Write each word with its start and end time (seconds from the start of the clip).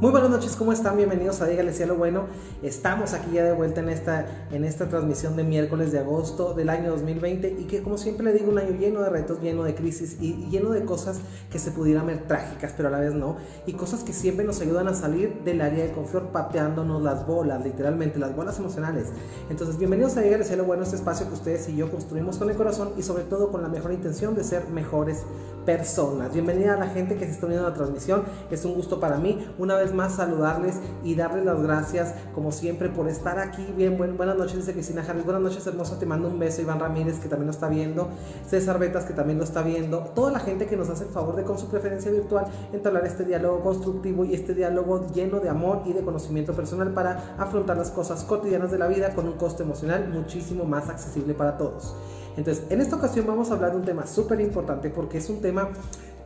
Muy 0.00 0.12
buenas 0.12 0.30
noches, 0.30 0.54
¿cómo 0.54 0.70
están? 0.70 0.96
Bienvenidos 0.96 1.40
a 1.40 1.46
Dígale 1.46 1.72
Cielo 1.72 1.96
Bueno. 1.96 2.26
Estamos 2.62 3.14
aquí 3.14 3.32
ya 3.32 3.42
de 3.42 3.52
vuelta 3.52 3.80
en 3.80 3.88
esta, 3.88 4.26
en 4.52 4.64
esta 4.64 4.88
transmisión 4.88 5.34
de 5.34 5.42
miércoles 5.42 5.90
de 5.90 5.98
agosto 5.98 6.54
del 6.54 6.68
año 6.68 6.92
2020 6.92 7.56
y 7.58 7.64
que 7.64 7.82
como 7.82 7.98
siempre 7.98 8.24
le 8.24 8.32
digo, 8.32 8.52
un 8.52 8.58
año 8.58 8.76
lleno 8.78 9.02
de 9.02 9.10
retos, 9.10 9.40
lleno 9.40 9.64
de 9.64 9.74
crisis 9.74 10.18
y, 10.20 10.48
lleno 10.50 10.70
de 10.70 10.84
cosas 10.84 11.18
que 11.50 11.58
se 11.58 11.72
pudieran 11.72 12.06
ver 12.06 12.28
trágicas, 12.28 12.74
pero 12.76 12.90
a 12.90 12.92
la 12.92 13.00
vez 13.00 13.12
no. 13.12 13.38
Y 13.66 13.72
cosas 13.72 14.04
que 14.04 14.12
siempre 14.12 14.44
nos 14.44 14.60
ayudan 14.60 14.86
a 14.86 14.94
salir 14.94 15.40
del 15.44 15.60
área 15.60 15.84
de 15.84 15.90
confort 15.90 16.30
pateándonos 16.30 17.02
las 17.02 17.26
bolas, 17.26 17.64
literalmente, 17.64 18.20
las 18.20 18.36
bolas 18.36 18.56
emocionales. 18.60 19.08
Entonces, 19.50 19.78
bienvenidos 19.78 20.16
a 20.16 20.20
Dígale 20.20 20.44
Cielo 20.44 20.62
Bueno, 20.62 20.84
este 20.84 20.94
espacio 20.94 21.26
que 21.26 21.34
ustedes 21.34 21.68
y 21.70 21.74
yo 21.74 21.90
construimos 21.90 22.36
con 22.36 22.48
el 22.48 22.54
corazón 22.54 22.92
y 22.96 23.02
sobre 23.02 23.24
todo 23.24 23.50
con 23.50 23.62
la 23.62 23.68
mejor 23.68 23.92
intención 23.92 24.36
de 24.36 24.44
ser 24.44 24.68
mejores 24.68 25.24
personas. 25.68 26.32
Bienvenida 26.32 26.72
a 26.72 26.76
la 26.78 26.86
gente 26.86 27.16
que 27.16 27.26
se 27.26 27.32
está 27.32 27.44
uniendo 27.44 27.66
a 27.66 27.70
la 27.72 27.76
transmisión. 27.76 28.22
Es 28.50 28.64
un 28.64 28.72
gusto 28.72 29.00
para 29.00 29.18
mí. 29.18 29.46
Una 29.58 29.76
vez 29.76 29.92
más 29.92 30.14
saludarles 30.14 30.76
y 31.04 31.14
darles 31.14 31.44
las 31.44 31.62
gracias, 31.62 32.14
como 32.34 32.52
siempre, 32.52 32.88
por 32.88 33.06
estar 33.06 33.38
aquí. 33.38 33.74
Bien, 33.76 33.98
buenas 33.98 34.34
noches, 34.38 34.56
dice 34.56 34.72
Cristina 34.72 35.04
Harris. 35.06 35.26
Buenas 35.26 35.42
noches, 35.42 35.66
hermosa. 35.66 35.98
Te 35.98 36.06
mando 36.06 36.28
un 36.28 36.38
beso. 36.38 36.62
Iván 36.62 36.80
Ramírez, 36.80 37.18
que 37.18 37.28
también 37.28 37.48
lo 37.48 37.52
está 37.52 37.68
viendo. 37.68 38.08
César 38.48 38.78
Betas, 38.78 39.04
que 39.04 39.12
también 39.12 39.36
lo 39.36 39.44
está 39.44 39.60
viendo. 39.60 39.98
Toda 40.14 40.32
la 40.32 40.40
gente 40.40 40.64
que 40.64 40.74
nos 40.74 40.88
hace 40.88 41.04
el 41.04 41.10
favor 41.10 41.36
de, 41.36 41.42
con 41.42 41.58
su 41.58 41.68
preferencia 41.68 42.10
virtual, 42.10 42.46
entablar 42.72 43.04
este 43.04 43.26
diálogo 43.26 43.60
constructivo 43.60 44.24
y 44.24 44.32
este 44.32 44.54
diálogo 44.54 45.06
lleno 45.12 45.38
de 45.38 45.50
amor 45.50 45.82
y 45.84 45.92
de 45.92 46.00
conocimiento 46.00 46.54
personal 46.54 46.94
para 46.94 47.34
afrontar 47.36 47.76
las 47.76 47.90
cosas 47.90 48.24
cotidianas 48.24 48.70
de 48.70 48.78
la 48.78 48.88
vida 48.88 49.14
con 49.14 49.26
un 49.26 49.34
costo 49.34 49.64
emocional 49.64 50.08
muchísimo 50.08 50.64
más 50.64 50.88
accesible 50.88 51.34
para 51.34 51.58
todos. 51.58 51.94
Entonces, 52.38 52.64
en 52.70 52.80
esta 52.80 52.94
ocasión 52.94 53.26
vamos 53.26 53.50
a 53.50 53.54
hablar 53.54 53.72
de 53.72 53.78
un 53.78 53.84
tema 53.84 54.06
súper 54.06 54.40
importante 54.40 54.90
porque 54.90 55.18
es 55.18 55.28
un 55.28 55.40
tema 55.40 55.70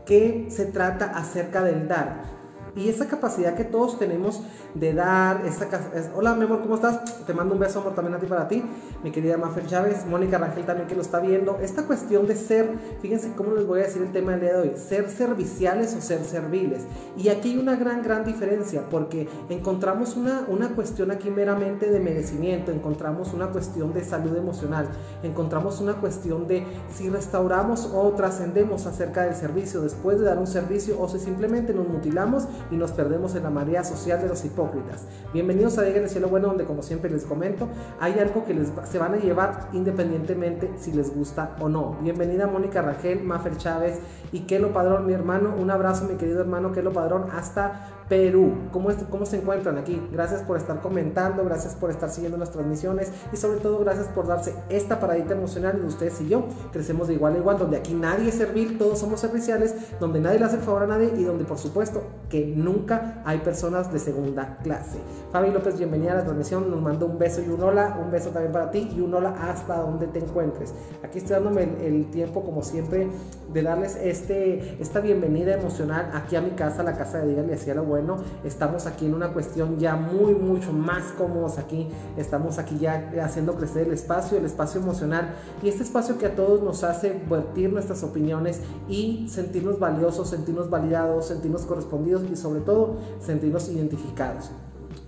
que 0.05 0.47
se 0.51 0.67
trata 0.67 1.07
acerca 1.07 1.65
del 1.65 1.89
dar 1.89 2.42
y 2.75 2.89
esa 2.89 3.07
capacidad 3.07 3.55
que 3.55 3.65
todos 3.65 3.99
tenemos 3.99 4.41
de 4.75 4.95
dar, 4.95 5.45
esa, 5.47 5.69
hola 6.15 6.35
mi 6.35 6.45
amor, 6.45 6.63
¿cómo 6.63 6.77
estás? 6.77 7.27
Te 7.27 7.35
mando 7.35 7.55
un 7.55 7.61
beso 7.61 7.81
amor 7.81 7.95
también 7.95 8.17
a 8.17 8.19
ti 8.19 8.27
para 8.27 8.49
ti, 8.49 8.63
mi 9.03 9.11
querida 9.11 9.37
Mafer 9.37 9.67
Chávez, 9.67 10.07
Mónica 10.07 10.39
Rangel 10.39 10.65
también 10.65 10.89
que 10.89 10.95
lo 10.95 11.03
está 11.03 11.21
viendo, 11.21 11.59
esta 11.61 11.85
cuestión 11.85 12.27
de 12.27 12.35
ser, 12.37 12.71
fíjense 13.01 13.33
cómo 13.37 13.55
les 13.55 13.67
voy 13.67 13.81
a 13.81 13.83
decir 13.85 14.03
el 14.03 14.13
tema 14.13 14.33
del 14.33 14.41
día 14.41 14.53
de 14.55 14.61
hoy, 14.61 14.73
ser 14.77 15.11
serviciales 15.11 15.95
o 15.95 16.01
ser 16.01 16.25
serviles. 16.25 16.83
Y 17.17 17.29
aquí 17.29 17.51
hay 17.51 17.59
una 17.59 17.77
gran, 17.77 18.03
gran 18.03 18.25
diferencia 18.25 18.85
porque 18.91 19.29
encontramos 19.51 20.17
una, 20.17 20.45
una 20.49 20.71
cuestión 20.71 21.11
aquí 21.11 21.31
meramente 21.31 21.91
de 21.91 22.01
merecimiento, 22.01 22.73
encontramos 22.73 23.35
una 23.35 23.49
cuestión 23.49 23.93
de 23.93 24.03
salud 24.05 24.37
emocional, 24.37 24.89
encontramos 25.23 25.81
una 25.81 25.95
cuestión 25.95 26.47
de 26.47 26.65
si 26.95 27.11
restauramos 27.11 27.91
o 27.93 28.11
trascendemos 28.13 28.87
acerca 28.87 29.25
del 29.25 29.35
servicio 29.35 29.83
después 29.83 30.19
de 30.19 30.25
dar 30.25 30.39
un 30.39 30.47
servicio 30.47 31.01
o 31.01 31.09
si 31.09 31.19
simplemente 31.19 31.75
nos 31.75 31.89
mutilamos 31.89 32.49
y 32.71 32.77
nos 32.77 32.93
perdemos 32.93 33.35
en 33.35 33.43
la 33.43 33.51
marea 33.51 33.85
social 33.85 34.21
de 34.21 34.29
los 34.29 34.45
hipócritas. 34.45 35.07
Bienvenidos 35.33 35.79
a 35.79 35.83
Diga 35.83 36.01
el 36.01 36.09
Cielo 36.09 36.29
Bueno, 36.29 36.49
donde 36.49 36.65
como 36.65 36.83
siempre 36.83 37.11
les 37.11 37.25
comento, 37.25 37.69
hay 38.01 38.19
algo 38.19 38.45
que 38.45 38.55
les, 38.55 38.73
se 38.85 38.99
van 38.99 39.15
a 39.15 39.17
llevar 39.17 39.69
independientemente 39.73 40.71
si 40.79 40.93
les 40.93 41.15
gusta 41.15 41.57
o 41.61 41.69
no. 41.69 41.97
Bienvenida 42.03 42.47
Mónica 42.47 42.83
Rangel, 42.83 43.23
Mafer 43.23 43.57
Chávez 43.57 44.01
y 44.33 44.41
Kelo 44.41 44.73
Padrón, 44.73 45.07
mi 45.07 45.13
hermano. 45.13 45.55
Un 45.57 45.71
abrazo, 45.71 46.07
mi 46.07 46.17
querido 46.17 46.41
hermano 46.41 46.73
Kelo 46.73 46.93
Padrón, 46.93 47.27
hasta 47.31 47.89
Perú. 48.09 48.53
¿Cómo, 48.73 48.91
¿Cómo 49.11 49.27
se 49.27 49.37
encuentran 49.37 49.79
aquí? 49.79 50.01
Gracias 50.13 50.43
por 50.43 50.57
estar 50.57 50.81
comentando, 50.81 51.45
gracias 51.45 51.75
por 51.75 51.91
estar 51.91 52.11
siguiendo 52.11 52.37
las 52.37 52.51
transmisiones 52.51 53.13
y 53.33 53.37
sobre 53.37 53.61
todo 53.61 53.79
gracias 53.79 54.09
por 54.09 54.27
darse 54.27 54.55
esta 54.69 55.01
paradita 55.01 55.33
emocional 55.33 55.81
de 55.81 55.87
ustedes 55.87 56.21
y 56.21 56.29
yo. 56.29 56.47
Crecemos 56.73 57.09
de 57.09 57.15
igual 57.15 57.35
a 57.35 57.39
igual, 57.39 57.59
donde 57.59 57.77
aquí 57.77 57.95
nadie 57.95 58.29
es 58.29 58.35
servil, 58.35 58.79
todos 58.79 58.99
somos 58.99 59.21
serviciales, 59.21 59.75
donde 60.01 60.21
nadie 60.21 60.39
le 60.39 60.47
hace 60.47 60.57
el 60.57 60.63
favor 60.63 60.83
a 60.83 60.87
nadie 60.87 61.13
y 61.17 61.25
donde 61.25 61.45
por 61.45 61.59
supuesto 61.59 62.03
que 62.29 62.47
nunca 62.47 63.23
hay 63.25 63.39
personas 63.39 63.93
de 63.93 63.99
segunda 63.99 64.59
clase. 64.63 64.99
Fabi 65.33 65.51
López, 65.51 65.79
bienvenida 65.79 66.13
a 66.13 66.17
la 66.17 66.25
transmisión, 66.25 66.71
nos 66.71 66.81
manda 66.81 67.07
un 67.07 67.19
beso 67.19 67.41
y 67.41 67.49
un 67.49 67.63
hola, 67.63 67.99
un 68.03 68.11
beso 68.11 68.31
también 68.31 68.53
para 68.53 68.71
ti 68.71 68.91
y 68.95 69.01
un 69.01 69.15
hola 69.15 69.35
hasta 69.41 69.77
donde 69.79 70.07
te 70.07 70.19
encuentres. 70.19 70.75
Aquí 71.03 71.19
estoy 71.19 71.35
dándome 71.35 71.63
el, 71.81 72.11
tiempo, 72.11 72.43
como 72.43 72.63
siempre, 72.63 73.09
de 73.53 73.63
darles 73.63 73.97
este, 73.97 74.22
esta 74.31 75.01
bienvenida 75.01 75.55
emocional 75.55 76.11
aquí 76.15 76.37
a 76.37 76.41
mi 76.41 76.51
casa, 76.51 76.83
la 76.83 76.97
casa 76.97 77.19
de 77.19 77.29
Díganle 77.29 77.55
hacia 77.55 77.75
lo 77.75 77.85
bueno. 77.85 78.19
Estamos 78.45 78.87
aquí 78.87 79.07
en 79.07 79.15
una 79.15 79.33
cuestión 79.33 79.79
ya 79.79 79.97
muy, 79.97 80.35
mucho 80.35 80.73
más 80.73 81.13
cómodos 81.13 81.59
aquí. 81.59 81.89
Estamos 82.17 82.59
aquí 82.59 82.79
ya 82.79 83.11
haciendo 83.23 83.55
crecer 83.55 83.89
el 83.89 83.95
espacio, 83.95 84.39
el 84.39 84.45
espacio 84.45 84.81
emocional 84.81 85.35
y 85.63 85.69
este 85.69 85.83
espacio 85.83 86.19
que 86.19 86.27
a 86.27 86.37
todos 86.37 86.63
nos 86.63 86.85
hace 86.85 87.21
vertir 87.29 87.73
nuestras 87.73 88.03
opiniones 88.03 88.61
y 88.89 89.27
sentirnos 89.29 89.79
valiosos, 89.79 90.31
sentirnos 90.31 90.71
validados, 90.71 91.27
sentirnos 91.27 91.63
correspondidos 91.63 92.23
y 92.31 92.37
sobre 92.37 92.61
todo 92.61 92.99
sentirnos 93.21 93.69
identificados. 93.69 94.51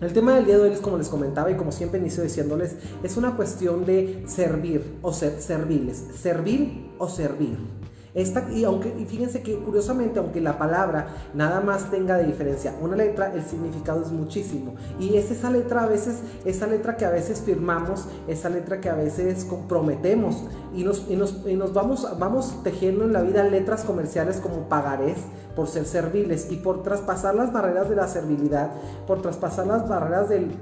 El 0.01 0.13
tema 0.13 0.35
del 0.35 0.47
día 0.47 0.57
de 0.59 0.65
hoy 0.65 0.71
es 0.71 0.81
como 0.81 0.99
les 0.99 1.09
comentaba 1.09 1.51
y 1.51 1.55
como 1.55 1.71
siempre 1.71 2.01
inicio 2.01 2.23
diciéndoles, 2.23 2.77
es 3.03 3.17
una 3.17 3.37
cuestión 3.37 3.85
de 3.85 4.25
servir 4.27 4.99
o 5.03 5.13
ser 5.13 5.41
serviles, 5.41 6.05
servir 6.21 6.91
o 6.99 7.09
servir. 7.09 7.84
Esta, 8.15 8.49
y, 8.53 8.63
aunque, 8.63 8.95
y 8.97 9.05
fíjense 9.07 9.43
que 9.43 9.59
curiosamente, 9.59 10.21
aunque 10.21 10.41
la 10.41 10.57
palabra 10.57 11.09
nada 11.35 11.61
más 11.61 11.91
tenga 11.91 12.17
de 12.17 12.25
diferencia 12.25 12.73
una 12.81 12.95
letra, 12.95 13.35
el 13.35 13.45
significado 13.45 14.03
es 14.03 14.13
muchísimo. 14.13 14.75
Y 15.01 15.17
es 15.17 15.33
esa 15.33 15.51
letra 15.51 15.83
a 15.83 15.87
veces, 15.87 16.21
esa 16.45 16.69
letra 16.69 16.97
que 16.97 17.05
a 17.05 17.11
veces 17.11 17.41
firmamos, 17.41 18.07
esa 18.29 18.49
letra 18.51 18.81
que 18.81 18.89
a 18.89 18.95
veces 18.95 19.45
comprometemos 19.45 20.45
y 20.73 20.85
nos, 20.85 21.11
y 21.11 21.17
nos, 21.17 21.45
y 21.45 21.57
nos 21.57 21.75
vamos, 21.75 22.07
vamos 22.19 22.63
tejiendo 22.63 23.05
en 23.05 23.13
la 23.13 23.23
vida 23.23 23.43
letras 23.43 23.83
comerciales 23.83 24.37
como 24.37 24.69
pagarés 24.69 25.19
por 25.57 25.67
ser 25.67 25.85
serviles 25.85 26.49
y 26.51 26.57
por 26.57 26.85
traspasar 26.85 27.35
las 27.35 27.53
barreras 27.53 27.89
de 27.89 27.97
la 27.97 28.07
servilidad, 28.07 28.71
por 29.09 29.23
traspasar 29.23 29.67
las 29.67 29.89
barreras 29.89 30.29
del, 30.29 30.53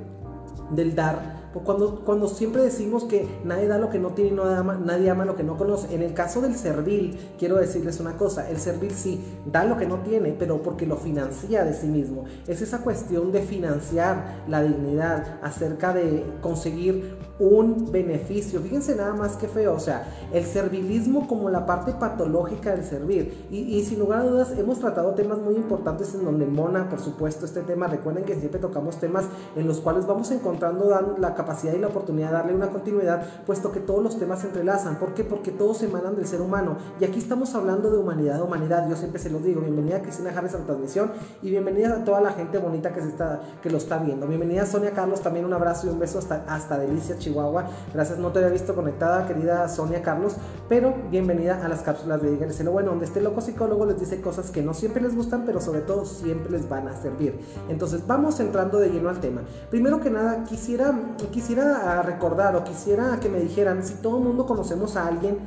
del 0.71 0.95
dar 0.95 1.42
cuando, 1.61 2.05
cuando 2.05 2.29
siempre 2.29 2.63
decimos 2.63 3.05
que 3.05 3.29
nadie 3.45 3.69
da 3.69 3.79
lo 3.79 3.91
que 3.91 3.99
no 3.99 4.11
tiene 4.11 4.31
y 4.31 4.85
nadie 4.85 5.11
ama 5.11 5.25
lo 5.25 5.37
que 5.37 5.43
no 5.43 5.57
conoce. 5.57 5.95
En 5.95 6.03
el 6.03 6.15
caso 6.15 6.41
del 6.41 6.57
servil, 6.57 7.19
quiero 7.39 7.57
decirles 7.57 8.01
una 8.01 8.17
cosa, 8.17 8.49
el 8.49 8.59
servil 8.59 8.93
sí 8.93 9.21
da 9.47 9.65
lo 9.65 9.77
que 9.77 9.87
no 9.87 9.99
tiene, 9.99 10.35
pero 10.39 10.63
porque 10.63 10.87
lo 10.87 10.97
financia 10.97 11.65
de 11.65 11.75
sí 11.75 11.87
mismo. 11.87 12.25
Es 12.47 12.63
esa 12.63 12.79
cuestión 12.79 13.33
de 13.33 13.43
financiar 13.43 14.45
la 14.49 14.63
dignidad 14.63 15.39
acerca 15.43 15.93
de 15.93 16.25
conseguir 16.41 17.17
un 17.39 17.91
beneficio. 17.91 18.61
Fíjense 18.61 18.95
nada 18.95 19.15
más 19.15 19.37
que 19.37 19.49
feo, 19.49 19.75
o 19.75 19.81
sea, 19.81 20.07
el 20.33 20.45
servilismo 20.45 21.27
como 21.27 21.51
la 21.51 21.67
parte 21.67 21.93
patológica 21.93 22.73
del 22.73 22.85
servir. 22.85 23.47
Y, 23.51 23.83
sin 23.85 23.99
lugar 23.99 24.21
a 24.21 24.25
dudas 24.25 24.53
hemos 24.57 24.79
tratado 24.79 25.15
temas 25.15 25.39
muy 25.39 25.55
importantes 25.55 26.15
en 26.15 26.25
donde 26.25 26.47
Mona, 26.47 26.89
por 26.89 27.01
supuesto, 27.01 27.45
este 27.45 27.63
tema, 27.63 27.87
recuerden 27.87 28.25
que 28.25 28.35
siempre 28.37 28.61
tocamos 28.61 28.97
temas 28.97 29.25
en 29.57 29.67
los 29.67 29.81
cuales 29.81 30.07
vamos 30.07 30.31
encontrando 30.31 31.17
la 31.19 31.35
capacidad 31.35 31.75
y 31.75 31.79
la 31.79 31.89
oportunidad 31.89 32.29
de 32.29 32.35
darle 32.35 32.55
una 32.55 32.71
continuidad, 32.71 33.27
puesto 33.47 33.73
que 33.73 33.81
todos 33.81 34.03
los 34.03 34.19
temas 34.19 34.41
se 34.41 34.49
entrelazan. 34.49 34.99
¿Por 34.99 35.15
qué? 35.15 35.25
Porque 35.25 35.51
todos 35.51 35.83
emanan 35.83 36.17
del 36.17 36.27
ser 36.27 36.41
humano. 36.41 36.77
Y 37.01 37.05
aquí 37.05 37.19
estamos 37.19 37.55
hablando 37.55 37.91
de 37.91 37.99
humanidad, 37.99 38.43
humanidad. 38.43 38.89
Yo 38.89 38.97
siempre 38.97 39.21
se 39.21 39.31
los 39.31 39.43
digo. 39.43 39.61
Bienvenida 39.61 39.97
a 39.97 40.03
Cristina 40.03 40.31
Harris 40.37 40.55
a 40.55 40.59
la 40.59 40.65
transmisión 40.65 41.11
y 41.43 41.51
bienvenida 41.51 41.97
a 41.97 42.05
toda 42.05 42.21
la 42.21 42.33
gente 42.33 42.59
bonita 42.59 42.93
que, 42.93 43.01
se 43.01 43.09
está, 43.09 43.41
que 43.63 43.71
lo 43.71 43.79
está 43.79 43.99
viendo. 43.99 44.27
Bienvenida 44.27 44.63
a 44.63 44.67
Sonia 44.67 44.93
Carlos, 44.93 45.21
también 45.21 45.45
un 45.45 45.53
abrazo 45.53 45.87
y 45.87 45.91
un 45.91 45.99
beso 45.99 46.19
hasta, 46.19 46.45
hasta 46.47 46.79
Delicia, 46.79 47.19
Chihuahua. 47.23 47.67
Gracias, 47.95 48.19
no 48.19 48.33
te 48.33 48.41
había 48.41 48.51
visto 48.51 48.75
conectada, 48.75 49.27
querida 49.27 49.69
Sonia 49.69 50.03
Carlos, 50.03 50.35
pero 50.69 50.95
bienvenida 51.11 51.65
a 51.65 51.69
las 51.69 51.83
cápsulas 51.83 52.21
de 52.21 52.31
Díganle 52.31 52.71
Bueno, 52.71 52.91
donde 52.91 53.07
este 53.07 53.21
loco 53.21 53.41
psicólogo 53.41 53.87
les 53.87 54.01
dice 54.01 54.21
cosas 54.21 54.51
que 54.51 54.63
no 54.63 54.75
siempre 54.75 55.03
les 55.03 55.15
gustan, 55.15 55.45
pero 55.47 55.61
sobre 55.61 55.81
todo 55.81 56.05
siempre 56.05 56.51
les 56.51 56.69
van 56.69 56.89
a 56.89 57.01
servir. 57.01 57.39
Entonces, 57.69 58.07
vamos 58.07 58.41
entrando 58.41 58.79
de 58.79 58.91
lleno 58.91 59.09
al 59.09 59.21
tema. 59.21 59.43
Primero 59.71 60.01
que 60.01 60.11
nada, 60.11 60.45
quisiera 60.45 60.93
quisiera 61.31 62.03
recordar 62.03 62.57
o 62.57 62.65
quisiera 62.65 63.19
que 63.21 63.29
me 63.29 63.41
dijeran 63.41 63.85
si 63.85 63.95
todo 63.95 64.19
el 64.19 64.25
mundo 64.25 64.47
conocemos 64.47 64.97
a 64.97 65.07
alguien 65.07 65.39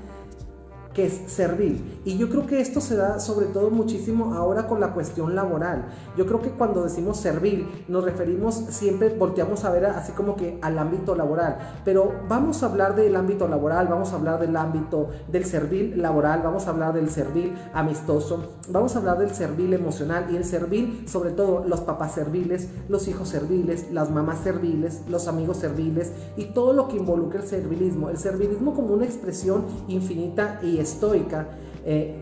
que 0.96 1.06
es 1.06 1.22
servir. 1.28 2.02
Y 2.06 2.18
yo 2.18 2.30
creo 2.30 2.48
que 2.48 2.62
esto 2.62 2.80
se 2.80 2.96
da 2.96 3.20
sobre 3.20 3.48
todo 3.48 3.70
muchísimo 3.70 4.34
ahora 4.34 4.66
con 4.66 4.80
la 4.80 4.94
cuestión 4.94 5.36
laboral. 5.36 5.88
Yo 6.18 6.26
creo 6.26 6.42
que 6.42 6.52
cuando 6.52 6.84
decimos 6.84 7.18
servir 7.18 7.86
nos 7.90 8.04
referimos 8.06 8.56
siempre, 8.70 9.10
volteamos 9.10 9.66
a 9.66 9.72
ver 9.72 9.86
así 9.86 10.14
como 10.14 10.36
que 10.36 10.58
al 10.62 10.80
ámbito 10.80 11.14
laboral. 11.14 11.82
Pero 11.84 12.14
vamos 12.30 12.64
a 12.64 12.68
hablar 12.68 12.96
del 12.96 13.16
ámbito 13.16 13.48
laboral, 13.48 13.88
vamos 13.88 14.14
a 14.14 14.16
hablar 14.16 14.40
del 14.40 14.56
ámbito 14.56 15.10
del 15.28 15.46
servir 15.46 15.98
laboral, 15.98 16.42
vamos 16.44 16.68
a 16.68 16.70
hablar 16.70 16.94
del 16.94 17.10
servir 17.10 17.54
amistoso, 17.74 18.54
vamos 18.70 18.96
a 18.96 19.00
hablar 19.00 19.20
del 19.20 19.32
servir 19.32 19.74
emocional 19.74 20.28
y 20.32 20.38
el 20.38 20.46
servir 20.46 21.04
sobre 21.08 21.32
todo 21.32 21.66
los 21.68 21.82
papás 21.82 22.14
serviles, 22.14 22.70
los 22.88 23.10
hijos 23.10 23.28
serviles, 23.28 23.92
las 23.92 24.10
mamás 24.10 24.40
serviles, 24.40 25.02
los 25.10 25.28
amigos 25.28 25.58
serviles 25.58 26.14
y 26.38 26.46
todo 26.46 26.72
lo 26.72 26.88
que 26.88 26.96
involucra 26.96 27.42
el 27.42 27.48
servilismo. 27.48 28.10
El 28.10 28.18
servilismo 28.18 28.74
como 28.74 28.94
una 28.94 29.06
expresión 29.06 29.66
infinita 29.90 30.60
y 30.64 30.85
estoica 30.86 31.48
eh, 31.86 32.16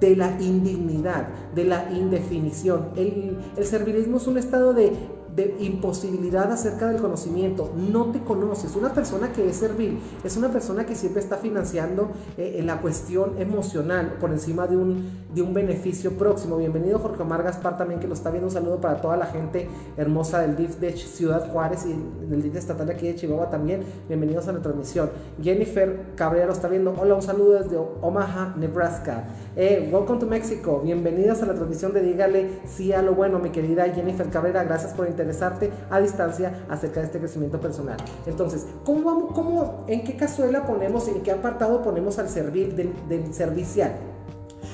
de 0.00 0.16
la 0.16 0.40
indignidad, 0.40 1.28
de 1.54 1.64
la 1.64 1.90
indefinición. 1.92 2.88
El, 2.96 3.36
el 3.56 3.64
servilismo 3.64 4.16
es 4.16 4.26
un 4.26 4.38
estado 4.38 4.72
de 4.72 4.92
de 5.36 5.54
imposibilidad 5.60 6.50
acerca 6.50 6.88
del 6.88 7.00
conocimiento, 7.00 7.70
no 7.76 8.06
te 8.06 8.20
conoces. 8.20 8.74
Una 8.74 8.94
persona 8.94 9.32
que 9.32 9.46
es 9.46 9.56
servil 9.56 9.98
es 10.24 10.36
una 10.38 10.48
persona 10.48 10.86
que 10.86 10.94
siempre 10.94 11.22
está 11.22 11.36
financiando 11.36 12.10
eh, 12.38 12.56
en 12.58 12.66
la 12.66 12.80
cuestión 12.80 13.38
emocional 13.38 14.16
por 14.18 14.30
encima 14.30 14.66
de 14.66 14.78
un, 14.78 15.26
de 15.34 15.42
un 15.42 15.52
beneficio 15.52 16.12
próximo. 16.12 16.56
Bienvenido 16.56 16.98
Jorge 16.98 17.22
Omar 17.22 17.42
Gaspar 17.42 17.76
también 17.76 18.00
que 18.00 18.08
lo 18.08 18.14
está 18.14 18.30
viendo. 18.30 18.46
Un 18.48 18.52
saludo 18.54 18.80
para 18.80 19.02
toda 19.02 19.18
la 19.18 19.26
gente 19.26 19.68
hermosa 19.98 20.40
del 20.40 20.56
DIF 20.56 20.76
de 20.76 20.96
Ciudad 20.96 21.50
Juárez 21.52 21.84
y 21.84 21.94
del 22.30 22.42
DIF 22.42 22.56
estatal 22.56 22.88
aquí 22.88 23.06
de 23.06 23.16
Chihuahua 23.16 23.50
también. 23.50 23.82
Bienvenidos 24.08 24.48
a 24.48 24.52
la 24.52 24.62
transmisión. 24.62 25.10
Jennifer 25.42 26.14
Cabrera 26.14 26.46
lo 26.46 26.52
está 26.54 26.68
viendo. 26.68 26.94
Hola, 26.98 27.14
un 27.14 27.22
saludo 27.22 27.62
desde 27.62 27.76
Omaha, 27.76 28.54
Nebraska. 28.56 29.24
Eh, 29.54 29.90
welcome 29.92 30.18
to 30.18 30.26
Mexico. 30.26 30.80
Bienvenidas 30.82 31.42
a 31.42 31.46
la 31.46 31.54
transmisión 31.54 31.92
de 31.92 32.00
Dígale 32.00 32.48
sí 32.64 32.94
a 32.94 33.02
lo 33.02 33.14
bueno, 33.14 33.38
mi 33.38 33.50
querida 33.50 33.84
Jennifer 33.84 34.28
Cabrera. 34.30 34.64
Gracias 34.64 34.94
por 34.94 35.06
interesarte 35.26 35.70
a 35.90 36.00
distancia 36.00 36.64
acerca 36.68 37.00
de 37.00 37.06
este 37.06 37.18
crecimiento 37.18 37.60
personal. 37.60 37.96
Entonces, 38.26 38.66
¿cómo 38.84 39.02
vamos, 39.02 39.32
cómo, 39.34 39.84
en 39.88 40.04
qué 40.04 40.16
cazuela 40.16 40.66
ponemos, 40.66 41.08
en 41.08 41.22
qué 41.22 41.32
apartado 41.32 41.82
ponemos 41.82 42.18
al 42.18 42.28
servir 42.28 42.74
del, 42.74 42.92
del 43.08 43.34
servicial? 43.34 43.92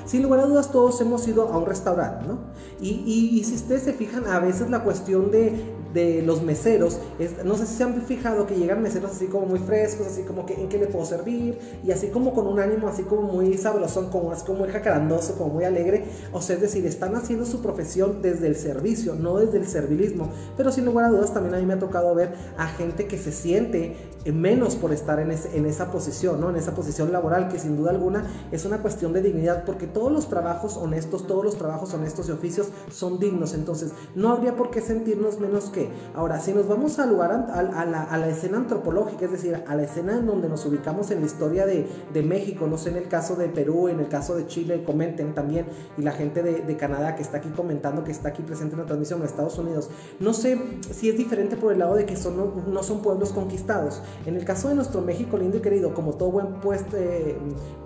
Sin 0.04 0.22
lugar 0.22 0.40
a 0.40 0.46
dudas, 0.46 0.70
todos 0.70 1.00
hemos 1.00 1.26
ido 1.28 1.48
a 1.48 1.58
un 1.58 1.66
restaurante, 1.66 2.26
¿no? 2.26 2.38
Y, 2.80 3.42
si 3.44 3.54
ustedes 3.54 3.82
se 3.82 3.92
fijan, 3.92 4.26
a 4.26 4.40
veces 4.40 4.70
la 4.70 4.82
cuestión 4.82 5.30
de, 5.30 5.52
de 5.94 6.22
los 6.22 6.42
meseros, 6.42 6.98
no 7.44 7.56
sé 7.56 7.66
si 7.66 7.76
se 7.76 7.84
han 7.84 8.00
fijado 8.02 8.46
que 8.46 8.56
llegan 8.56 8.82
meseros 8.82 9.12
así 9.12 9.26
como 9.26 9.46
muy 9.46 9.58
frescos, 9.58 10.06
así 10.06 10.22
como 10.22 10.46
que 10.46 10.54
en 10.54 10.68
qué 10.68 10.78
le 10.78 10.86
puedo 10.86 11.04
servir, 11.04 11.58
y 11.84 11.90
así 11.90 12.08
como 12.08 12.32
con 12.32 12.46
un 12.46 12.58
ánimo 12.58 12.88
así 12.88 13.02
como 13.02 13.22
muy 13.22 13.56
sabrosón, 13.56 14.10
como 14.10 14.32
así 14.32 14.44
como 14.44 14.60
muy 14.60 14.68
jacarandoso, 14.68 15.36
como 15.36 15.54
muy 15.54 15.64
alegre, 15.64 16.04
o 16.32 16.40
sea, 16.40 16.56
es 16.56 16.62
decir, 16.62 16.86
están 16.86 17.14
haciendo 17.14 17.44
su 17.44 17.60
profesión 17.60 18.22
desde 18.22 18.48
el 18.48 18.56
servicio, 18.56 19.14
no 19.14 19.36
desde 19.36 19.58
el 19.58 19.66
servilismo, 19.66 20.30
pero 20.56 20.72
sin 20.72 20.84
lugar 20.84 21.06
a 21.06 21.08
dudas 21.10 21.32
también 21.32 21.54
a 21.54 21.58
mí 21.58 21.66
me 21.66 21.74
ha 21.74 21.78
tocado 21.78 22.14
ver 22.14 22.32
a 22.56 22.66
gente 22.66 23.06
que 23.06 23.18
se 23.18 23.32
siente 23.32 23.96
menos 24.30 24.76
por 24.76 24.92
estar 24.92 25.18
en, 25.20 25.30
en 25.30 25.66
esa 25.66 25.90
posición, 25.90 26.40
¿no? 26.40 26.50
En 26.50 26.56
esa 26.56 26.74
posición 26.74 27.12
laboral, 27.12 27.48
que 27.48 27.58
sin 27.58 27.76
duda 27.76 27.90
alguna 27.90 28.26
es 28.50 28.64
una 28.64 28.78
cuestión 28.78 29.12
de 29.12 29.22
dignidad, 29.22 29.64
porque 29.64 29.86
todos 29.86 30.12
los 30.12 30.28
trabajos 30.28 30.76
honestos, 30.76 31.26
todos 31.26 31.44
los 31.44 31.56
trabajos 31.56 31.92
honestos 31.94 32.28
y 32.28 32.32
oficios 32.32 32.68
son 32.90 33.18
dignos, 33.18 33.54
entonces 33.54 33.92
no 34.14 34.30
habría 34.30 34.56
por 34.56 34.70
qué 34.70 34.80
sentirnos 34.80 35.40
menos 35.40 35.70
que 35.70 35.90
Ahora, 36.14 36.40
si 36.40 36.52
nos 36.52 36.68
vamos 36.68 36.98
al 36.98 37.10
lugar, 37.10 37.32
a, 37.32 37.86
la, 37.86 38.28
escena 38.28 38.58
antropológica, 38.58 39.24
es 39.24 39.32
decir, 39.32 39.62
a 39.66 39.74
la 39.74 39.82
escena 39.82 40.18
en 40.18 40.26
donde 40.26 40.48
nos 40.48 40.64
ubicamos 40.66 41.10
en 41.10 41.20
la 41.20 41.26
historia 41.26 41.66
de, 41.66 41.86
México, 42.22 42.66
no 42.66 42.78
sé, 42.78 42.90
en 42.90 42.96
el 42.96 43.08
caso 43.08 43.34
de 43.34 43.48
Perú, 43.48 43.88
en 43.88 44.00
el 44.00 44.08
caso 44.08 44.36
de 44.36 44.46
Chile, 44.46 44.84
comenten 44.84 45.34
también, 45.34 45.66
y 45.96 46.02
la 46.02 46.12
gente 46.12 46.42
de, 46.42 46.76
Canadá 46.76 47.14
que 47.14 47.22
está 47.22 47.38
aquí 47.38 47.50
comentando, 47.50 48.02
que 48.02 48.10
está 48.10 48.30
aquí 48.30 48.42
presente 48.42 48.74
en 48.74 48.80
la 48.80 48.86
transmisión, 48.86 49.20
de 49.20 49.26
Estados 49.26 49.58
Unidos, 49.58 49.90
no 50.20 50.32
sé 50.32 50.58
si 50.90 51.08
es 51.10 51.16
diferente 51.16 51.56
por 51.56 51.72
el 51.72 51.78
lado 51.78 51.94
de 51.94 52.06
que 52.06 52.16
son, 52.16 52.64
no, 52.72 52.82
son 52.82 53.02
pueblos 53.02 53.30
conquistados. 53.30 54.02
En 54.26 54.36
el 54.36 54.44
caso 54.44 54.68
de 54.68 54.74
nuestro 54.74 55.00
México 55.00 55.36
lindo 55.36 55.58
y 55.58 55.60
querido, 55.60 55.94
como 55.94 56.14
todo 56.14 56.30
buen 56.30 56.46
eh, 56.94 57.36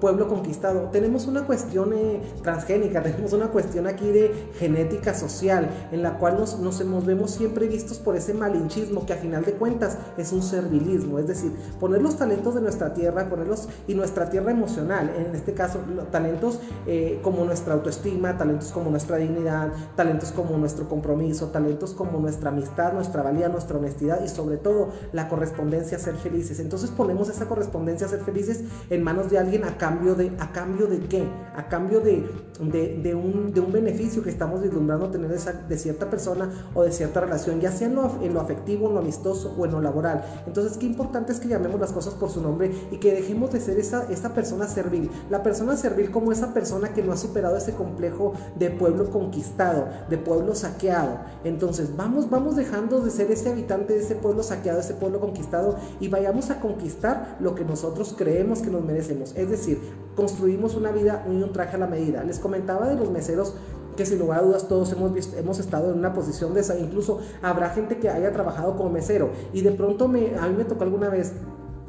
pueblo 0.00 0.28
conquistado, 0.28 0.88
tenemos 0.90 1.26
una 1.26 1.46
cuestión 1.46 1.92
eh, 1.92 2.20
transgénica, 2.42 3.02
tenemos 3.04 3.32
una 3.32 3.48
cuestión 3.48 3.86
aquí 3.86 4.06
de 4.08 4.50
genética 4.58 5.14
social, 5.14 5.68
en 5.92 6.02
la 6.02 6.18
cual 6.18 6.36
nos, 6.38 6.58
nos 6.58 7.06
vemos 7.06 7.30
siempre 7.30 7.66
vistos 7.66 7.98
por 7.98 8.16
ese 8.16 8.34
malinchismo 8.34 9.06
que 9.06 9.12
a 9.12 9.16
final 9.16 9.44
de 9.44 9.52
cuentas 9.52 9.98
es 10.16 10.32
un 10.32 10.42
servilismo, 10.42 11.18
es 11.18 11.26
decir, 11.26 11.52
poner 11.80 12.02
los 12.02 12.16
talentos 12.16 12.54
de 12.54 12.60
nuestra 12.60 12.94
tierra, 12.94 13.28
ponerlos 13.28 13.68
y 13.86 13.94
nuestra 13.94 14.30
tierra 14.30 14.50
emocional, 14.50 15.12
en 15.16 15.34
este 15.34 15.54
caso 15.54 15.80
talentos 16.10 16.60
eh, 16.86 17.20
como 17.22 17.44
nuestra 17.44 17.74
autoestima, 17.74 18.36
talentos 18.36 18.70
como 18.70 18.90
nuestra 18.90 19.16
dignidad, 19.16 19.72
talentos 19.94 20.32
como 20.32 20.56
nuestro 20.58 20.88
compromiso, 20.88 21.48
talentos 21.48 21.92
como 21.92 22.18
nuestra 22.18 22.50
amistad, 22.50 22.92
nuestra 22.92 23.22
valía, 23.22 23.48
nuestra 23.48 23.78
honestidad 23.78 24.22
y 24.24 24.28
sobre 24.28 24.56
todo 24.56 24.88
la 25.12 25.28
correspondencia 25.28 25.96
a 25.96 26.00
felices. 26.18 26.60
Entonces 26.60 26.90
ponemos 26.90 27.28
esa 27.28 27.46
correspondencia 27.46 28.06
a 28.06 28.10
ser 28.10 28.20
felices 28.20 28.64
en 28.90 29.02
manos 29.02 29.30
de 29.30 29.38
alguien 29.38 29.64
a 29.64 29.76
cambio 29.78 30.14
de, 30.14 30.32
¿a 30.38 30.52
cambio 30.52 30.86
de 30.86 31.00
qué? 31.00 31.24
A 31.54 31.68
cambio 31.68 32.00
de, 32.00 32.28
de, 32.60 33.14
un, 33.14 33.52
de 33.52 33.60
un 33.60 33.72
beneficio 33.72 34.22
que 34.22 34.30
estamos 34.30 34.62
vislumbrando 34.62 35.10
tener 35.10 35.30
de 35.30 35.78
cierta 35.78 36.08
persona 36.08 36.50
o 36.74 36.82
de 36.82 36.92
cierta 36.92 37.20
relación, 37.20 37.60
ya 37.60 37.70
sea 37.70 37.88
en 37.88 37.94
lo, 37.94 38.40
afectivo, 38.40 38.88
en 38.88 38.94
lo 38.94 39.00
amistoso 39.00 39.54
o 39.56 39.64
en 39.64 39.72
lo 39.72 39.80
laboral. 39.80 40.24
Entonces, 40.46 40.78
qué 40.78 40.86
importante 40.86 41.32
es 41.32 41.40
que 41.40 41.48
llamemos 41.48 41.80
las 41.80 41.92
cosas 41.92 42.14
por 42.14 42.30
su 42.30 42.40
nombre 42.40 42.72
y 42.90 42.98
que 42.98 43.12
dejemos 43.12 43.52
de 43.52 43.60
ser 43.60 43.78
esa, 43.78 44.10
esa 44.10 44.34
persona 44.34 44.66
servil. 44.66 45.10
La 45.30 45.42
persona 45.42 45.76
servil 45.76 46.10
como 46.10 46.32
esa 46.32 46.54
persona 46.54 46.92
que 46.92 47.02
no 47.02 47.12
ha 47.12 47.16
superado 47.16 47.56
ese 47.56 47.72
complejo 47.72 48.32
de 48.58 48.70
pueblo 48.70 49.10
conquistado, 49.10 49.88
de 50.08 50.18
pueblo 50.18 50.54
saqueado. 50.54 51.20
Entonces, 51.44 51.96
vamos, 51.96 52.30
vamos 52.30 52.56
dejando 52.56 53.00
de 53.00 53.10
ser 53.10 53.30
ese 53.30 53.50
habitante 53.50 53.94
de 53.94 54.00
ese 54.00 54.14
pueblo 54.14 54.42
saqueado, 54.42 54.80
ese 54.80 54.94
pueblo 54.94 55.20
conquistado 55.20 55.76
y 56.00 56.05
vayamos 56.08 56.50
a 56.50 56.60
conquistar 56.60 57.36
lo 57.40 57.54
que 57.54 57.64
nosotros 57.64 58.14
creemos 58.16 58.60
que 58.60 58.70
nos 58.70 58.84
merecemos. 58.84 59.34
Es 59.36 59.50
decir, 59.50 59.80
construimos 60.14 60.74
una 60.74 60.90
vida 60.90 61.24
y 61.28 61.42
un 61.42 61.52
traje 61.52 61.76
a 61.76 61.78
la 61.78 61.86
medida. 61.86 62.24
Les 62.24 62.38
comentaba 62.38 62.88
de 62.88 62.96
los 62.96 63.10
meseros 63.10 63.54
que 63.96 64.06
sin 64.06 64.18
lugar 64.18 64.40
a 64.40 64.42
dudas 64.42 64.68
todos 64.68 64.92
hemos, 64.92 65.34
hemos 65.34 65.58
estado 65.58 65.90
en 65.90 65.98
una 65.98 66.12
posición 66.12 66.54
de 66.54 66.60
esa. 66.60 66.78
Incluso 66.78 67.20
habrá 67.42 67.70
gente 67.70 67.98
que 67.98 68.08
haya 68.08 68.32
trabajado 68.32 68.76
como 68.76 68.90
mesero 68.90 69.30
y 69.52 69.62
de 69.62 69.72
pronto 69.72 70.06
me, 70.06 70.36
a 70.36 70.46
mí 70.48 70.54
me 70.56 70.64
tocó 70.64 70.84
alguna 70.84 71.08
vez 71.08 71.32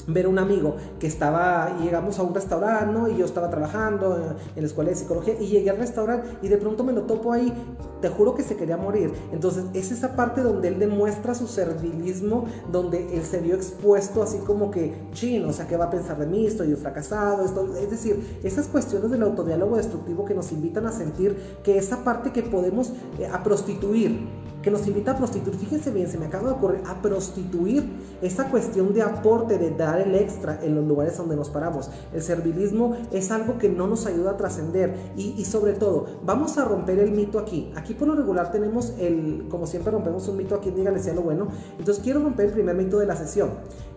ver 0.07 0.27
un 0.27 0.39
amigo 0.39 0.77
que 0.99 1.07
estaba, 1.07 1.77
llegamos 1.81 2.17
a 2.17 2.23
un 2.23 2.33
restaurante, 2.33 2.93
¿no? 2.93 3.09
Y 3.09 3.17
yo 3.17 3.25
estaba 3.25 3.49
trabajando 3.49 4.37
en, 4.55 4.61
la 4.61 4.67
escuela 4.67 4.89
de 4.89 4.95
psicología 4.95 5.35
y 5.39 5.47
llegué 5.47 5.69
al 5.69 5.77
restaurante 5.77 6.29
y 6.41 6.47
de 6.47 6.57
pronto 6.57 6.83
me 6.83 6.93
lo 6.93 7.03
topo 7.03 7.33
ahí, 7.33 7.53
te 8.01 8.09
juro 8.09 8.35
que 8.35 8.43
se 8.43 8.55
quería 8.55 8.77
morir. 8.77 9.11
Entonces 9.31 9.65
es 9.73 9.91
esa 9.91 10.15
parte 10.15 10.41
donde 10.41 10.67
él 10.69 10.79
demuestra 10.79 11.35
su 11.35 11.47
servilismo, 11.47 12.45
donde 12.71 13.15
él 13.15 13.23
se 13.23 13.39
vio 13.39 13.55
expuesto 13.55 14.23
así 14.23 14.37
como 14.39 14.71
que, 14.71 14.93
chino, 15.11 15.49
o 15.49 15.53
sea, 15.53 15.67
¿qué 15.67 15.77
va 15.77 15.85
a 15.85 15.89
pensar 15.89 16.17
de 16.17 16.25
mí? 16.25 16.45
Estoy 16.45 16.73
fracasado, 16.75 17.45
esto, 17.45 17.75
es 17.75 17.89
decir, 17.89 18.39
esas 18.43 18.67
cuestiones 18.67 19.11
del 19.11 19.23
autodiálogo 19.23 19.77
destructivo 19.77 20.25
que 20.25 20.33
nos 20.33 20.51
invitan 20.51 20.85
a 20.85 20.91
sentir 20.91 21.35
que 21.63 21.77
esa 21.77 22.03
parte 22.03 22.31
que 22.31 22.43
podemos 22.43 22.91
eh, 23.19 23.27
a 23.27 23.43
prostituir, 23.43 24.27
que 24.61 24.71
nos 24.71 24.87
invita 24.87 25.11
a 25.11 25.17
prostituir, 25.17 25.55
fíjense 25.55 25.91
bien, 25.91 26.09
se 26.09 26.17
me 26.17 26.25
acaba 26.25 26.49
de 26.49 26.55
ocurrir, 26.55 26.81
a 26.85 27.01
prostituir 27.01 27.85
esa 28.21 28.49
cuestión 28.49 28.93
de 28.93 29.01
aporte, 29.01 29.57
de 29.57 29.71
dar 29.71 30.01
el 30.01 30.15
extra 30.15 30.59
en 30.61 30.75
los 30.75 30.85
lugares 30.85 31.17
donde 31.17 31.35
nos 31.35 31.49
paramos. 31.49 31.89
El 32.13 32.21
servilismo 32.21 32.97
es 33.11 33.31
algo 33.31 33.57
que 33.57 33.69
no 33.69 33.87
nos 33.87 34.05
ayuda 34.05 34.31
a 34.31 34.37
trascender 34.37 34.95
y, 35.15 35.43
sobre 35.45 35.73
todo, 35.73 36.07
vamos 36.25 36.57
a 36.57 36.65
romper 36.65 36.99
el 36.99 37.11
mito 37.11 37.39
aquí. 37.39 37.71
Aquí 37.75 37.86
por 37.93 38.07
lo 38.07 38.15
regular 38.15 38.51
tenemos 38.51 38.93
el, 38.99 39.45
como 39.49 39.67
siempre 39.67 39.91
rompemos 39.91 40.27
un 40.27 40.37
mito 40.37 40.55
aquí 40.55 40.69
en 40.69 40.75
Dígale 40.75 40.99
sea 40.99 41.13
lo 41.13 41.21
bueno. 41.21 41.47
Entonces 41.77 42.03
quiero 42.03 42.21
romper 42.21 42.47
el 42.47 42.53
primer 42.53 42.75
mito 42.75 42.99
de 42.99 43.05
la 43.05 43.15
sesión. 43.15 43.51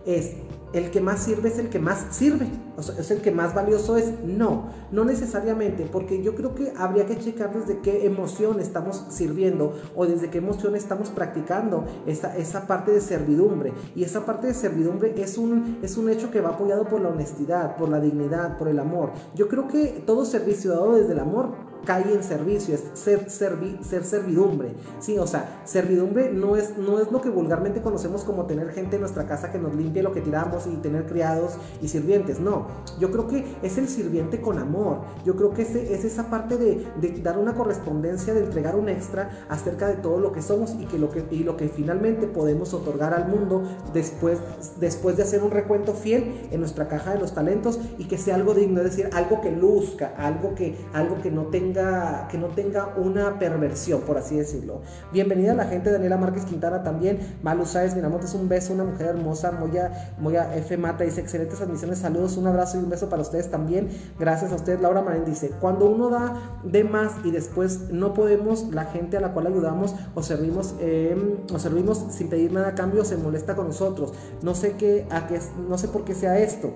Es 0.05 0.35
el 0.73 0.89
que 0.89 1.01
más 1.01 1.23
sirve 1.23 1.49
es 1.49 1.59
el 1.59 1.69
que 1.69 1.79
más 1.79 2.07
sirve, 2.11 2.47
es 2.89 3.11
el 3.11 3.21
que 3.21 3.31
más 3.31 3.53
valioso 3.53 3.97
es. 3.97 4.11
No, 4.23 4.65
no 4.91 5.05
necesariamente, 5.05 5.87
porque 5.91 6.21
yo 6.21 6.35
creo 6.35 6.55
que 6.55 6.73
habría 6.77 7.05
que 7.05 7.17
checar 7.17 7.53
desde 7.53 7.79
qué 7.79 8.05
emoción 8.05 8.59
estamos 8.59 9.05
sirviendo 9.09 9.73
o 9.95 10.05
desde 10.05 10.29
qué 10.29 10.39
emoción 10.39 10.75
estamos 10.75 11.09
practicando 11.09 11.85
esa, 12.05 12.35
esa 12.37 12.67
parte 12.67 12.91
de 12.91 13.01
servidumbre. 13.01 13.73
Y 13.95 14.03
esa 14.03 14.25
parte 14.25 14.47
de 14.47 14.53
servidumbre 14.53 15.13
es 15.17 15.37
un, 15.37 15.79
es 15.81 15.97
un 15.97 16.09
hecho 16.09 16.31
que 16.31 16.41
va 16.41 16.49
apoyado 16.49 16.85
por 16.85 17.01
la 17.01 17.09
honestidad, 17.09 17.75
por 17.77 17.89
la 17.89 17.99
dignidad, 17.99 18.57
por 18.57 18.67
el 18.67 18.79
amor. 18.79 19.11
Yo 19.35 19.47
creo 19.47 19.67
que 19.67 20.03
todo 20.05 20.25
servicio 20.25 20.71
dado 20.71 20.95
desde 20.95 21.13
el 21.13 21.19
amor 21.19 21.71
cae 21.85 22.13
en 22.13 22.23
servicio, 22.23 22.75
es 22.75 22.83
ser, 22.93 23.29
ser 23.29 24.03
servidumbre. 24.03 24.73
Sí, 24.99 25.17
o 25.17 25.27
sea, 25.27 25.61
servidumbre 25.65 26.31
no 26.31 26.55
es, 26.55 26.77
no 26.77 26.99
es 26.99 27.11
lo 27.11 27.21
que 27.21 27.29
vulgarmente 27.29 27.81
conocemos 27.81 28.23
como 28.23 28.45
tener 28.45 28.69
gente 28.71 28.95
en 28.95 29.01
nuestra 29.01 29.25
casa 29.25 29.51
que 29.51 29.59
nos 29.59 29.75
limpie 29.75 30.03
lo 30.03 30.11
que 30.11 30.21
tiramos 30.21 30.67
y 30.67 30.75
tener 30.77 31.05
criados 31.05 31.53
y 31.81 31.87
sirvientes. 31.87 32.39
No, 32.39 32.67
yo 32.99 33.11
creo 33.11 33.27
que 33.27 33.45
es 33.61 33.77
el 33.77 33.87
sirviente 33.87 34.41
con 34.41 34.59
amor. 34.59 35.01
Yo 35.25 35.35
creo 35.35 35.53
que 35.53 35.63
es, 35.63 35.75
es 35.75 36.05
esa 36.05 36.29
parte 36.29 36.57
de, 36.57 36.85
dar 37.21 37.37
una 37.37 37.53
correspondencia, 37.53 38.33
de 38.33 38.43
entregar 38.43 38.75
un 38.75 38.89
extra 38.89 39.29
acerca 39.49 39.87
de 39.87 39.95
todo 39.95 40.19
lo 40.19 40.31
que 40.31 40.41
somos 40.41 40.75
y, 40.79 40.85
que 40.85 40.97
lo, 40.97 41.09
que, 41.09 41.25
y 41.31 41.43
lo 41.43 41.57
que 41.57 41.69
finalmente 41.69 42.27
podemos 42.27 42.73
otorgar 42.73 43.13
al 43.13 43.27
mundo 43.27 43.63
después, 43.93 44.39
después 44.79 45.17
de 45.17 45.23
hacer 45.23 45.43
un 45.43 45.51
recuento 45.51 45.93
fiel 45.93 46.47
en 46.51 46.59
nuestra 46.59 46.87
caja 46.87 47.13
de 47.13 47.19
los 47.19 47.33
talentos 47.33 47.79
y 47.97 48.05
que 48.05 48.17
sea 48.17 48.35
algo 48.35 48.53
digno, 48.53 48.81
es 48.81 48.95
decir, 48.95 49.09
algo 49.13 49.41
que 49.41 49.51
luzca, 49.51 50.13
algo 50.17 50.55
que, 50.55 50.77
algo 50.93 51.21
que 51.21 51.31
no 51.31 51.45
tenga 51.47 52.27
que 52.29 52.37
no 52.37 52.47
tenga 52.47 52.93
una 52.97 53.39
perversión, 53.39 54.01
por 54.01 54.17
así 54.17 54.37
decirlo. 54.37 54.81
Bienvenida 55.11 55.51
a 55.51 55.55
la 55.55 55.65
gente, 55.65 55.91
Daniela 55.91 56.17
Márquez 56.17 56.45
Quintana 56.45 56.83
también. 56.83 57.19
Malu 57.43 57.65
Sáez 57.65 57.95
Miramontes, 57.95 58.33
un 58.33 58.49
beso, 58.49 58.73
una 58.73 58.83
mujer 58.83 59.07
hermosa. 59.07 59.51
Moya, 59.51 60.15
Moya 60.19 60.55
F. 60.55 60.77
Mata 60.77 61.03
dice, 61.03 61.21
excelentes 61.21 61.57
transmisiones, 61.57 61.99
saludos, 61.99 62.37
un 62.37 62.47
abrazo 62.51 62.77
y 62.77 62.83
un 62.83 62.89
beso 62.89 63.09
para 63.09 63.21
ustedes 63.21 63.49
también. 63.49 63.89
Gracias 64.19 64.51
a 64.51 64.55
ustedes. 64.55 64.81
Laura 64.81 65.01
Marín 65.01 65.25
dice, 65.25 65.51
cuando 65.59 65.89
uno 65.89 66.09
da 66.09 66.59
de 66.63 66.83
más 66.83 67.13
y 67.23 67.31
después 67.31 67.89
no 67.91 68.13
podemos, 68.13 68.73
la 68.73 68.85
gente 68.85 69.17
a 69.17 69.21
la 69.21 69.33
cual 69.33 69.47
ayudamos 69.47 69.95
o 70.15 70.23
servimos, 70.23 70.75
em, 70.79 71.37
o 71.53 71.59
servimos 71.59 72.05
sin 72.09 72.29
pedir 72.29 72.51
nada 72.51 72.69
a 72.69 72.75
cambio, 72.75 73.03
se 73.03 73.17
molesta 73.17 73.55
con 73.55 73.67
nosotros. 73.67 74.13
No 74.41 74.55
sé 74.55 74.73
qué, 74.73 75.07
a 75.09 75.27
qué, 75.27 75.39
no 75.67 75.77
sé 75.77 75.87
por 75.87 76.03
qué 76.03 76.13
sea 76.13 76.39
esto. 76.39 76.71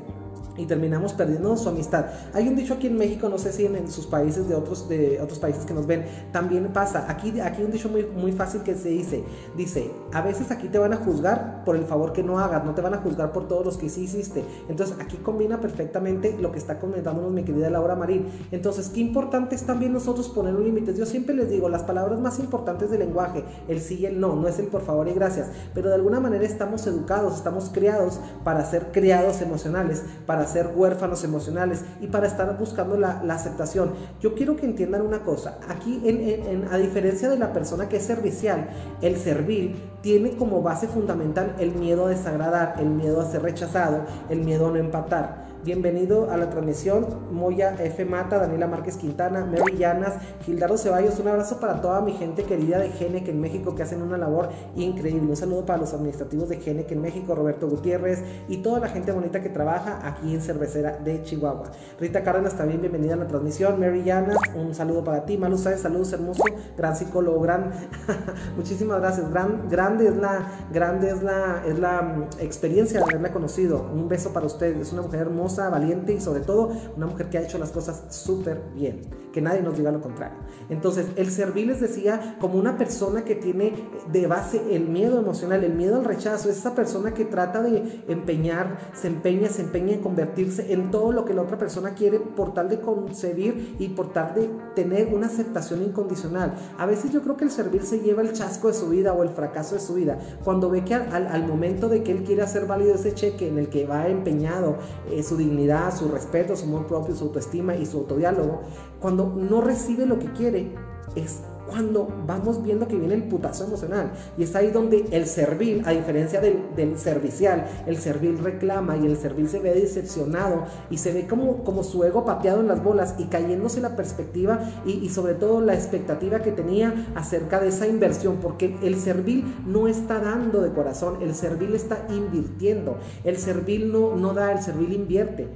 Y 0.58 0.66
terminamos 0.66 1.14
perdiendo 1.14 1.56
su 1.58 1.70
amistad. 1.70 2.06
Hay 2.34 2.48
un 2.48 2.56
dicho 2.56 2.76
aquí 2.76 2.88
en 2.88 2.98
México, 2.98 3.30
no 3.30 3.38
sé 3.38 3.52
si 3.52 3.66
en, 3.66 3.90
sus 3.90 4.06
países 4.06 4.48
de 4.48 4.56
otros, 4.56 4.88
de 4.88 5.20
otros 5.22 5.40
países 5.40 5.66
que 5.66 5.74
nos 5.74 5.86
ven, 5.86 6.06
también 6.32 6.68
pasa. 6.74 7.06
Aquí, 7.10 7.40
aquí 7.40 7.64
un 7.64 7.72
dicho 7.72 7.90
muy, 7.90 8.06
muy 8.06 8.32
fácil 8.32 8.62
que 8.62 8.76
se 8.76 8.90
dice, 8.90 9.24
dice, 9.56 9.92
a 10.14 10.22
veces 10.22 10.52
aquí 10.52 10.68
te 10.68 10.78
van 10.78 10.94
a 10.94 10.98
juzgar 10.98 11.64
por 11.66 11.76
el 11.76 11.86
favor 11.86 12.14
que 12.14 12.24
no 12.24 12.40
hagas, 12.40 12.64
no 12.66 12.74
te 12.74 12.82
van 12.82 12.94
a 12.94 12.98
juzgar 12.98 13.32
por 13.32 13.48
todos 13.48 13.66
los 13.66 13.78
que 13.78 13.90
sí 13.90 14.04
hiciste. 14.04 14.44
Entonces 14.70 14.98
aquí 15.00 15.18
combina 15.18 15.60
perfectamente 15.60 16.38
lo 16.40 16.52
que 16.52 16.60
está 16.60 16.80
comentándonos 16.80 17.32
mi 17.32 17.44
querida 17.44 17.70
Laura 17.70 17.96
Marín. 17.96 18.28
Entonces, 18.52 18.90
qué 18.90 19.00
importante 19.00 19.56
es 19.56 19.64
también 19.64 19.94
nosotros 19.94 20.30
poner 20.30 20.56
un 20.56 20.64
límite. 20.64 20.94
Yo 20.96 21.06
siempre 21.06 21.36
les 21.36 21.50
digo, 21.50 21.70
las 21.70 21.84
palabras 21.84 22.20
más 22.20 22.40
importantes 22.40 22.90
del 22.90 23.00
lenguaje, 23.00 23.44
el 23.68 23.80
sí 23.80 23.96
y 24.00 24.06
el 24.06 24.20
no, 24.20 24.36
no 24.36 24.48
es 24.48 24.60
el 24.60 24.68
por 24.68 24.82
favor 24.82 25.08
y 25.08 25.14
gracias, 25.14 25.48
pero 25.74 25.90
de 25.90 25.96
alguna 25.96 26.20
manera 26.20 26.44
estamos 26.46 26.86
educados, 26.88 27.36
estamos 27.36 27.70
criados 27.70 28.20
para 28.44 28.66
ser 28.66 28.92
criados 28.92 29.42
emocionales, 29.42 30.04
para 30.26 30.45
ser 30.48 30.72
huérfanos 30.76 31.24
emocionales 31.24 31.84
y 32.02 32.08
para 32.08 32.28
estar 32.28 32.58
buscando 32.58 32.98
la, 32.98 33.22
aceptación. 33.36 33.92
Yo 34.22 34.34
quiero 34.34 34.56
que 34.56 34.66
entiendan 34.66 35.02
una 35.02 35.20
cosa, 35.24 35.58
aquí 35.68 36.02
en, 36.06 36.68
a 36.72 36.78
diferencia 36.78 37.30
de 37.30 37.38
la 37.38 37.52
persona 37.52 37.90
que 37.90 37.98
es 37.98 38.04
servicial, 38.04 38.70
el 39.02 39.18
servil 39.18 39.76
tiene 40.02 40.38
como 40.38 40.62
base 40.62 40.88
fundamental 40.88 41.56
el 41.60 41.76
miedo 41.76 42.06
a 42.06 42.10
desagradar, 42.10 42.76
el 42.80 42.90
miedo 42.90 43.20
a 43.22 43.26
ser 43.26 43.42
rechazado, 43.42 44.06
el 44.30 44.42
miedo 44.42 44.68
a 44.68 44.72
no 44.72 44.78
empatar. 44.78 45.45
Bienvenido 45.66 46.30
a 46.30 46.38
la 46.38 46.52
transmisión, 46.52 47.08
Moya 47.32 47.76
F. 47.80 48.06
Mata, 48.06 48.38
Daniela 48.38 48.68
Márquez 48.68 48.98
Quintana, 48.98 49.46
Mary 49.46 49.76
Llanas, 49.76 50.14
Gildardo 50.46 50.78
Ceballos. 50.78 51.18
Un 51.20 51.28
abrazo 51.28 51.60
para 51.60 51.82
toda 51.82 52.02
mi 52.02 52.12
gente 52.12 52.44
querida 52.44 52.78
de 52.78 52.90
Genec 52.90 53.28
en 53.30 53.42
México 53.42 53.74
que 53.74 53.82
hacen 53.82 54.04
una 54.04 54.16
labor 54.16 54.50
increíble. 54.76 55.28
Un 55.28 55.36
saludo 55.36 55.66
para 55.66 55.80
los 55.80 55.92
administrativos 55.92 56.50
de 56.50 56.58
Genec 56.58 56.92
en 56.92 57.02
México, 57.02 57.34
Roberto 57.34 57.68
Gutiérrez 57.68 58.24
y 58.48 58.58
toda 58.58 58.80
la 58.80 58.90
gente 58.90 59.12
bonita 59.12 59.42
que 59.42 59.50
trabaja 59.50 60.08
aquí 60.08 60.36
en 60.36 60.42
Cervecera 60.42 61.00
de 61.00 61.24
Chihuahua. 61.24 61.72
Rita 62.00 62.22
Cárdenas 62.24 62.56
también, 62.56 62.82
bienvenida 62.82 63.16
a 63.16 63.18
la 63.18 63.28
transmisión. 63.28 63.80
Mary 63.80 64.04
Llanas, 64.04 64.38
un 64.54 64.76
saludo 64.76 65.04
para 65.04 65.26
ti. 65.26 65.36
Malu 65.36 65.58
Sáez, 65.58 65.82
saludos 65.82 66.14
hermoso, 66.14 66.44
gran 66.78 66.96
psicólogo, 66.96 67.42
gran. 67.42 67.72
Muchísimas 68.56 69.00
gracias. 69.00 69.32
Gran, 69.32 69.68
grande 69.68 70.10
es 70.10 70.16
la, 70.16 70.48
grande 70.72 71.10
es 71.10 71.24
la, 71.24 71.64
es 71.66 71.80
la 71.80 72.04
mm, 72.04 72.24
experiencia 72.40 73.00
de 73.00 73.06
haberla 73.06 73.34
conocido. 73.34 73.90
Un 73.92 74.08
beso 74.08 74.32
para 74.32 74.46
usted. 74.46 74.80
Es 74.80 74.94
una 74.94 75.02
mujer 75.02 75.22
hermosa 75.22 75.55
valiente 75.58 76.14
y 76.14 76.22
sobre 76.22 76.42
todo 76.42 76.72
una 76.96 77.08
mujer 77.08 77.30
que 77.30 77.38
ha 77.38 77.42
hecho 77.42 77.58
las 77.58 77.72
cosas 77.72 78.04
súper 78.10 78.62
bien, 78.76 79.02
que 79.34 79.42
nadie 79.42 79.62
nos 79.62 79.78
diga 79.78 79.92
lo 79.92 80.02
contrario. 80.02 80.38
Entonces, 80.70 81.08
el 81.16 81.32
servir 81.32 81.68
les 81.68 81.80
decía 81.80 82.38
como 82.40 82.58
una 82.60 82.78
persona 82.78 83.24
que 83.24 83.36
tiene 83.36 83.74
de 84.12 84.28
base 84.28 84.76
el 84.76 84.88
miedo 84.88 85.20
emocional, 85.20 85.64
el 85.64 85.74
miedo 85.74 85.98
al 85.98 86.06
rechazo, 86.06 86.50
es 86.50 86.58
esa 86.58 86.76
persona 86.76 87.14
que 87.14 87.26
trata 87.26 87.62
de 87.62 88.04
empeñar, 88.08 88.78
se 88.94 89.08
empeña, 89.08 89.50
se 89.50 89.62
empeña 89.62 89.94
en 89.94 90.02
convertirse 90.02 90.74
en 90.74 90.92
todo 90.92 91.12
lo 91.12 91.26
que 91.26 91.34
la 91.34 91.42
otra 91.42 91.58
persona 91.58 91.94
quiere 91.94 92.20
por 92.20 92.54
tal 92.54 92.70
de 92.70 92.80
concebir 92.80 93.76
y 93.80 93.90
por 93.90 94.14
tal 94.14 94.34
de 94.36 94.50
tener 94.76 95.14
una 95.14 95.28
aceptación 95.28 95.84
incondicional. 95.84 96.56
A 96.78 96.86
veces 96.86 97.12
yo 97.12 97.22
creo 97.22 97.38
que 97.38 97.46
el 97.46 97.52
servir 97.52 97.84
se 97.84 98.00
lleva 98.00 98.22
el 98.22 98.34
chasco 98.34 98.68
de 98.68 98.74
su 98.74 98.90
vida 98.90 99.14
o 99.14 99.24
el 99.24 99.30
fracaso 99.30 99.76
de 99.76 99.82
su 99.82 99.96
vida. 99.96 100.18
Cuando 100.44 100.70
ve 100.70 100.84
que 100.84 100.96
al, 100.96 101.46
momento 101.48 101.90
de 101.90 102.04
que 102.04 102.12
él 102.12 102.24
quiere 102.24 102.42
hacer 102.42 102.66
válido 102.66 102.96
ese 102.96 103.14
cheque 103.14 103.48
en 103.48 103.60
el 103.60 103.70
que 103.70 103.86
va 103.86 104.08
empeñado 104.08 104.78
eh, 105.12 105.22
su 105.24 105.38
dignidad, 105.46 105.96
su 105.96 106.08
respeto, 106.10 106.56
su 106.56 106.66
amor 106.66 106.88
propio, 106.88 107.16
su 107.16 107.26
autoestima 107.26 107.76
y 107.76 107.86
su 107.86 107.98
autodiálogo, 107.98 108.62
cuando 109.00 109.28
no 109.28 109.62
recibe 109.62 110.06
lo 110.06 110.20
que 110.20 110.32
quiere, 110.34 110.72
es 111.16 111.42
cuando 111.68 112.08
vamos 112.26 112.64
viendo 112.64 112.88
que 112.88 112.96
viene 112.96 113.16
el 113.16 113.24
putazo 113.24 113.66
emocional. 113.66 114.12
Y 114.38 114.44
es 114.44 114.56
ahí 114.56 114.72
donde 114.72 115.06
el 115.12 115.26
servil, 115.26 115.84
a 115.86 115.92
diferencia 115.92 116.42
del, 116.42 116.98
servicial, 116.98 117.66
el 117.86 117.98
servil 117.98 118.38
reclama 118.38 118.98
y 118.98 119.06
el 119.06 119.18
servil 119.18 119.50
se 119.50 119.60
ve 119.60 119.74
decepcionado 119.74 120.66
y 120.90 120.98
se 120.98 121.14
ve 121.14 121.28
como, 121.28 121.64
como 121.64 121.84
su 121.84 122.04
ego 122.04 122.26
pateado 122.26 122.62
en 122.62 122.68
las 122.68 122.84
bolas 122.84 123.16
y 123.18 123.26
cayéndose 123.26 123.82
la 123.82 123.96
perspectiva 123.96 124.60
y, 124.86 125.10
sobre 125.10 125.34
todo 125.34 125.62
la 125.62 125.74
expectativa 125.74 126.40
que 126.40 126.52
tenía 126.52 127.08
acerca 127.16 127.60
de 127.60 127.70
esa 127.70 127.88
inversión, 127.88 128.38
porque 128.42 128.76
el 128.84 128.96
servil 129.00 129.44
no 129.66 129.88
está 129.88 130.20
dando 130.20 130.62
de 130.62 130.72
corazón, 130.72 131.18
el 131.22 131.36
servil 131.36 131.76
está 131.76 132.06
invirtiendo, 132.10 132.98
el 133.24 133.38
servil 133.38 133.92
no, 133.92 134.16
no 134.16 134.34
da, 134.34 134.52
el 134.52 134.62
servil 134.62 134.94
invierte. 134.94 135.48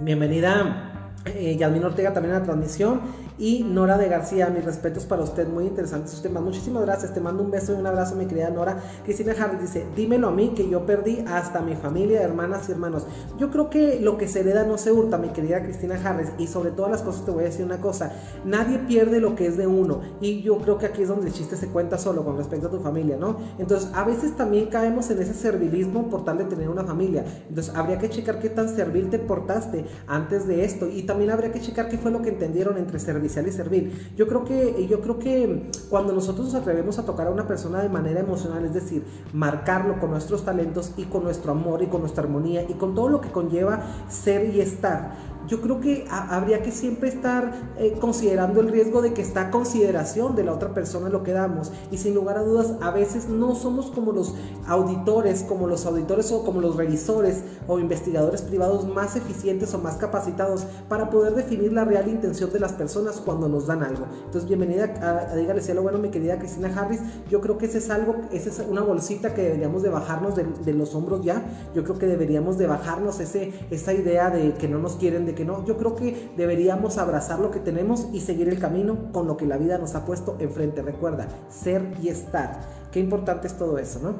Bienvenida, 0.00 0.92
eh, 1.24 1.56
Yasmin 1.56 1.84
Ortega 1.84 2.12
también 2.12 2.34
a 2.34 2.40
la 2.40 2.44
transmisión. 2.44 3.00
Y 3.36 3.64
Nora 3.64 3.98
de 3.98 4.08
García, 4.08 4.48
mis 4.48 4.64
respetos 4.64 5.06
para 5.06 5.24
usted, 5.24 5.48
muy 5.48 5.66
interesante 5.66 6.08
su 6.08 6.22
tema. 6.22 6.40
Muchísimas 6.40 6.84
gracias, 6.84 7.12
te 7.12 7.18
mando 7.18 7.42
un 7.42 7.50
beso 7.50 7.72
y 7.72 7.76
un 7.76 7.86
abrazo, 7.86 8.14
mi 8.14 8.26
querida 8.26 8.50
Nora. 8.50 8.80
Cristina 9.02 9.34
Harris 9.36 9.60
dice, 9.60 9.84
dímelo 9.96 10.28
a 10.28 10.30
mí 10.30 10.52
que 10.54 10.68
yo 10.68 10.86
perdí 10.86 11.24
hasta 11.26 11.60
mi 11.60 11.74
familia, 11.74 12.22
hermanas 12.22 12.68
y 12.68 12.72
hermanos. 12.72 13.08
Yo 13.36 13.50
creo 13.50 13.70
que 13.70 13.98
lo 13.98 14.18
que 14.18 14.28
se 14.28 14.40
hereda 14.40 14.62
no 14.62 14.78
se 14.78 14.92
hurta, 14.92 15.18
mi 15.18 15.30
querida 15.30 15.64
Cristina 15.64 15.98
Harris. 16.04 16.28
Y 16.38 16.46
sobre 16.46 16.70
todas 16.70 16.92
las 16.92 17.02
cosas 17.02 17.24
te 17.24 17.32
voy 17.32 17.42
a 17.42 17.46
decir 17.46 17.64
una 17.64 17.80
cosa, 17.80 18.12
nadie 18.44 18.78
pierde 18.78 19.18
lo 19.18 19.34
que 19.34 19.48
es 19.48 19.56
de 19.56 19.66
uno. 19.66 20.02
Y 20.20 20.42
yo 20.42 20.58
creo 20.58 20.78
que 20.78 20.86
aquí 20.86 21.02
es 21.02 21.08
donde 21.08 21.26
el 21.26 21.32
chiste 21.32 21.56
se 21.56 21.66
cuenta 21.66 21.98
solo 21.98 22.24
con 22.24 22.36
respecto 22.36 22.68
a 22.68 22.70
tu 22.70 22.78
familia, 22.78 23.16
¿no? 23.16 23.38
Entonces, 23.58 23.90
a 23.94 24.04
veces 24.04 24.36
también 24.36 24.66
caemos 24.66 25.10
en 25.10 25.20
ese 25.20 25.34
servilismo 25.34 26.08
por 26.08 26.24
tal 26.24 26.38
de 26.38 26.44
tener 26.44 26.68
una 26.68 26.84
familia. 26.84 27.24
Entonces, 27.48 27.74
habría 27.74 27.98
que 27.98 28.08
checar 28.08 28.38
qué 28.38 28.48
tan 28.48 28.68
servil 28.68 29.10
te 29.10 29.18
portaste 29.18 29.86
antes 30.06 30.46
de 30.46 30.64
esto. 30.64 30.86
Y 30.86 31.02
también 31.02 31.32
habría 31.32 31.50
que 31.50 31.60
checar 31.60 31.88
qué 31.88 31.98
fue 31.98 32.12
lo 32.12 32.22
que 32.22 32.28
entendieron 32.28 32.78
entre 32.78 33.00
servil 33.00 33.23
y 33.24 33.28
servir. 33.28 34.12
Yo 34.16 34.26
creo 34.26 34.44
que, 34.44 34.86
yo 34.88 35.00
creo 35.00 35.18
que 35.18 35.70
cuando 35.90 36.12
nosotros 36.12 36.46
nos 36.46 36.54
atrevemos 36.54 36.98
a 36.98 37.04
tocar 37.04 37.26
a 37.26 37.30
una 37.30 37.46
persona 37.46 37.82
de 37.82 37.88
manera 37.88 38.20
emocional, 38.20 38.64
es 38.64 38.74
decir, 38.74 39.04
marcarlo 39.32 39.98
con 40.00 40.10
nuestros 40.10 40.44
talentos 40.44 40.92
y 40.96 41.04
con 41.04 41.24
nuestro 41.24 41.52
amor 41.52 41.82
y 41.82 41.86
con 41.86 42.00
nuestra 42.00 42.24
armonía 42.24 42.62
y 42.68 42.74
con 42.74 42.94
todo 42.94 43.08
lo 43.08 43.20
que 43.20 43.30
conlleva 43.30 43.82
ser 44.08 44.54
y 44.54 44.60
estar, 44.60 45.16
yo 45.46 45.60
creo 45.60 45.80
que 45.80 46.06
habría 46.10 46.62
que 46.62 46.72
siempre 46.72 47.08
estar 47.08 47.72
eh, 47.78 47.96
considerando 48.00 48.60
el 48.60 48.68
riesgo 48.68 49.02
de 49.02 49.12
que 49.12 49.22
está 49.22 49.42
a 49.42 49.50
consideración 49.50 50.34
de 50.36 50.44
la 50.44 50.52
otra 50.52 50.72
persona 50.72 51.08
lo 51.08 51.22
que 51.22 51.32
damos. 51.32 51.72
Y 51.90 51.98
sin 51.98 52.14
lugar 52.14 52.38
a 52.38 52.42
dudas, 52.42 52.74
a 52.80 52.90
veces 52.90 53.28
no 53.28 53.54
somos 53.54 53.86
como 53.86 54.12
los 54.12 54.34
auditores, 54.66 55.42
como 55.42 55.66
los 55.66 55.86
auditores 55.86 56.32
o 56.32 56.44
como 56.44 56.60
los 56.60 56.76
revisores 56.76 57.42
o 57.66 57.78
investigadores 57.78 58.42
privados 58.42 58.86
más 58.86 59.16
eficientes 59.16 59.74
o 59.74 59.78
más 59.78 59.96
capacitados 59.96 60.66
para 60.88 61.10
poder 61.10 61.34
definir 61.34 61.72
la 61.72 61.84
real 61.84 62.08
intención 62.08 62.52
de 62.52 62.60
las 62.60 62.72
personas 62.72 63.20
cuando 63.24 63.48
nos 63.48 63.66
dan 63.66 63.82
algo. 63.82 64.06
Entonces, 64.24 64.46
bienvenida 64.46 64.94
a, 65.00 65.32
a 65.32 65.36
Dígale 65.36 65.60
Cielo 65.60 65.82
Bueno, 65.82 65.98
mi 65.98 66.10
querida 66.10 66.38
Cristina 66.38 66.72
Harris. 66.74 67.00
Yo 67.30 67.40
creo 67.40 67.58
que 67.58 67.66
ese 67.66 67.78
es 67.78 67.90
algo, 67.90 68.16
esa 68.32 68.48
es 68.48 68.62
una 68.68 68.82
bolsita 68.82 69.34
que 69.34 69.42
deberíamos 69.42 69.82
de 69.82 69.90
bajarnos 69.90 70.36
de, 70.36 70.44
de 70.44 70.72
los 70.72 70.94
hombros 70.94 71.22
ya. 71.22 71.44
Yo 71.74 71.84
creo 71.84 71.98
que 71.98 72.06
deberíamos 72.06 72.58
de 72.58 72.66
bajarnos 72.66 73.20
ese, 73.20 73.52
esa 73.70 73.92
idea 73.92 74.30
de 74.30 74.54
que 74.54 74.68
no 74.68 74.78
nos 74.78 74.96
quieren, 74.96 75.26
de 75.26 75.33
que 75.34 75.44
no. 75.44 75.64
Yo 75.64 75.76
creo 75.76 75.96
que 75.96 76.30
deberíamos 76.36 76.98
abrazar 76.98 77.40
lo 77.40 77.50
que 77.50 77.60
tenemos 77.60 78.08
y 78.12 78.20
seguir 78.20 78.48
el 78.48 78.58
camino 78.58 79.12
con 79.12 79.26
lo 79.26 79.36
que 79.36 79.46
la 79.46 79.56
vida 79.56 79.78
nos 79.78 79.94
ha 79.94 80.04
puesto 80.04 80.36
enfrente. 80.38 80.82
Recuerda, 80.82 81.28
ser 81.48 81.92
y 82.02 82.08
estar. 82.08 82.60
Qué 82.92 83.00
importante 83.00 83.46
es 83.46 83.56
todo 83.56 83.78
eso, 83.78 84.00
¿no? 84.00 84.14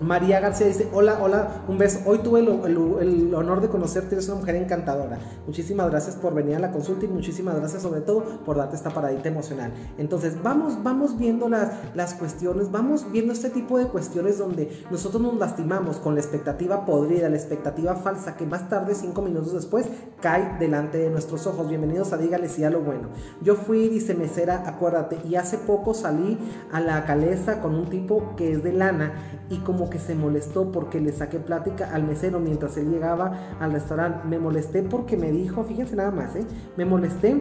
María 0.00 0.38
García 0.38 0.68
dice, 0.68 0.88
hola, 0.92 1.18
hola, 1.20 1.62
un 1.66 1.76
beso. 1.76 2.00
Hoy 2.06 2.18
tuve 2.18 2.40
el, 2.40 3.34
honor 3.34 3.60
de 3.60 3.68
conocerte, 3.68 4.14
eres 4.14 4.28
una 4.28 4.38
mujer 4.38 4.56
encantadora. 4.56 5.18
Muchísimas 5.46 5.90
gracias 5.90 6.14
por 6.16 6.34
venir 6.34 6.56
a 6.56 6.60
la 6.60 6.70
consulta 6.70 7.04
y 7.04 7.08
muchísimas 7.08 7.56
gracias 7.56 7.82
sobre 7.82 8.00
todo 8.00 8.22
por 8.44 8.56
darte 8.56 8.76
esta 8.76 8.90
paradita 8.90 9.28
emocional. 9.28 9.72
Entonces, 9.98 10.40
vamos, 10.42 10.82
vamos 10.82 11.18
viendo 11.18 11.48
las, 11.48 11.72
las 11.94 12.14
cuestiones, 12.14 12.70
vamos 12.70 13.10
viendo 13.10 13.32
este 13.32 13.50
tipo 13.50 13.78
de 13.78 13.86
cuestiones 13.86 14.38
donde 14.38 14.84
nosotros 14.90 15.20
nos 15.20 15.34
lastimamos 15.34 15.96
con 15.96 16.14
la 16.14 16.20
expectativa 16.20 16.86
podrida, 16.86 17.28
la 17.28 17.36
expectativa 17.36 17.96
falsa, 17.96 18.36
que 18.36 18.46
más 18.46 18.68
tarde, 18.68 18.94
cinco 18.94 19.22
minutos 19.22 19.52
después, 19.52 19.86
cae 20.20 20.58
delante 20.60 20.98
de 20.98 21.10
nuestros 21.10 21.46
ojos. 21.46 21.68
Bienvenidos 21.68 22.12
a 22.12 22.18
Dígale 22.18 22.48
si 22.48 22.62
a 22.62 22.70
lo 22.70 22.80
bueno. 22.80 23.08
Yo 23.42 23.56
fui, 23.56 23.88
dice 23.88 24.14
mesera, 24.14 24.62
acuérdate, 24.66 25.18
y 25.28 25.34
hace 25.34 25.58
poco 25.58 25.92
salí 25.92 26.38
a 26.70 26.80
la 26.80 27.04
caleza 27.04 27.60
con 27.60 27.74
un 27.74 27.86
tipo 27.86 28.36
que 28.36 28.52
es 28.52 28.62
de 28.62 28.72
lana 28.72 29.12
y 29.50 29.58
como 29.58 29.87
que 29.88 29.98
se 29.98 30.14
molestó 30.14 30.70
porque 30.70 31.00
le 31.00 31.12
saqué 31.12 31.38
plática 31.38 31.90
al 31.92 32.04
mesero 32.04 32.40
mientras 32.40 32.76
él 32.76 32.90
llegaba 32.90 33.56
al 33.60 33.72
restaurante. 33.72 34.26
Me 34.26 34.38
molesté 34.38 34.82
porque 34.82 35.16
me 35.16 35.30
dijo, 35.30 35.64
fíjense 35.64 35.96
nada 35.96 36.10
más, 36.10 36.36
¿eh? 36.36 36.46
me 36.76 36.84
molesté. 36.84 37.34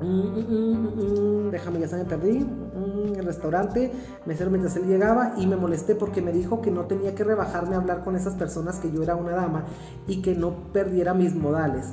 Mm, 0.00 0.04
mm, 0.04 1.46
mm, 1.46 1.50
déjame, 1.50 1.80
ya 1.80 1.88
se 1.88 1.96
me 1.96 2.04
perdí. 2.04 2.46
el 3.16 3.24
restaurante, 3.24 3.90
mesero 4.26 4.50
mientras 4.50 4.76
él 4.76 4.86
llegaba 4.86 5.34
y 5.38 5.46
me 5.46 5.56
molesté 5.56 5.94
porque 5.94 6.20
me 6.20 6.32
dijo 6.32 6.60
que 6.60 6.70
no 6.70 6.84
tenía 6.84 7.14
que 7.14 7.24
rebajarme 7.24 7.76
a 7.76 7.78
hablar 7.78 8.04
con 8.04 8.14
esas 8.14 8.34
personas, 8.34 8.78
que 8.78 8.90
yo 8.92 9.02
era 9.02 9.16
una 9.16 9.32
dama 9.32 9.64
y 10.06 10.20
que 10.20 10.34
no 10.34 10.72
perdiera 10.72 11.14
mis 11.14 11.34
modales. 11.34 11.86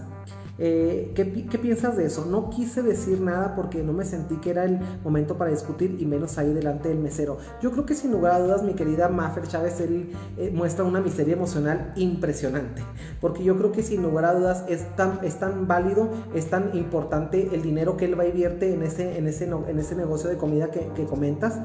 Eh, 0.59 1.11
¿qué, 1.15 1.25
piensas 1.57 1.97
de 1.97 2.05
eso? 2.05 2.25
No 2.25 2.51
quise 2.51 2.83
decir 2.83 3.19
nada 3.19 3.55
porque 3.55 3.81
no 3.81 3.91
me 3.91 4.05
sentí 4.05 4.35
que 4.35 4.51
era 4.51 4.65
el 4.65 4.79
momento 5.03 5.37
para 5.37 5.49
discutir 5.49 5.97
y 5.99 6.05
menos 6.05 6.37
ahí 6.37 6.53
delante 6.53 6.89
del 6.89 6.99
mesero. 6.99 7.37
Yo 7.61 7.71
creo 7.71 7.85
que 7.85 7.95
sin 7.95 8.11
lugar 8.11 8.33
a 8.33 8.39
dudas 8.39 8.63
mi 8.63 8.73
querida 8.73 9.09
Maffer 9.09 9.47
Chávez 9.47 9.79
él, 9.81 10.11
eh, 10.37 10.51
muestra 10.53 10.83
una 10.83 11.01
miseria 11.01 11.33
emocional 11.33 11.91
impresionante. 11.95 12.83
Porque 13.19 13.43
yo 13.43 13.57
creo 13.57 13.71
que 13.71 13.81
sin 13.81 14.03
lugar 14.03 14.25
a 14.25 14.33
dudas 14.33 14.63
es 14.67 14.95
tan, 14.95 15.19
es 15.23 15.39
tan 15.39 15.67
válido, 15.67 16.09
es 16.35 16.49
tan 16.49 16.75
importante 16.77 17.49
el 17.53 17.63
dinero 17.63 17.97
que 17.97 18.05
él 18.05 18.19
va 18.19 18.23
a 18.23 18.27
invierte 18.27 18.73
en 18.73 18.83
ese, 18.83 19.17
en 19.17 19.27
ese, 19.27 19.45
en 19.45 19.79
ese 19.79 19.95
negocio 19.95 20.29
de 20.29 20.37
comida 20.37 20.69
que, 20.69 20.87
que 20.95 21.05
comentas 21.05 21.59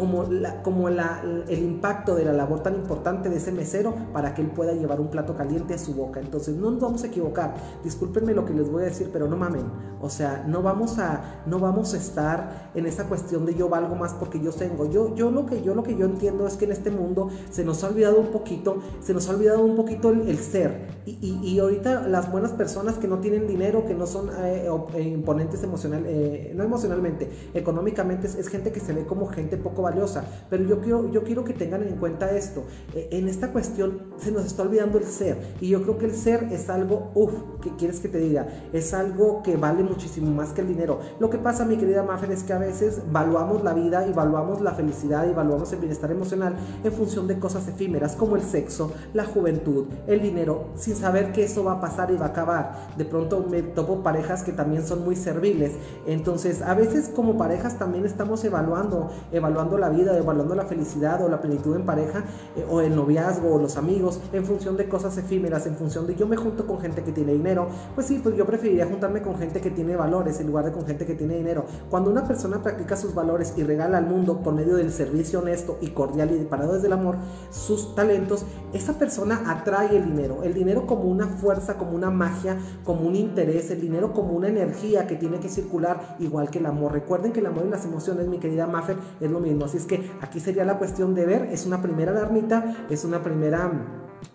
como, 0.00 0.22
la, 0.24 0.62
como 0.62 0.88
la, 0.88 1.22
el 1.46 1.62
impacto 1.62 2.14
de 2.14 2.24
la 2.24 2.32
labor 2.32 2.62
tan 2.62 2.74
importante 2.74 3.28
de 3.28 3.36
ese 3.36 3.52
mesero 3.52 3.94
para 4.14 4.32
que 4.32 4.40
él 4.40 4.48
pueda 4.48 4.72
llevar 4.72 4.98
un 4.98 5.10
plato 5.10 5.36
caliente 5.36 5.74
a 5.74 5.78
su 5.78 5.92
boca. 5.92 6.20
Entonces 6.20 6.56
no 6.56 6.70
nos 6.70 6.80
vamos 6.80 7.04
a 7.04 7.08
equivocar. 7.08 7.54
Discúlpenme 7.84 8.32
lo 8.32 8.46
que 8.46 8.54
les 8.54 8.70
voy 8.70 8.84
a 8.84 8.86
decir, 8.86 9.10
pero 9.12 9.28
no 9.28 9.36
mamen. 9.36 9.66
O 10.00 10.08
sea, 10.08 10.42
no 10.48 10.62
vamos 10.62 10.98
a, 10.98 11.42
no 11.44 11.58
vamos 11.58 11.92
a 11.92 11.98
estar 11.98 12.70
en 12.74 12.86
esa 12.86 13.04
cuestión 13.08 13.44
de 13.44 13.54
yo 13.54 13.68
valgo 13.68 13.94
más 13.94 14.14
porque 14.14 14.40
yo 14.40 14.52
tengo. 14.52 14.90
Yo, 14.90 15.14
yo, 15.14 15.30
lo, 15.30 15.44
que, 15.44 15.62
yo 15.62 15.74
lo 15.74 15.82
que 15.82 15.94
yo 15.94 16.06
entiendo 16.06 16.46
es 16.46 16.56
que 16.56 16.64
en 16.64 16.72
este 16.72 16.90
mundo 16.90 17.28
se 17.50 17.62
nos 17.62 17.84
ha 17.84 17.88
olvidado 17.88 18.18
un 18.18 18.28
poquito, 18.28 18.78
se 19.00 19.12
nos 19.12 19.28
ha 19.28 19.32
olvidado 19.34 19.62
un 19.62 19.76
poquito 19.76 20.08
el, 20.08 20.38
ser. 20.38 21.00
Y, 21.04 21.40
y, 21.42 21.58
ahorita 21.58 22.08
las 22.08 22.32
buenas 22.32 22.52
personas 22.52 22.96
que 22.96 23.06
no 23.06 23.18
tienen 23.18 23.46
dinero, 23.46 23.84
que 23.84 23.94
no 23.94 24.06
son 24.06 24.30
eh, 24.44 24.66
eh, 24.94 25.02
imponentes 25.02 25.62
emocional, 25.62 26.04
eh, 26.06 26.52
no 26.54 26.64
emocionalmente, 26.64 27.28
económicamente, 27.52 28.26
es, 28.26 28.48
gente 28.48 28.72
que 28.72 28.80
se 28.80 28.92
ve 28.92 29.04
como 29.04 29.26
gente 29.26 29.56
poco 29.56 29.82
valiosa. 29.90 30.24
Pero 30.48 30.64
yo 30.64 30.80
quiero, 30.80 31.10
yo 31.10 31.22
quiero 31.22 31.44
que 31.44 31.52
tengan 31.52 31.82
en 31.82 31.96
cuenta 31.96 32.30
esto. 32.30 32.64
en 32.94 33.28
esta 33.28 33.52
cuestión 33.52 34.10
se 34.18 34.32
nos 34.32 34.44
está 34.46 34.62
olvidando 34.62 34.98
el 34.98 35.04
ser. 35.04 35.38
Y 35.60 35.68
yo 35.68 35.82
creo 35.82 35.98
que 35.98 36.06
el 36.06 36.14
ser 36.14 36.48
es 36.52 36.68
algo, 36.68 37.10
uff, 37.14 37.32
que 37.62 37.74
quieres 37.76 38.00
que 38.00 38.08
te 38.08 38.18
diga, 38.18 38.46
es 38.72 38.94
algo 38.94 39.42
que 39.42 39.56
vale 39.56 39.82
muchísimo 39.82 40.30
más 40.30 40.50
que 40.50 40.62
el 40.62 40.68
dinero. 40.68 41.00
Lo 41.18 41.30
que 41.30 41.38
pasa, 41.38 41.64
mi 41.64 41.76
querida 41.76 42.02
Maffer, 42.02 42.30
es 42.30 42.42
que 42.42 42.52
a 42.52 42.58
veces 42.58 43.02
valuamos 43.10 43.62
la 43.62 43.74
vida 43.74 44.06
y 44.06 44.12
valuamos 44.12 44.60
la 44.60 44.72
felicidad 44.72 45.26
y 45.28 45.32
valuamos 45.32 45.72
el 45.72 45.78
bienestar 45.80 46.10
emocional 46.10 46.54
en 46.82 46.92
función 46.92 47.26
de 47.26 47.38
cosas 47.38 47.66
efímeras 47.68 48.16
como 48.16 48.36
el 48.36 48.42
sexo, 48.42 48.92
la 49.14 49.24
juventud, 49.24 49.86
el 50.06 50.22
dinero, 50.22 50.66
sin 50.76 50.96
saber 50.96 51.32
que 51.32 51.44
eso 51.44 51.64
va 51.64 51.72
a 51.72 51.80
pasar 51.80 52.10
y 52.10 52.16
va 52.16 52.26
a 52.26 52.28
acabar. 52.28 52.72
De 52.96 53.04
pronto 53.04 53.44
me 53.48 53.62
topo 53.62 54.02
parejas 54.02 54.42
que 54.42 54.52
también 54.52 54.86
son 54.86 55.04
muy 55.04 55.16
serviles. 55.16 55.72
Entonces, 56.06 56.62
a 56.62 56.74
veces 56.74 57.08
como 57.08 57.36
parejas 57.36 57.78
también 57.78 58.04
estamos 58.04 58.44
evaluando, 58.44 59.10
evaluando 59.32 59.69
la 59.78 59.88
vida, 59.88 60.16
evaluando 60.16 60.54
la 60.54 60.64
felicidad 60.64 61.22
o 61.24 61.28
la 61.28 61.40
plenitud 61.40 61.76
en 61.76 61.84
pareja 61.84 62.24
eh, 62.56 62.66
o 62.68 62.80
el 62.80 62.94
noviazgo 62.94 63.54
o 63.54 63.58
los 63.58 63.76
amigos 63.76 64.20
en 64.32 64.44
función 64.44 64.76
de 64.76 64.88
cosas 64.88 65.16
efímeras, 65.18 65.66
en 65.66 65.76
función 65.76 66.06
de 66.06 66.14
yo 66.14 66.26
me 66.26 66.36
junto 66.36 66.66
con 66.66 66.80
gente 66.80 67.02
que 67.02 67.12
tiene 67.12 67.32
dinero. 67.32 67.68
Pues 67.94 68.06
sí, 68.06 68.20
pues 68.22 68.36
yo 68.36 68.46
preferiría 68.46 68.86
juntarme 68.86 69.22
con 69.22 69.36
gente 69.36 69.60
que 69.60 69.70
tiene 69.70 69.96
valores 69.96 70.40
en 70.40 70.46
lugar 70.46 70.64
de 70.64 70.72
con 70.72 70.86
gente 70.86 71.06
que 71.06 71.14
tiene 71.14 71.36
dinero. 71.36 71.64
Cuando 71.88 72.10
una 72.10 72.26
persona 72.26 72.62
practica 72.62 72.96
sus 72.96 73.14
valores 73.14 73.54
y 73.56 73.62
regala 73.62 73.98
al 73.98 74.06
mundo 74.06 74.40
por 74.42 74.54
medio 74.54 74.76
del 74.76 74.92
servicio 74.92 75.40
honesto 75.40 75.78
y 75.80 75.88
cordial 75.90 76.30
y 76.30 76.44
parado 76.44 76.74
desde 76.74 76.86
el 76.86 76.92
amor 76.92 77.16
sus 77.50 77.94
talentos, 77.94 78.44
esa 78.72 78.98
persona 78.98 79.42
atrae 79.46 79.96
el 79.96 80.04
dinero. 80.04 80.42
El 80.42 80.54
dinero 80.54 80.86
como 80.86 81.04
una 81.04 81.26
fuerza, 81.26 81.76
como 81.76 81.92
una 81.92 82.10
magia, 82.10 82.58
como 82.84 83.06
un 83.06 83.16
interés, 83.16 83.70
el 83.70 83.80
dinero 83.80 84.12
como 84.12 84.32
una 84.32 84.48
energía 84.48 85.06
que 85.06 85.16
tiene 85.16 85.40
que 85.40 85.48
circular 85.48 86.16
igual 86.18 86.50
que 86.50 86.58
el 86.58 86.66
amor. 86.66 86.92
Recuerden 86.92 87.32
que 87.32 87.40
el 87.40 87.46
amor 87.46 87.64
y 87.66 87.70
las 87.70 87.84
emociones, 87.84 88.26
mi 88.26 88.38
querida 88.38 88.66
Maffer, 88.66 88.96
es 89.20 89.30
lo 89.30 89.40
mismo. 89.40 89.59
Así 89.64 89.76
es 89.76 89.84
que 89.84 90.10
aquí 90.20 90.40
sería 90.40 90.64
la 90.64 90.78
cuestión 90.78 91.14
de 91.14 91.26
ver, 91.26 91.48
es 91.52 91.66
una 91.66 91.82
primera 91.82 92.12
alarmita, 92.12 92.86
es 92.88 93.04
una 93.04 93.22
primera 93.22 93.70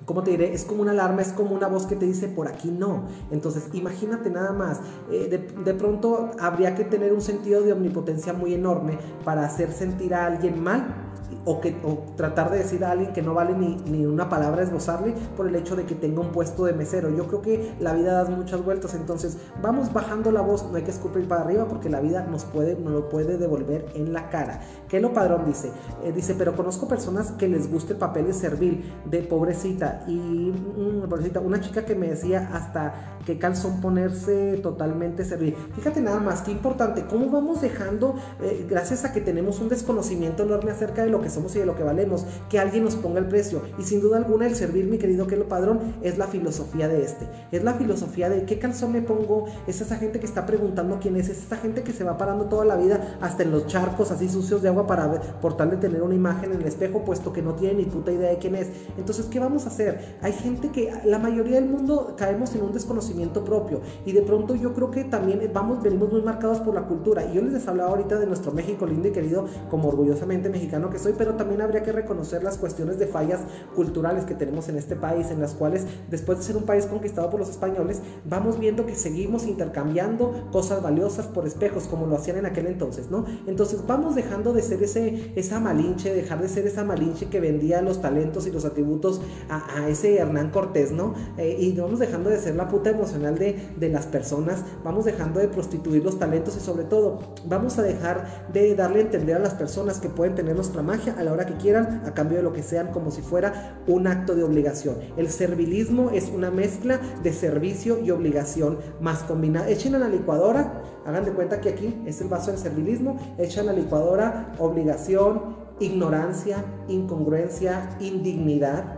¿cómo 0.06 0.24
te 0.24 0.32
diré? 0.32 0.54
Es 0.54 0.66
como 0.66 0.82
una 0.82 0.92
alarma, 0.92 1.22
es 1.22 1.32
como 1.32 1.56
una 1.56 1.68
voz 1.68 1.86
que 1.86 1.96
te 1.96 2.06
dice 2.06 2.28
por 2.28 2.48
aquí 2.48 2.72
no. 2.72 3.06
Entonces, 3.32 3.70
imagínate 3.74 4.30
nada 4.30 4.54
más, 4.54 4.80
eh, 5.12 5.28
de, 5.30 5.38
de, 5.38 5.74
pronto 5.74 6.32
habría 6.40 6.76
que 6.76 6.84
tener 6.84 7.14
un 7.14 7.22
sentido 7.22 7.62
de 7.62 7.74
omnipotencia 7.74 8.34
muy 8.34 8.54
enorme 8.54 8.98
para 9.24 9.46
hacer 9.46 9.72
sentir 9.72 10.14
a 10.14 10.26
alguien 10.28 10.64
mal 10.64 11.06
o, 11.46 11.62
que, 11.62 11.76
tratar 12.16 12.52
de 12.52 12.60
decir 12.60 12.84
a 12.84 12.92
alguien 12.92 13.14
que 13.14 13.22
no 13.22 13.34
vale 13.34 13.54
ni, 13.54 13.76
ni, 13.86 14.06
una 14.06 14.30
palabra 14.30 14.64
esbozarle 14.64 15.14
por 15.36 15.48
el 15.48 15.56
hecho 15.56 15.76
de 15.76 15.86
que 15.86 15.96
tenga 15.96 16.22
un 16.22 16.32
puesto 16.32 16.66
de 16.66 16.74
mesero. 16.74 17.10
Yo 17.10 17.28
creo 17.28 17.42
que 17.42 17.76
la 17.80 17.94
vida 17.94 18.24
da 18.24 18.30
muchas 18.30 18.64
vueltas, 18.64 18.94
entonces 18.96 19.38
vamos 19.62 19.94
bajando 19.94 20.32
la 20.32 20.42
voz, 20.42 20.70
no 20.70 20.78
hay 20.78 20.84
que 20.84 20.92
escupir 20.92 21.28
para 21.28 21.42
arriba 21.42 21.68
porque 21.68 21.90
la 21.90 22.00
vida 22.00 22.26
nos, 22.30 22.46
puede, 22.46 22.76
nos 22.76 22.94
lo 22.94 23.10
puede 23.10 23.38
devolver 23.38 23.86
en 23.94 24.14
la 24.14 24.30
cara. 24.30 24.62
¿Qué 24.96 25.02
lo 25.02 25.12
padrón 25.12 25.44
dice? 25.46 25.74
Eh, 26.06 26.14
dice, 26.16 26.36
pero 26.38 26.56
conozco 26.56 26.88
personas 26.88 27.34
que 27.34 27.50
les 27.50 27.70
gusta 27.70 27.92
el 27.92 28.00
papel 28.00 28.28
de 28.28 28.34
servil, 28.34 28.94
de 29.04 29.24
pobrecita, 29.24 30.06
y 30.08 30.16
mm, 30.16 31.10
pobrecita, 31.10 31.42
una 31.42 31.60
chica 31.60 31.84
que 31.84 31.96
me 31.96 32.08
decía 32.08 32.50
hasta 32.54 33.18
qué 33.26 33.38
calzón 33.38 33.82
ponerse 33.82 34.58
totalmente 34.64 35.26
servil. 35.26 35.54
Fíjate 35.76 36.00
nada 36.00 36.22
más, 36.22 36.44
qué 36.44 36.52
importante, 36.52 37.04
cómo 37.10 37.30
vamos 37.30 37.60
dejando, 37.60 38.16
eh, 38.42 38.66
gracias 38.70 39.04
a 39.04 39.12
que 39.12 39.20
tenemos 39.20 39.60
un 39.60 39.68
desconocimiento 39.68 40.44
enorme 40.44 40.72
acerca 40.72 41.04
de 41.04 41.10
lo 41.10 41.20
que 41.20 41.30
somos 41.30 41.54
y 41.58 41.60
de 41.60 41.66
lo 41.66 41.76
que 41.76 41.84
valemos, 41.84 42.26
que 42.50 42.60
alguien 42.60 42.86
nos 42.86 42.96
ponga 42.96 43.20
el 43.20 43.28
precio. 43.28 43.64
Y 43.78 43.84
sin 43.84 44.00
duda 44.00 44.16
alguna 44.16 44.48
el 44.48 44.56
servir, 44.56 44.86
mi 44.86 44.98
querido 44.98 45.28
que 45.28 45.36
lo 45.36 45.50
padrón, 45.50 45.96
es 46.04 46.18
la 46.18 46.28
filosofía 46.28 46.88
de 46.88 47.04
este. 47.04 47.28
Es 47.52 47.66
la 47.66 47.74
filosofía 47.74 48.30
de 48.30 48.46
qué 48.46 48.60
calzón 48.60 48.94
me 48.94 49.02
pongo. 49.02 49.48
Es 49.68 49.82
esa 49.82 49.98
gente 49.98 50.22
que 50.22 50.26
está 50.26 50.46
preguntando 50.46 51.00
quién 51.02 51.18
es. 51.18 51.28
Es 51.28 51.44
esa 51.44 51.58
gente 51.58 51.84
que 51.84 51.92
se 51.92 52.06
va 52.06 52.18
parando 52.18 52.46
toda 52.46 52.64
la 52.64 52.78
vida 52.78 53.18
hasta 53.20 53.44
en 53.44 53.52
los 53.52 53.68
charcos 53.68 54.12
así 54.12 54.30
sucios 54.30 54.62
de 54.62 54.70
agua 54.70 54.85
para 54.88 55.08
ver, 55.08 55.22
por 55.42 55.58
tal 55.58 55.72
de 55.72 55.78
tener 55.78 56.02
una 56.02 56.16
imagen 56.16 56.52
en 56.52 56.62
el 56.62 56.68
espejo, 56.68 57.04
puesto 57.04 57.34
que 57.34 57.42
no 57.42 57.54
tiene 57.56 57.76
ni 57.76 57.86
puta 57.86 58.12
idea 58.12 58.30
de 58.30 58.38
quién 58.38 58.56
es. 58.56 58.70
Entonces, 58.98 59.26
¿qué 59.28 59.40
vamos 59.40 59.66
a 59.66 59.70
hacer? 59.70 60.18
Hay 60.22 60.34
gente 60.34 60.70
que 60.70 60.92
la 61.06 61.20
mayoría 61.20 61.56
del 61.56 61.70
mundo 61.70 62.16
caemos 62.18 62.56
en 62.56 62.64
un 62.64 62.74
desconocimiento 62.74 63.44
propio. 63.44 63.82
Y 64.06 64.12
de 64.12 64.22
pronto 64.22 64.56
yo 64.56 64.74
creo 64.74 64.92
que 64.92 65.04
también 65.04 65.40
vamos, 65.54 65.82
venimos 65.82 66.12
muy 66.12 66.22
marcados 66.22 66.60
por 66.60 66.74
la 66.74 66.84
cultura. 66.84 67.26
Y 67.26 67.36
yo 67.36 67.42
les 67.42 67.68
hablaba 67.68 67.92
ahorita 67.92 68.18
de 68.18 68.26
nuestro 68.26 68.52
México 68.52 68.86
lindo 68.86 69.08
y 69.08 69.12
querido, 69.12 69.46
como 69.70 69.90
orgullosamente 69.90 70.50
mexicano 70.50 70.90
que 70.90 71.00
soy, 71.00 71.14
pero 71.18 71.36
también 71.36 71.62
habría 71.62 71.84
que 71.84 71.92
reconocer 71.92 72.44
las 72.44 72.58
cuestiones 72.58 73.00
de 73.00 73.08
fallas 73.08 73.42
culturales 73.76 74.26
que 74.26 74.36
tenemos 74.36 74.70
en 74.70 74.78
este 74.78 74.96
país, 74.96 75.32
en 75.32 75.42
las 75.42 75.54
cuales 75.54 75.86
después 76.10 76.38
de 76.38 76.44
ser 76.44 76.58
un 76.58 76.64
país 76.64 76.86
conquistado 76.86 77.30
por 77.30 77.40
los 77.40 77.50
españoles, 77.50 78.02
vamos 78.26 78.60
viendo 78.60 78.86
que 78.86 78.96
seguimos 78.96 79.46
intercambiando 79.46 80.50
cosas 80.52 80.82
valiosas 80.82 81.28
por 81.28 81.46
espejos, 81.48 81.88
como 81.88 82.08
lo 82.08 82.16
hacían 82.16 82.38
en 82.38 82.46
aquel 82.46 82.68
entonces, 82.68 83.10
¿no? 83.10 83.26
Entonces 83.48 83.86
vamos 83.86 84.16
dejando 84.16 84.54
de 84.54 84.62
ser 84.66 84.84
ese, 84.84 85.32
esa 85.36 85.60
malinche, 85.60 86.14
dejar 86.14 86.42
de 86.42 86.50
ser 86.50 86.68
esa 86.68 86.84
malinche 86.84 87.28
que 87.28 87.40
vendía 87.40 87.82
los 87.82 88.02
talentos 88.02 88.48
y 88.48 88.52
los 88.52 88.66
atributos 88.66 89.22
a, 89.50 89.88
ese 89.88 90.18
Hernán 90.18 90.50
Cortés, 90.50 90.92
¿no? 90.92 91.14
Eh, 91.38 91.56
y 91.60 91.72
vamos 91.74 92.00
dejando 92.00 92.30
de 92.30 92.38
ser 92.38 92.56
la 92.56 92.68
puta 92.68 92.90
emocional 92.90 93.38
de, 93.38 93.58
de 93.78 93.90
las 93.90 94.06
personas, 94.08 94.64
vamos 94.84 95.06
dejando 95.06 95.40
de 95.40 95.48
prostituir 95.48 96.04
los 96.04 96.20
talentos 96.20 96.58
y 96.58 96.60
sobre 96.60 96.84
todo 96.84 97.20
vamos 97.46 97.78
a 97.78 97.84
dejar 97.84 98.50
de 98.52 98.76
darle 98.76 99.00
a 99.00 99.02
entender 99.04 99.36
a 99.36 99.40
las 99.40 99.54
personas 99.54 100.00
que 100.00 100.10
pueden 100.10 100.36
tener 100.36 100.56
nuestra 100.56 100.82
magia 100.82 101.16
a 101.18 101.24
la 101.24 101.32
hora 101.32 101.46
que 101.46 101.56
quieran, 101.56 102.02
a 102.06 102.14
cambio 102.14 102.38
de 102.38 102.44
lo 102.44 102.54
que 102.54 102.64
sean, 102.64 102.92
como 102.92 103.12
si 103.12 103.22
fuera 103.22 103.80
un 103.88 104.08
acto 104.08 104.36
de 104.36 104.44
obligación. 104.44 104.98
El 105.18 105.30
servilismo 105.30 106.10
es 106.12 106.30
una 106.30 106.52
mezcla 106.52 107.00
de 107.24 107.34
servicio 107.34 108.00
y 108.04 108.12
obligación 108.12 108.78
más 109.00 109.24
combinada. 109.24 109.70
Echen 109.70 109.96
a 109.96 110.00
la 110.00 110.10
licuadora, 110.10 110.82
hagan 111.06 111.24
de 111.24 111.32
cuenta 111.32 111.62
que 111.62 111.70
aquí 111.70 112.02
es 112.06 112.20
el 112.22 112.28
vaso 112.28 112.52
del 112.52 112.60
servilismo, 112.60 113.18
echen 113.38 113.70
a 113.70 113.74
la 113.74 113.80
licuadora 113.80 114.54
obligación, 114.58 115.56
ignorancia, 115.80 116.66
incongruencia, 116.88 117.96
indignidad, 118.00 118.96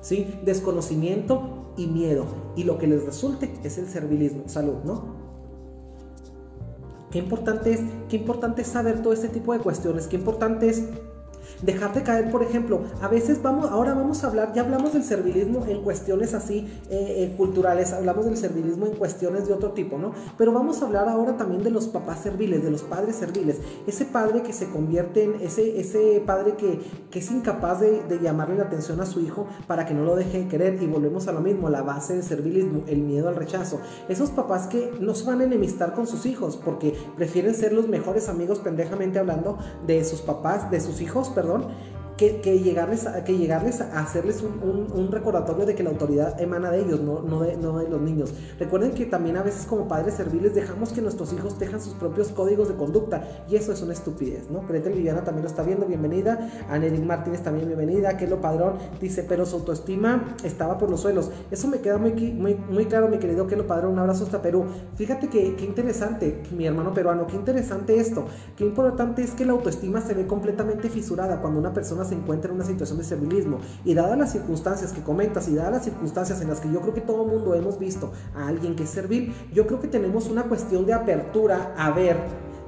¿sí? 0.00 0.40
desconocimiento 0.44 1.72
y 1.76 1.86
miedo. 1.86 2.26
Y 2.56 2.64
lo 2.64 2.78
que 2.78 2.86
les 2.86 3.04
resulte 3.04 3.52
es 3.62 3.78
el 3.78 3.88
servilismo. 3.88 4.44
Salud, 4.46 4.76
¿no? 4.84 5.24
Qué 7.10 7.18
importante 7.18 7.72
es, 7.72 7.80
qué 8.08 8.16
importante 8.16 8.62
es 8.62 8.68
saber 8.68 9.00
todo 9.00 9.12
este 9.12 9.28
tipo 9.28 9.52
de 9.52 9.60
cuestiones, 9.60 10.08
qué 10.08 10.16
importante 10.16 10.68
es 10.68 10.88
Dejarte 11.64 12.02
caer, 12.02 12.30
por 12.30 12.42
ejemplo, 12.42 12.82
a 13.00 13.08
veces 13.08 13.40
vamos, 13.40 13.70
ahora 13.70 13.94
vamos 13.94 14.22
a 14.22 14.26
hablar, 14.26 14.52
ya 14.52 14.60
hablamos 14.60 14.92
del 14.92 15.02
servilismo 15.02 15.64
en 15.66 15.82
cuestiones 15.82 16.34
así 16.34 16.68
eh, 16.90 17.24
eh, 17.24 17.34
culturales, 17.38 17.94
hablamos 17.94 18.26
del 18.26 18.36
servilismo 18.36 18.84
en 18.84 18.92
cuestiones 18.92 19.46
de 19.48 19.54
otro 19.54 19.70
tipo, 19.72 19.96
¿no? 19.96 20.12
Pero 20.36 20.52
vamos 20.52 20.82
a 20.82 20.84
hablar 20.84 21.08
ahora 21.08 21.38
también 21.38 21.62
de 21.62 21.70
los 21.70 21.88
papás 21.88 22.20
serviles, 22.20 22.62
de 22.62 22.70
los 22.70 22.82
padres 22.82 23.16
serviles. 23.16 23.60
Ese 23.86 24.04
padre 24.04 24.42
que 24.42 24.52
se 24.52 24.68
convierte 24.68 25.24
en, 25.24 25.36
ese, 25.36 25.80
ese 25.80 26.22
padre 26.26 26.54
que, 26.56 26.80
que 27.10 27.20
es 27.20 27.30
incapaz 27.30 27.80
de, 27.80 28.02
de, 28.02 28.18
llamarle 28.20 28.56
la 28.56 28.64
atención 28.64 29.00
a 29.00 29.06
su 29.06 29.20
hijo 29.20 29.46
para 29.66 29.86
que 29.86 29.94
no 29.94 30.04
lo 30.04 30.16
deje 30.16 30.40
de 30.40 30.48
querer. 30.48 30.82
Y 30.82 30.86
volvemos 30.86 31.28
a 31.28 31.32
lo 31.32 31.40
mismo, 31.40 31.70
la 31.70 31.80
base 31.80 32.12
del 32.12 32.24
servilismo, 32.24 32.82
el 32.88 32.98
miedo 32.98 33.30
al 33.30 33.36
rechazo. 33.36 33.80
Esos 34.10 34.28
papás 34.30 34.66
que 34.66 34.92
no 35.00 35.14
se 35.14 35.24
van 35.24 35.40
a 35.40 35.44
enemistar 35.44 35.94
con 35.94 36.06
sus 36.06 36.26
hijos 36.26 36.58
porque 36.62 36.94
prefieren 37.16 37.54
ser 37.54 37.72
los 37.72 37.88
mejores 37.88 38.28
amigos, 38.28 38.58
pendejamente 38.58 39.18
hablando, 39.18 39.56
de 39.86 40.04
sus 40.04 40.20
papás, 40.20 40.70
de 40.70 40.80
sus 40.80 41.00
hijos, 41.00 41.30
perdón 41.30 41.53
perdón, 41.54 41.93
que, 42.16 42.58
llegarles, 42.60 43.06
a, 43.06 43.24
que 43.24 43.36
llegarles 43.36 43.80
a 43.80 43.98
hacerles 44.00 44.42
un, 44.42 45.10
recordatorio 45.10 45.66
de 45.66 45.74
que 45.74 45.82
la 45.82 45.90
autoridad 45.90 46.40
emana 46.40 46.70
de 46.70 46.82
ellos, 46.82 47.00
no, 47.00 47.20
no, 47.20 47.40
de, 47.40 47.56
no 47.56 47.78
de 47.78 47.88
los 47.88 48.00
niños. 48.00 48.32
Recuerden 48.58 48.92
que 48.92 49.06
también 49.06 49.36
a 49.36 49.42
veces 49.42 49.66
como 49.66 49.88
padres 49.88 50.14
serviles 50.14 50.54
dejamos 50.54 50.92
que 50.92 51.00
nuestros 51.02 51.32
hijos 51.32 51.58
dejan 51.58 51.80
sus 51.80 51.94
propios 51.94 52.28
códigos 52.28 52.68
de 52.68 52.74
conducta 52.74 53.44
y 53.48 53.56
eso 53.56 53.72
es 53.72 53.82
una 53.82 53.92
estupidez, 53.92 54.50
¿no? 54.50 54.64
Greta 54.66 54.88
Viviana 54.90 55.24
también 55.24 55.44
lo 55.44 55.48
está 55.48 55.62
viendo, 55.62 55.86
bienvenida. 55.86 56.50
Aneric 56.68 57.04
Martínez 57.04 57.42
también 57.42 57.66
bienvenida. 57.66 58.16
lo 58.28 58.40
Padrón 58.40 58.74
dice, 59.00 59.24
pero 59.28 59.44
su 59.44 59.56
autoestima 59.56 60.36
estaba 60.44 60.78
por 60.78 60.90
los 60.90 61.00
suelos. 61.00 61.30
Eso 61.50 61.68
me 61.68 61.80
queda 61.80 61.98
muy, 61.98 62.12
muy, 62.12 62.54
muy 62.54 62.86
claro, 62.86 63.08
mi 63.08 63.18
querido 63.18 63.46
lo 63.56 63.66
Padrón. 63.66 63.92
Un 63.92 63.98
abrazo 63.98 64.24
hasta 64.24 64.40
Perú. 64.40 64.64
Fíjate 64.96 65.28
que, 65.28 65.56
qué 65.56 65.64
interesante, 65.64 66.42
mi 66.56 66.66
hermano 66.66 66.94
peruano, 66.94 67.26
qué 67.26 67.36
interesante 67.36 67.98
esto. 67.98 68.24
Qué 68.56 68.64
importante 68.64 69.22
es 69.22 69.32
que 69.32 69.44
la 69.44 69.52
autoestima 69.52 70.00
se 70.00 70.14
ve 70.14 70.26
completamente 70.26 70.88
fisurada 70.88 71.40
cuando 71.40 71.60
una 71.60 71.72
persona 71.72 72.03
se 72.04 72.14
encuentra 72.14 72.50
en 72.50 72.56
una 72.56 72.64
situación 72.64 72.98
de 72.98 73.04
servilismo. 73.04 73.58
Y 73.84 73.94
dadas 73.94 74.18
las 74.18 74.32
circunstancias 74.32 74.92
que 74.92 75.02
comentas 75.02 75.48
y 75.48 75.54
dadas 75.54 75.72
las 75.72 75.84
circunstancias 75.84 76.40
en 76.40 76.48
las 76.48 76.60
que 76.60 76.70
yo 76.70 76.80
creo 76.80 76.94
que 76.94 77.00
todo 77.00 77.24
mundo 77.24 77.54
hemos 77.54 77.78
visto 77.78 78.12
a 78.34 78.48
alguien 78.48 78.76
que 78.76 78.84
es 78.84 78.90
servil, 78.90 79.34
yo 79.52 79.66
creo 79.66 79.80
que 79.80 79.88
tenemos 79.88 80.28
una 80.28 80.44
cuestión 80.44 80.86
de 80.86 80.92
apertura 80.92 81.74
a 81.76 81.90
ver 81.90 82.16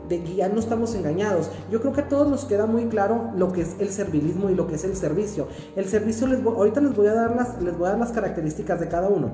de 0.08 0.22
que 0.22 0.48
no 0.48 0.60
estamos 0.60 0.94
engañados. 0.94 1.50
Yo 1.70 1.80
creo 1.80 1.92
que 1.92 2.02
a 2.02 2.08
todos 2.08 2.28
nos 2.28 2.44
queda 2.44 2.66
muy 2.66 2.86
claro 2.86 3.30
lo 3.36 3.52
que 3.52 3.62
es 3.62 3.76
el 3.78 3.90
servilismo 3.90 4.50
y 4.50 4.54
lo 4.54 4.66
que 4.66 4.76
es 4.76 4.84
el 4.84 4.96
servicio. 4.96 5.48
El 5.74 5.86
servicio, 5.86 6.26
les 6.26 6.44
ahorita 6.44 6.80
les 6.80 6.94
voy, 6.94 7.08
a 7.08 7.14
dar 7.14 7.34
las, 7.34 7.60
les 7.62 7.76
voy 7.76 7.88
a 7.88 7.90
dar 7.90 7.98
las 7.98 8.12
características 8.12 8.80
de 8.80 8.88
cada 8.88 9.08
uno. 9.08 9.30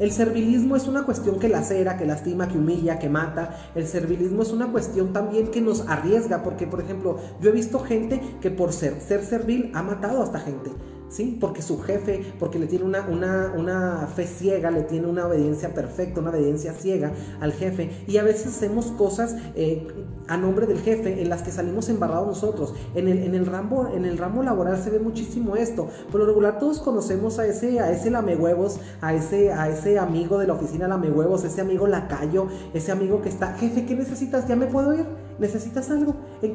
El 0.00 0.12
servilismo 0.12 0.76
es 0.76 0.88
una 0.88 1.02
cuestión 1.02 1.38
que 1.38 1.50
lacera, 1.50 1.98
que 1.98 2.06
lastima, 2.06 2.48
que 2.48 2.56
humilla, 2.56 2.98
que 2.98 3.10
mata. 3.10 3.58
El 3.74 3.86
servilismo 3.86 4.42
es 4.42 4.50
una 4.50 4.72
cuestión 4.72 5.12
también 5.12 5.48
que 5.48 5.60
nos 5.60 5.86
arriesga, 5.88 6.42
porque 6.42 6.66
por 6.66 6.80
ejemplo, 6.80 7.18
yo 7.42 7.50
he 7.50 7.52
visto 7.52 7.78
gente 7.80 8.18
que 8.40 8.50
por 8.50 8.72
ser, 8.72 8.98
ser 9.02 9.22
servil 9.22 9.70
ha 9.74 9.82
matado 9.82 10.22
a 10.22 10.24
esta 10.24 10.40
gente. 10.40 10.70
¿Sí? 11.10 11.36
Porque 11.40 11.60
su 11.60 11.80
jefe, 11.80 12.32
porque 12.38 12.58
le 12.58 12.66
tiene 12.66 12.84
una, 12.84 13.06
una, 13.06 13.52
una, 13.56 14.06
fe 14.06 14.26
ciega, 14.26 14.70
le 14.70 14.82
tiene 14.82 15.06
una 15.06 15.26
obediencia 15.26 15.74
perfecta, 15.74 16.20
una 16.20 16.30
obediencia 16.30 16.72
ciega 16.72 17.12
al 17.40 17.52
jefe. 17.52 17.90
Y 18.06 18.16
a 18.16 18.22
veces 18.22 18.46
hacemos 18.46 18.86
cosas 18.92 19.36
eh, 19.54 19.86
a 20.28 20.36
nombre 20.36 20.66
del 20.66 20.78
jefe 20.78 21.20
en 21.20 21.28
las 21.28 21.42
que 21.42 21.50
salimos 21.50 21.88
embarrados 21.88 22.26
nosotros. 22.26 22.74
En 22.94 23.08
el, 23.08 23.18
en 23.24 23.34
el, 23.34 23.46
ramo, 23.46 23.88
en 23.94 24.04
el 24.04 24.16
ramo 24.16 24.42
laboral 24.42 24.82
se 24.82 24.90
ve 24.90 25.00
muchísimo 25.00 25.56
esto. 25.56 25.88
Por 26.10 26.20
lo 26.20 26.26
regular 26.26 26.58
todos 26.58 26.78
conocemos 26.78 27.38
a 27.38 27.46
ese, 27.46 27.80
a 27.80 27.90
ese 27.90 28.10
lamehuevos, 28.10 28.80
a 29.00 29.12
ese, 29.12 29.52
a 29.52 29.68
ese 29.68 29.98
amigo 29.98 30.38
de 30.38 30.46
la 30.46 30.54
oficina 30.54 30.88
lamehuevos, 30.88 31.44
ese 31.44 31.60
amigo 31.60 31.86
lacayo, 31.86 32.46
ese 32.72 32.92
amigo 32.92 33.20
que 33.20 33.28
está, 33.28 33.54
jefe, 33.54 33.84
¿qué 33.84 33.94
necesitas? 33.94 34.46
¿Ya 34.46 34.56
me 34.56 34.66
puedo 34.66 34.94
ir? 34.94 35.29
¿Necesitas 35.40 35.90
algo? 35.90 36.14
¿En 36.42 36.54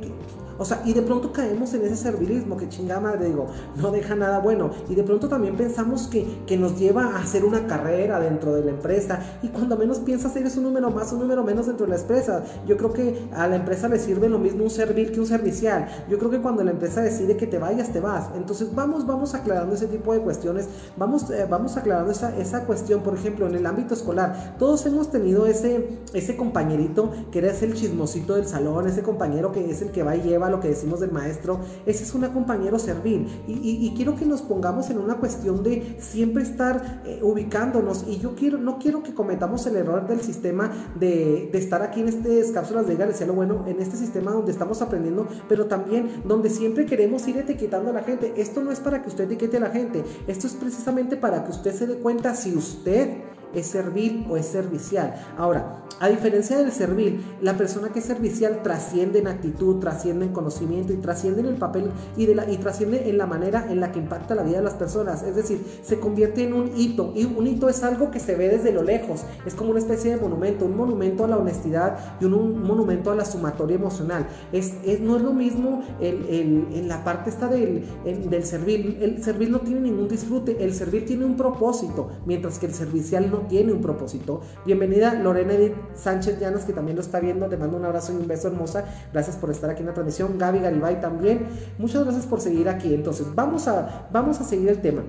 o 0.58 0.64
sea, 0.64 0.82
y 0.86 0.94
de 0.94 1.02
pronto 1.02 1.34
caemos 1.34 1.74
en 1.74 1.84
ese 1.84 1.98
servilismo 1.98 2.56
que 2.56 2.70
chingada 2.70 3.02
madre, 3.02 3.26
digo, 3.26 3.48
no 3.76 3.92
deja 3.92 4.16
nada 4.16 4.40
bueno. 4.40 4.72
Y 4.90 4.96
de 4.96 5.04
pronto 5.04 5.28
también 5.28 5.58
pensamos 5.58 6.08
que, 6.08 6.26
que 6.48 6.56
nos 6.58 6.80
lleva 6.80 7.08
a 7.08 7.20
hacer 7.20 7.44
una 7.44 7.68
carrera 7.68 8.20
dentro 8.20 8.54
de 8.54 8.64
la 8.64 8.72
empresa. 8.72 9.20
Y 9.44 9.50
cuando 9.50 9.78
menos 9.78 10.00
piensas, 10.00 10.36
eres 10.36 10.56
un 10.56 10.64
número 10.64 10.90
más, 10.92 11.12
un 11.12 11.20
número 11.20 11.44
menos 11.44 11.68
dentro 11.68 11.86
de 11.86 11.94
la 11.94 12.02
empresa. 12.02 12.44
Yo 12.66 12.78
creo 12.78 12.94
que 12.94 13.28
a 13.34 13.48
la 13.48 13.58
empresa 13.58 13.90
le 13.90 14.00
sirve 14.00 14.30
lo 14.30 14.40
mismo 14.40 14.64
un 14.64 14.70
servir 14.70 15.12
que 15.12 15.20
un 15.20 15.28
servicial. 15.28 15.88
Yo 16.10 16.18
creo 16.18 16.32
que 16.32 16.40
cuando 16.40 16.64
la 16.64 16.72
empresa 16.72 17.02
decide 17.02 17.36
que 17.36 17.48
te 17.48 17.60
vayas, 17.60 17.92
te 17.92 18.00
vas. 18.00 18.30
Entonces 18.36 18.74
vamos, 18.74 19.06
vamos 19.06 19.34
aclarando 19.34 19.76
ese 19.76 19.88
tipo 19.88 20.14
de 20.14 20.22
cuestiones. 20.22 20.70
Vamos, 20.96 21.30
eh, 21.32 21.46
vamos 21.50 21.76
aclarando 21.76 22.12
esa, 22.12 22.36
esa 22.38 22.64
cuestión, 22.64 23.02
por 23.02 23.16
ejemplo, 23.16 23.46
en 23.46 23.56
el 23.56 23.66
ámbito 23.66 23.94
escolar. 23.94 24.56
Todos 24.58 24.86
hemos 24.86 25.12
tenido 25.12 25.46
ese, 25.48 26.00
ese 26.14 26.38
compañerito 26.38 27.12
que 27.32 27.40
eres 27.40 27.62
el 27.62 27.74
chismosito 27.74 28.36
del 28.36 28.46
salón, 28.46 28.75
ese 28.84 29.02
compañero 29.02 29.52
que 29.52 29.70
es 29.70 29.82
el 29.82 29.92
que 29.92 30.04
va 30.04 30.16
y 30.16 30.22
lleva 30.22 30.50
lo 30.50 30.60
que 30.60 30.68
decimos 30.68 31.00
del 31.00 31.12
maestro, 31.12 31.60
ese 31.86 32.04
es 32.04 32.14
un 32.14 32.26
compañero 32.30 32.80
servir. 32.80 33.28
Y, 33.48 33.94
quiero 33.96 34.16
que 34.16 34.26
nos 34.26 34.42
pongamos 34.42 34.90
en 34.90 34.98
una 34.98 35.16
cuestión 35.16 35.64
de 35.64 35.98
siempre 36.00 36.44
estar 36.44 37.02
eh, 37.06 37.20
ubicándonos. 37.22 38.06
Y 38.08 38.20
yo 38.20 38.36
quiero, 38.36 38.58
no 38.58 38.78
quiero 38.80 39.04
que 39.04 39.14
cometamos 39.14 39.66
el 39.68 39.76
error 39.76 40.08
del 40.08 40.22
sistema 40.22 40.72
de, 41.00 41.50
estar 41.54 41.82
aquí 41.82 42.02
en 42.02 42.10
estas 42.10 42.52
cápsulas 42.52 42.88
de 42.88 42.96
Galicia, 42.96 43.26
lo 43.26 43.34
bueno, 43.34 43.64
en 43.68 43.82
este 43.82 43.96
sistema 43.96 44.32
donde 44.32 44.52
estamos 44.52 44.82
aprendiendo, 44.82 45.28
pero 45.48 45.68
también 45.68 46.22
donde 46.26 46.50
siempre 46.50 46.86
queremos 46.86 47.28
ir 47.28 47.38
etiquetando 47.38 47.92
a 47.92 47.94
la 47.94 48.04
gente. 48.04 48.34
Esto 48.36 48.62
no 48.62 48.72
es 48.72 48.80
para 48.80 49.02
que 49.02 49.10
usted 49.10 49.26
etiquete 49.26 49.58
a 49.58 49.62
la 49.62 49.70
gente, 49.70 50.04
esto 50.28 50.48
es 50.48 50.54
precisamente 50.54 51.18
para 51.18 51.44
que 51.44 51.52
usted 51.52 51.74
se 51.74 51.88
dé 51.88 51.96
cuenta 51.96 52.36
si 52.36 52.56
usted 52.56 53.10
es 53.56 53.68
servil 53.68 54.26
o 54.30 54.38
es 54.38 54.46
servicial. 54.46 55.16
Ahora, 55.38 55.84
a 56.00 56.10
diferencia 56.10 56.58
del 56.58 56.72
servil, 56.72 57.24
la 57.42 57.58
persona 57.58 57.90
que 57.90 58.00
es 58.00 58.06
servicial 58.06 58.62
trasciende 58.64 59.20
en 59.20 59.28
actitud, 59.28 59.80
trasciende 59.80 60.26
en 60.26 60.34
conocimiento 60.34 60.92
y 60.92 60.98
trasciende 60.98 61.40
en 61.42 61.48
el 61.48 61.56
papel 61.56 61.90
y, 62.18 62.26
de 62.26 62.36
la, 62.36 62.52
y 62.52 62.58
trasciende 62.58 63.10
en 63.10 63.18
la 63.18 63.26
manera 63.26 63.68
en 63.70 63.80
la 63.80 63.92
que 63.92 64.00
impacta 64.00 64.36
la 64.36 64.44
vida 64.44 64.58
de 64.58 64.64
las 64.64 64.74
personas. 64.74 65.24
Es 65.24 65.36
decir, 65.36 65.64
se 65.84 66.00
convierte 66.00 66.44
en 66.44 66.54
un 66.54 66.72
hito. 66.76 67.14
Y 67.16 67.24
un 67.24 67.48
hito 67.48 67.70
es 67.70 67.82
algo 67.84 68.12
que 68.12 68.20
se 68.20 68.36
ve 68.36 68.50
desde 68.50 68.74
lo 68.74 68.84
lejos. 68.84 69.24
Es 69.46 69.56
como 69.56 69.72
una 69.72 69.80
especie 69.80 70.12
de 70.12 70.22
monumento, 70.22 70.66
un 70.66 70.76
monumento 70.76 71.24
a 71.24 71.28
la 71.28 71.38
honestidad 71.38 72.18
y 72.20 72.26
un, 72.26 72.62
monumento 72.62 73.12
a 73.12 73.16
la 73.16 73.24
sumatoria 73.24 73.76
emocional. 73.76 74.28
Es, 74.52 74.74
no 75.00 75.16
es 75.16 75.22
lo 75.22 75.34
mismo 75.34 75.84
en 76.02 76.88
la 76.88 77.04
parte 77.04 77.30
esta 77.30 77.48
del, 77.48 77.86
del 78.04 78.44
servil. 78.44 78.98
El 79.02 79.24
servil 79.24 79.52
no 79.52 79.60
tiene 79.62 79.82
ningún 79.82 80.10
disfrute. 80.10 80.64
El 80.64 80.74
servil 80.74 81.06
tiene 81.06 81.26
un 81.26 81.38
propósito, 81.38 82.10
mientras 82.26 82.60
que 82.60 82.66
el 82.66 82.74
servicial 82.74 83.32
no 83.32 83.45
tiene 83.48 83.72
un 83.72 83.82
propósito. 83.82 84.42
Bienvenida 84.66 85.14
Lorena 85.14 85.54
Edith 85.54 85.76
Sánchez 85.96 86.40
Llanas, 86.40 86.66
que 86.66 86.74
también 86.74 86.96
lo 86.96 87.02
está 87.02 87.20
viendo. 87.20 87.48
Te 87.48 87.58
mando 87.58 87.78
un 87.78 87.86
abrazo 87.86 88.14
y 88.14 88.16
un 88.16 88.28
beso 88.28 88.48
hermosa. 88.48 88.86
Gracias 89.12 89.36
por 89.38 89.50
estar 89.52 89.70
aquí 89.70 89.82
en 89.82 89.88
la 89.88 89.94
transmisión. 89.94 90.38
Gaby 90.38 90.60
Garibay 90.60 91.02
también. 91.02 91.48
Muchas 91.78 92.04
gracias 92.04 92.26
por 92.26 92.42
seguir 92.42 92.70
aquí. 92.70 92.94
Entonces, 92.94 93.28
vamos 93.34 93.68
a, 93.68 94.08
vamos 94.12 94.40
a 94.42 94.44
seguir 94.44 94.70
el 94.70 94.82
tema. 94.82 95.04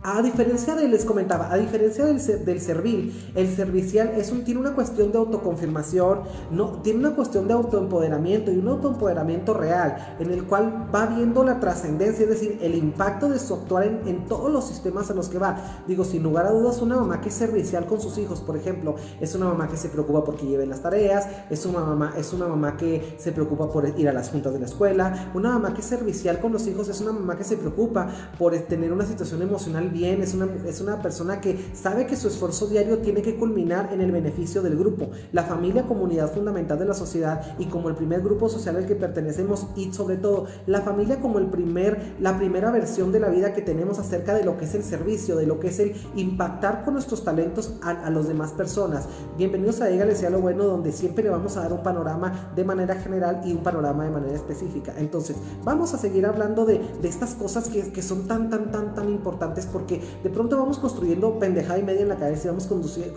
A 0.00 0.22
diferencia 0.22 0.76
de, 0.76 0.86
les 0.86 1.04
comentaba, 1.04 1.52
a 1.52 1.56
diferencia 1.56 2.04
del, 2.04 2.24
del 2.44 2.60
servil, 2.60 3.32
el 3.34 3.48
servicial 3.48 4.12
es 4.16 4.30
un, 4.30 4.44
tiene 4.44 4.60
una 4.60 4.72
cuestión 4.72 5.10
de 5.10 5.18
autoconfirmación, 5.18 6.20
no, 6.52 6.80
tiene 6.82 7.00
una 7.00 7.16
cuestión 7.16 7.48
de 7.48 7.54
autoempoderamiento 7.54 8.52
y 8.52 8.58
un 8.58 8.68
autoempoderamiento 8.68 9.54
real, 9.54 10.16
en 10.20 10.30
el 10.30 10.44
cual 10.44 10.88
va 10.94 11.06
viendo 11.06 11.42
la 11.42 11.58
trascendencia, 11.58 12.22
es 12.22 12.30
decir, 12.30 12.60
el 12.62 12.76
impacto 12.76 13.28
de 13.28 13.40
su 13.40 13.54
actuar 13.54 13.82
en, 13.82 14.06
en, 14.06 14.24
todos 14.26 14.52
los 14.52 14.68
sistemas 14.68 15.10
a 15.10 15.14
los 15.14 15.28
que 15.28 15.38
va. 15.38 15.82
Digo, 15.88 16.04
sin 16.04 16.22
lugar 16.22 16.46
a 16.46 16.52
dudas, 16.52 16.80
una 16.80 16.94
mamá 16.94 17.20
que 17.20 17.30
es 17.30 17.34
servicial 17.34 17.86
con 17.86 18.00
sus 18.00 18.18
hijos, 18.18 18.40
por 18.40 18.56
ejemplo, 18.56 18.94
es 19.20 19.34
una 19.34 19.46
mamá 19.46 19.66
que 19.66 19.76
se 19.76 19.88
preocupa 19.88 20.22
porque 20.22 20.46
lleven 20.46 20.70
las 20.70 20.80
tareas, 20.80 21.26
es 21.50 21.66
una 21.66 21.80
mamá, 21.80 22.14
es 22.16 22.32
una 22.32 22.46
mamá 22.46 22.76
que 22.76 23.16
se 23.18 23.32
preocupa 23.32 23.68
por 23.68 23.88
ir 23.98 24.08
a 24.08 24.12
las 24.12 24.30
juntas 24.30 24.52
de 24.52 24.60
la 24.60 24.66
escuela, 24.66 25.32
una 25.34 25.50
mamá 25.50 25.74
que 25.74 25.80
es 25.80 25.86
servicial 25.86 26.38
con 26.38 26.52
los 26.52 26.68
hijos 26.68 26.88
es 26.88 27.00
una 27.00 27.10
mamá 27.10 27.36
que 27.36 27.42
se 27.42 27.56
preocupa 27.56 28.06
por 28.38 28.56
tener 28.60 28.92
una 28.92 29.04
situación 29.04 29.42
emocional 29.42 29.87
bien, 29.88 30.22
es 30.22 30.34
una, 30.34 30.48
es 30.66 30.80
una 30.80 31.02
persona 31.02 31.40
que 31.40 31.58
sabe 31.74 32.06
que 32.06 32.16
su 32.16 32.28
esfuerzo 32.28 32.66
diario 32.66 32.98
tiene 32.98 33.22
que 33.22 33.36
culminar 33.36 33.90
en 33.92 34.00
el 34.00 34.12
beneficio 34.12 34.62
del 34.62 34.76
grupo. 34.76 35.10
La 35.32 35.44
familia, 35.44 35.86
comunidad 35.86 36.32
fundamental 36.32 36.78
de 36.78 36.84
la 36.84 36.94
sociedad 36.94 37.56
y 37.58 37.66
como 37.66 37.88
el 37.88 37.94
primer 37.94 38.22
grupo 38.22 38.48
social 38.48 38.76
al 38.76 38.86
que 38.86 38.94
pertenecemos 38.94 39.66
y 39.76 39.92
sobre 39.92 40.16
todo 40.16 40.46
la 40.66 40.82
familia 40.82 41.20
como 41.20 41.38
el 41.38 41.46
primer, 41.46 42.14
la 42.20 42.38
primera 42.38 42.70
versión 42.70 43.12
de 43.12 43.20
la 43.20 43.28
vida 43.28 43.52
que 43.52 43.62
tenemos 43.62 43.98
acerca 43.98 44.34
de 44.34 44.44
lo 44.44 44.56
que 44.58 44.64
es 44.64 44.74
el 44.74 44.82
servicio, 44.82 45.36
de 45.36 45.46
lo 45.46 45.60
que 45.60 45.68
es 45.68 45.78
el 45.78 45.94
impactar 46.16 46.84
con 46.84 46.94
nuestros 46.94 47.24
talentos 47.24 47.74
a, 47.82 47.90
a 47.90 48.10
los 48.10 48.28
demás 48.28 48.52
personas. 48.52 49.06
Bienvenidos 49.36 49.80
a 49.80 49.86
Dígale 49.86 50.14
sea 50.14 50.30
lo 50.30 50.40
bueno, 50.40 50.64
donde 50.64 50.92
siempre 50.92 51.24
le 51.24 51.30
vamos 51.30 51.56
a 51.56 51.62
dar 51.62 51.72
un 51.72 51.82
panorama 51.82 52.52
de 52.54 52.64
manera 52.64 52.94
general 52.96 53.40
y 53.44 53.52
un 53.52 53.62
panorama 53.62 54.04
de 54.04 54.10
manera 54.10 54.34
específica. 54.34 54.92
Entonces, 54.98 55.36
vamos 55.64 55.94
a 55.94 55.98
seguir 55.98 56.26
hablando 56.26 56.64
de, 56.64 56.80
de 57.00 57.08
estas 57.08 57.34
cosas 57.34 57.68
que, 57.68 57.92
que 57.92 58.02
son 58.02 58.26
tan, 58.26 58.50
tan, 58.50 58.70
tan, 58.70 58.94
tan 58.94 59.08
importantes 59.08 59.66
porque 59.78 60.00
de 60.24 60.30
pronto 60.30 60.58
vamos 60.58 60.78
construyendo 60.78 61.38
pendejada 61.38 61.78
y 61.78 61.84
media 61.84 62.02
en 62.02 62.08
la 62.08 62.16
cabeza 62.16 62.48
y 62.48 62.50
vamos, 62.50 62.98
eh, 62.98 63.12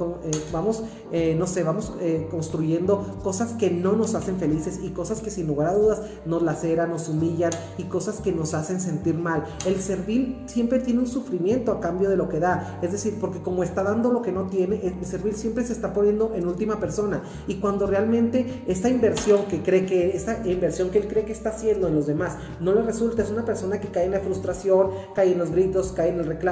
vamos 0.52 0.84
eh, 1.12 1.36
no 1.38 1.48
sé, 1.48 1.64
vamos 1.64 1.94
eh, 2.00 2.28
construyendo 2.30 3.20
cosas 3.24 3.54
que 3.54 3.72
no 3.72 3.94
nos 3.94 4.14
hacen 4.14 4.38
felices 4.38 4.80
y 4.84 4.90
cosas 4.90 5.22
que 5.22 5.32
sin 5.32 5.48
lugar 5.48 5.70
a 5.70 5.74
dudas 5.74 6.02
nos 6.26 6.44
laceran, 6.44 6.92
nos 6.92 7.10
humillan 7.10 7.52
y 7.80 7.86
cosas 7.86 8.22
que 8.22 8.32
nos 8.32 8.54
hacen 8.54 8.80
sentir 8.80 9.16
mal. 9.16 9.44
El 9.66 9.82
servir 9.82 10.44
siempre 10.46 10.80
tiene 10.80 11.00
un 11.00 11.08
sufrimiento 11.08 11.72
a 11.72 11.80
cambio 11.80 12.10
de 12.10 12.16
lo 12.16 12.30
que 12.30 12.40
da, 12.40 12.80
es 12.84 12.92
decir, 12.92 13.18
porque 13.20 13.42
como 13.42 13.64
está 13.64 13.82
dando 13.82 14.12
lo 14.12 14.22
que 14.22 14.32
no 14.32 14.48
tiene, 14.48 14.80
el 14.84 15.04
servir 15.04 15.34
siempre 15.34 15.66
se 15.66 15.74
está 15.74 15.94
poniendo 15.94 16.34
en 16.36 16.48
última 16.48 16.80
persona 16.80 17.24
y 17.48 17.56
cuando 17.56 17.88
realmente 17.88 18.64
esta 18.68 18.88
inversión 18.88 19.46
que 19.46 19.64
cree 19.64 19.88
que, 19.88 20.16
esta 20.16 20.48
inversión 20.48 20.92
que 20.92 21.00
él 21.00 21.08
cree 21.08 21.26
que 21.26 21.34
está 21.34 21.50
haciendo 21.50 21.88
en 21.88 21.96
los 21.96 22.06
demás 22.06 22.38
no 22.60 22.74
le 22.74 22.84
resulta, 22.84 23.24
es 23.24 23.32
una 23.32 23.46
persona 23.46 23.80
que 23.80 23.88
cae 23.88 24.06
en 24.06 24.12
la 24.12 24.20
frustración, 24.20 24.92
cae 25.16 25.32
en 25.32 25.40
los 25.40 25.52
gritos, 25.52 25.92
cae 25.92 26.10
en 26.10 26.20
el 26.20 26.26
reclamo, 26.26 26.51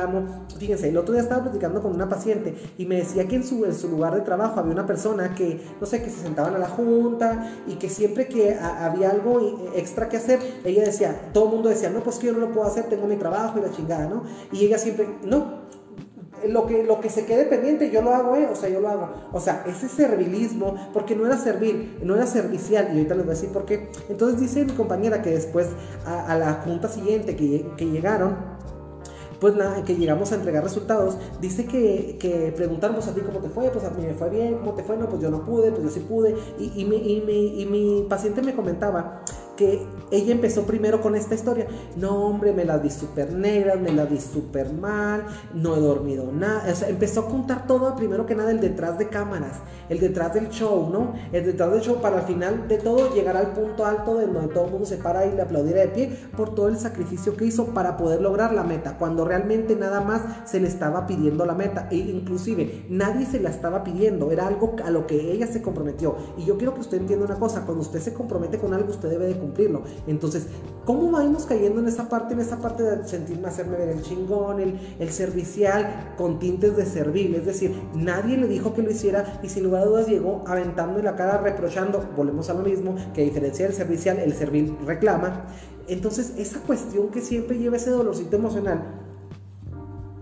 Fíjense, 0.58 0.90
el 0.90 0.98
otro 0.98 1.14
día 1.14 1.24
estaba 1.24 1.44
platicando 1.44 1.82
con 1.82 1.94
una 1.94 2.08
paciente 2.08 2.56
y 2.78 2.86
me 2.86 2.96
decía 2.96 3.28
que 3.28 3.38
en 3.38 3.44
su, 3.44 3.66
en 3.66 3.74
su 3.74 3.90
lugar 3.90 4.16
de 4.16 4.22
trabajo 4.22 4.60
había 4.60 4.74
una 4.74 4.86
persona 4.86 5.36
que, 5.36 5.60
no 5.80 5.88
sé, 5.88 6.02
que 6.04 6.10
se 6.10 6.22
sentaban 6.22 6.56
a 6.56 6.60
la 6.60 6.68
junta 6.68 7.54
y 7.68 7.76
que 7.76 7.90
siempre 7.90 8.28
que 8.28 8.56
había 8.56 9.12
algo 9.12 9.70
extra 9.76 10.10
que 10.10 10.18
hacer, 10.18 10.40
ella 10.64 10.84
decía, 10.84 11.32
todo 11.34 11.46
el 11.46 11.52
mundo 11.52 11.70
decía, 11.70 11.90
no, 11.90 12.02
pues 12.02 12.18
que 12.18 12.28
yo 12.28 12.34
no 12.34 12.40
lo 12.40 12.52
puedo 12.52 12.68
hacer, 12.68 12.86
tengo 12.86 13.08
mi 13.08 13.16
trabajo 13.16 13.60
y 13.60 13.62
la 13.62 13.72
chingada, 13.72 14.08
¿no? 14.08 14.24
Y 14.52 14.66
ella 14.66 14.78
siempre, 14.78 15.08
no, 15.24 15.60
lo 16.48 16.66
que, 16.66 16.84
lo 16.84 17.00
que 17.00 17.10
se 17.10 17.26
quede 17.26 17.46
pendiente 17.46 17.90
yo 17.92 18.02
lo 18.02 18.14
hago, 18.14 18.36
¿eh? 18.36 18.48
o 18.52 18.56
sea, 18.56 18.70
yo 18.70 18.80
lo 18.80 18.90
hago. 18.90 19.10
O 19.32 19.40
sea, 19.40 19.64
ese 19.68 19.90
servilismo, 19.90 20.76
porque 20.94 21.16
no 21.16 21.26
era 21.26 21.38
servir, 21.38 22.00
no 22.04 22.16
era 22.16 22.26
servicial, 22.26 22.88
y 22.88 22.98
ahorita 22.98 23.16
les 23.16 23.26
voy 23.26 23.34
a 23.34 23.36
decir 23.36 23.50
por 23.50 23.66
qué. 23.66 23.90
Entonces 24.10 24.40
dice 24.40 24.66
mi 24.66 24.74
compañera 24.74 25.22
que 25.22 25.32
después 25.32 25.68
a, 26.06 26.36
la 26.38 26.54
junta 26.66 26.88
siguiente 26.88 27.36
que, 27.36 27.66
que 27.78 27.86
llegaron, 27.86 28.59
pues 29.40 29.56
la, 29.56 29.84
que 29.84 29.96
llegamos 29.96 30.32
a 30.32 30.36
entregar 30.36 30.64
resultados, 30.64 31.18
dice 31.40 31.66
que, 31.66 32.18
que 32.20 32.54
preguntaron, 32.56 32.96
pues 32.96 33.08
a 33.08 33.14
ti 33.14 33.22
cómo 33.22 33.40
te 33.40 33.50
fue, 33.50 33.70
pues 33.70 33.86
a 33.86 33.90
mí 33.92 34.06
me 34.06 34.14
fue 34.14 34.30
bien, 34.30 34.58
cómo 34.58 34.74
te 34.74 34.84
fue, 34.84 34.98
no, 34.98 35.08
pues 35.08 35.22
yo 35.22 35.30
no 35.30 35.44
pude, 35.46 35.72
pues 35.72 35.84
yo 35.84 35.90
sí 35.90 36.02
pude, 36.02 36.36
y, 36.58 36.82
y, 36.82 36.86
mi, 36.86 36.98
y, 36.98 37.22
mi, 37.22 37.62
y 37.62 37.66
mi 37.66 38.06
paciente 38.10 38.42
me 38.42 38.54
comentaba 38.56 39.24
ella 40.12 40.32
empezó 40.32 40.64
primero 40.64 41.02
con 41.02 41.16
esta 41.16 41.36
historia. 41.36 41.68
No, 41.96 42.26
hombre, 42.26 42.54
me 42.54 42.66
las 42.66 42.82
di 42.82 42.90
súper 42.90 43.34
negras, 43.34 43.80
me 43.80 43.92
las 43.92 44.10
di 44.10 44.20
súper 44.20 44.74
mal, 44.74 45.26
no 45.54 45.76
he 45.76 45.80
dormido 45.80 46.32
nada. 46.32 46.64
Empezó 46.88 47.22
a 47.22 47.28
contar 47.28 47.68
todo, 47.68 47.96
primero 47.96 48.26
que 48.26 48.36
nada, 48.36 48.52
el 48.52 48.60
detrás 48.60 48.98
de 48.98 49.10
cámaras, 49.10 49.60
el 49.90 50.00
detrás 50.00 50.34
del 50.34 50.50
show, 50.50 50.90
¿no? 50.92 51.14
El 51.32 51.46
detrás 51.46 51.72
del 51.72 51.82
show 51.82 52.02
para 52.02 52.20
al 52.20 52.24
final 52.24 52.68
de 52.68 52.78
todo 52.78 53.14
llegar 53.14 53.38
al 53.38 53.54
punto 53.54 53.86
alto 53.86 54.18
de 54.18 54.28
donde 54.28 54.54
todo 54.54 54.66
el 54.66 54.72
mundo 54.72 54.86
se 54.86 54.98
para 54.98 55.26
y 55.26 55.32
le 55.34 55.42
aplaudiera 55.42 55.82
de 55.82 55.88
pie 55.90 56.18
por 56.36 56.56
todo 56.56 56.68
el 56.68 56.78
sacrificio 56.78 57.36
que 57.36 57.46
hizo 57.46 57.68
para 57.68 57.98
poder 57.98 58.22
lograr 58.22 58.54
la 58.54 58.64
meta, 58.64 58.98
cuando 58.98 59.26
realmente 59.26 59.76
nada 59.76 60.02
más 60.02 60.22
se 60.46 60.60
le 60.60 60.68
estaba 60.68 61.08
pidiendo 61.08 61.46
la 61.46 61.54
meta. 61.54 61.88
E 61.92 61.98
inclusive 61.98 62.86
nadie 62.90 63.26
se 63.26 63.40
la 63.40 63.50
estaba 63.50 63.84
pidiendo, 63.84 64.32
era 64.32 64.48
algo 64.48 64.76
a 64.84 64.90
lo 64.90 65.08
que 65.08 65.32
ella 65.32 65.48
se 65.48 65.62
comprometió. 65.62 66.16
Y 66.38 66.46
yo 66.46 66.58
quiero 66.58 66.74
que 66.74 66.82
usted 66.82 66.98
entienda 66.98 67.26
una 67.26 67.40
cosa, 67.40 67.66
cuando 67.66 67.82
usted 67.82 68.00
se 68.00 68.14
compromete 68.14 68.58
con 68.58 68.74
algo, 68.74 68.90
usted 68.90 69.10
debe 69.10 69.28
de 69.28 69.40
cumplirlo. 69.50 69.84
Entonces, 70.08 70.48
¿cómo 70.86 71.12
vamos 71.12 71.46
cayendo 71.46 71.80
en 71.80 71.88
esa 71.88 72.08
parte, 72.08 72.34
en 72.34 72.40
esa 72.40 72.60
parte 72.60 72.84
de 72.84 73.08
sentirme, 73.08 73.48
hacerme 73.48 73.78
ver 73.78 73.90
el 73.90 74.02
chingón, 74.02 74.60
el, 74.60 74.80
el 75.00 75.10
servicial, 75.10 76.14
con 76.18 76.40
tintes 76.40 76.78
de 76.78 76.86
servil? 76.86 77.36
Es 77.36 77.46
decir, 77.46 77.76
nadie 77.96 78.38
le 78.38 78.48
dijo 78.48 78.74
que 78.74 78.82
lo 78.82 78.92
hiciera 78.92 79.40
y 79.44 79.50
sin 79.50 79.64
lugar 79.64 79.84
a 79.84 79.86
dudas 79.86 80.08
llegó 80.08 80.44
aventando 80.48 81.00
en 81.00 81.06
la 81.06 81.16
cara, 81.16 81.40
reprochando, 81.40 82.04
volvemos 82.16 82.50
a 82.50 82.54
lo 82.54 82.64
mismo, 82.64 82.96
que 83.14 83.22
a 83.22 83.26
diferencia 83.26 83.66
del 83.66 83.76
servicial, 83.76 84.20
el 84.20 84.34
servil 84.34 84.78
reclama. 84.86 85.46
Entonces, 85.88 86.34
esa 86.38 86.60
cuestión 86.60 87.10
que 87.10 87.22
siempre 87.22 87.58
lleva 87.58 87.78
ese 87.78 87.90
dolorcito 87.90 88.36
emocional, 88.36 88.84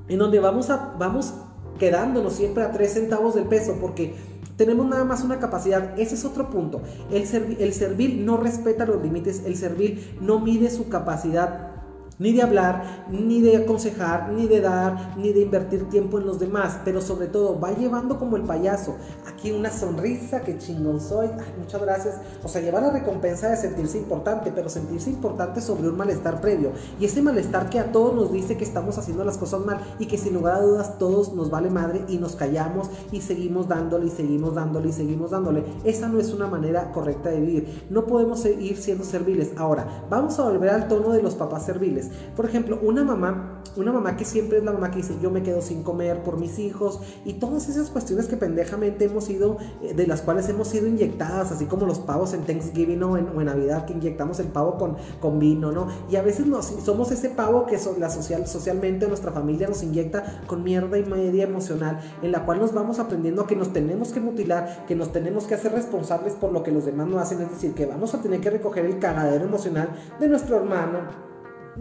en 0.07 0.19
donde 0.19 0.39
vamos, 0.39 0.69
a, 0.69 0.95
vamos 0.97 1.33
quedándonos 1.77 2.33
siempre 2.33 2.63
a 2.63 2.71
tres 2.71 2.93
centavos 2.93 3.35
del 3.35 3.45
peso, 3.45 3.75
porque 3.79 4.15
tenemos 4.57 4.87
nada 4.87 5.05
más 5.05 5.23
una 5.23 5.39
capacidad. 5.39 5.97
Ese 5.97 6.15
es 6.15 6.25
otro 6.25 6.49
punto. 6.49 6.81
El, 7.11 7.23
el 7.59 7.73
servil 7.73 8.25
no 8.25 8.37
respeta 8.37 8.85
los 8.85 9.01
límites, 9.01 9.43
el 9.45 9.55
servil 9.55 10.17
no 10.19 10.39
mide 10.39 10.69
su 10.69 10.89
capacidad 10.89 11.76
ni 12.19 12.33
de 12.33 12.41
hablar, 12.41 13.05
ni 13.09 13.41
de 13.41 13.57
aconsejar, 13.57 14.31
ni 14.31 14.47
de 14.47 14.61
dar, 14.61 15.15
ni 15.17 15.31
de 15.33 15.41
invertir 15.41 15.87
tiempo 15.89 16.17
en 16.17 16.25
los 16.25 16.39
demás, 16.39 16.79
pero 16.83 17.01
sobre 17.01 17.27
todo 17.27 17.59
va 17.59 17.71
llevando 17.71 18.17
como 18.17 18.37
el 18.37 18.43
payaso, 18.43 18.95
aquí 19.27 19.51
una 19.51 19.71
sonrisa, 19.71 20.41
que 20.41 20.57
chingón 20.57 20.99
soy, 20.99 21.29
muchas 21.59 21.81
gracias, 21.81 22.15
o 22.43 22.47
sea, 22.47 22.61
lleva 22.61 22.81
la 22.81 22.91
recompensa 22.91 23.49
de 23.49 23.57
sentirse 23.57 23.97
importante, 23.97 24.51
pero 24.53 24.69
sentirse 24.69 25.09
importante 25.09 25.61
sobre 25.61 25.89
un 25.89 25.97
malestar 25.97 26.41
previo, 26.41 26.71
y 26.99 27.05
ese 27.05 27.21
malestar 27.21 27.69
que 27.69 27.79
a 27.79 27.91
todos 27.91 28.15
nos 28.15 28.31
dice 28.31 28.57
que 28.57 28.63
estamos 28.63 28.97
haciendo 28.97 29.23
las 29.23 29.37
cosas 29.37 29.63
mal 29.65 29.79
y 29.99 30.07
que 30.07 30.17
sin 30.17 30.33
lugar 30.33 30.55
a 30.55 30.61
dudas 30.61 30.97
todos 30.97 31.33
nos 31.33 31.49
vale 31.49 31.69
madre 31.69 32.03
y 32.07 32.17
nos 32.17 32.35
callamos 32.35 32.89
y 33.11 33.21
seguimos 33.21 33.67
dándole 33.67 34.07
y 34.07 34.09
seguimos 34.09 34.55
dándole 34.55 34.89
y 34.89 34.93
seguimos 34.93 35.31
dándole, 35.31 35.63
esa 35.83 36.07
no 36.07 36.19
es 36.19 36.33
una 36.33 36.47
manera 36.47 36.91
correcta 36.91 37.29
de 37.29 37.39
vivir, 37.39 37.85
no 37.89 38.05
podemos 38.05 38.39
seguir 38.39 38.77
siendo 38.77 39.03
serviles. 39.03 39.51
Ahora, 39.57 40.05
vamos 40.09 40.39
a 40.39 40.43
volver 40.43 40.69
al 40.69 40.87
tono 40.87 41.11
de 41.11 41.21
los 41.21 41.35
papás 41.35 41.65
serviles. 41.65 42.06
Por 42.35 42.45
ejemplo, 42.45 42.79
una 42.81 43.03
mamá, 43.03 43.63
una 43.75 43.91
mamá 43.91 44.17
que 44.17 44.25
siempre 44.25 44.57
es 44.57 44.63
la 44.63 44.71
mamá 44.71 44.91
que 44.91 44.97
dice 44.97 45.15
yo 45.21 45.31
me 45.31 45.43
quedo 45.43 45.61
sin 45.61 45.83
comer 45.83 46.23
por 46.23 46.39
mis 46.39 46.59
hijos 46.59 46.99
y 47.25 47.33
todas 47.33 47.69
esas 47.69 47.89
cuestiones 47.89 48.27
que 48.27 48.37
pendejamente 48.37 49.05
hemos 49.05 49.25
sido, 49.25 49.57
eh, 49.81 49.93
de 49.93 50.07
las 50.07 50.21
cuales 50.21 50.49
hemos 50.49 50.67
sido 50.67 50.87
inyectadas, 50.87 51.51
así 51.51 51.65
como 51.65 51.85
los 51.85 51.99
pavos 51.99 52.33
en 52.33 52.43
Thanksgiving 52.43 53.03
o 53.03 53.17
en, 53.17 53.27
Navidad 53.47 53.85
que 53.85 53.93
inyectamos 53.93 54.39
el 54.39 54.47
pavo 54.47 54.77
con, 55.21 55.39
vino, 55.39 55.71
¿no? 55.71 55.87
Y 56.09 56.15
a 56.17 56.21
veces 56.21 56.47
nos, 56.47 56.65
somos 56.65 57.11
ese 57.11 57.29
pavo 57.29 57.65
que 57.65 57.77
la 57.97 58.09
social, 58.09 58.45
socialmente 58.47 59.07
nuestra 59.07 59.31
familia 59.31 59.67
nos 59.67 59.83
inyecta 59.83 60.41
con 60.47 60.63
mierda 60.63 60.97
y 60.97 61.05
media 61.05 61.43
emocional, 61.43 61.99
en 62.21 62.31
la 62.31 62.43
cual 62.45 62.59
nos 62.59 62.73
vamos 62.73 62.99
aprendiendo 62.99 63.45
que 63.45 63.55
nos 63.55 63.71
tenemos 63.71 64.11
que 64.11 64.19
mutilar, 64.19 64.85
que 64.87 64.95
nos 64.95 65.11
tenemos 65.11 65.45
que 65.45 65.55
hacer 65.55 65.71
responsables 65.71 66.33
por 66.33 66.51
lo 66.51 66.63
que 66.63 66.71
los 66.71 66.85
demás 66.85 67.07
no 67.07 67.19
hacen, 67.19 67.41
es 67.41 67.49
decir, 67.49 67.73
que 67.73 67.85
vamos 67.85 68.13
a 68.13 68.21
tener 68.21 68.41
que 68.41 68.49
recoger 68.49 68.85
el 68.85 68.99
cagadero 68.99 69.45
emocional 69.45 69.89
de 70.19 70.27
nuestro 70.27 70.57
hermano, 70.57 71.26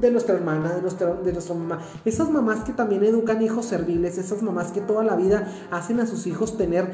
de 0.00 0.10
nuestra 0.10 0.34
hermana, 0.34 0.74
de 0.74 0.82
nuestra, 0.82 1.14
de 1.14 1.32
nuestra 1.32 1.54
mamá. 1.54 1.80
Esas 2.04 2.30
mamás 2.30 2.64
que 2.64 2.72
también 2.72 3.04
educan 3.04 3.42
hijos 3.42 3.66
serviles, 3.66 4.18
esas 4.18 4.42
mamás 4.42 4.72
que 4.72 4.80
toda 4.80 5.04
la 5.04 5.16
vida 5.16 5.48
hacen 5.70 6.00
a 6.00 6.06
sus 6.06 6.26
hijos 6.26 6.56
tener, 6.56 6.92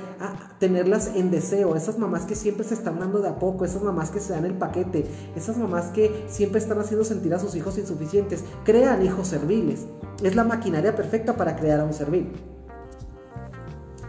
tenerlas 0.59 1.13
en 1.15 1.31
deseo, 1.31 1.77
esas 1.77 1.99
mamás 1.99 2.25
que 2.25 2.35
siempre 2.35 2.65
se 2.65 2.75
están 2.75 2.99
dando 2.99 3.21
de 3.21 3.29
a 3.29 3.39
poco, 3.39 3.65
esas 3.65 3.83
mamás 3.83 4.11
que 4.11 4.21
se 4.21 4.33
dan 4.33 4.45
el 4.45 4.55
paquete, 4.55 5.07
esas 5.35 5.57
mamás 5.57 5.87
que 5.87 6.25
siempre 6.29 6.61
están 6.61 6.79
haciendo 6.79 7.05
sentir 7.05 7.35
a 7.35 7.39
sus 7.39 7.55
hijos 7.55 7.79
insuficientes, 7.79 8.45
crean 8.65 9.05
hijos 9.05 9.29
serviles. 9.29 9.87
Es 10.23 10.37
la 10.37 10.45
maquinaria 10.45 10.95
perfecta 10.95 11.37
para 11.37 11.57
crear 11.57 11.81
a 11.81 11.85
un 11.85 11.93
servil. 11.93 12.52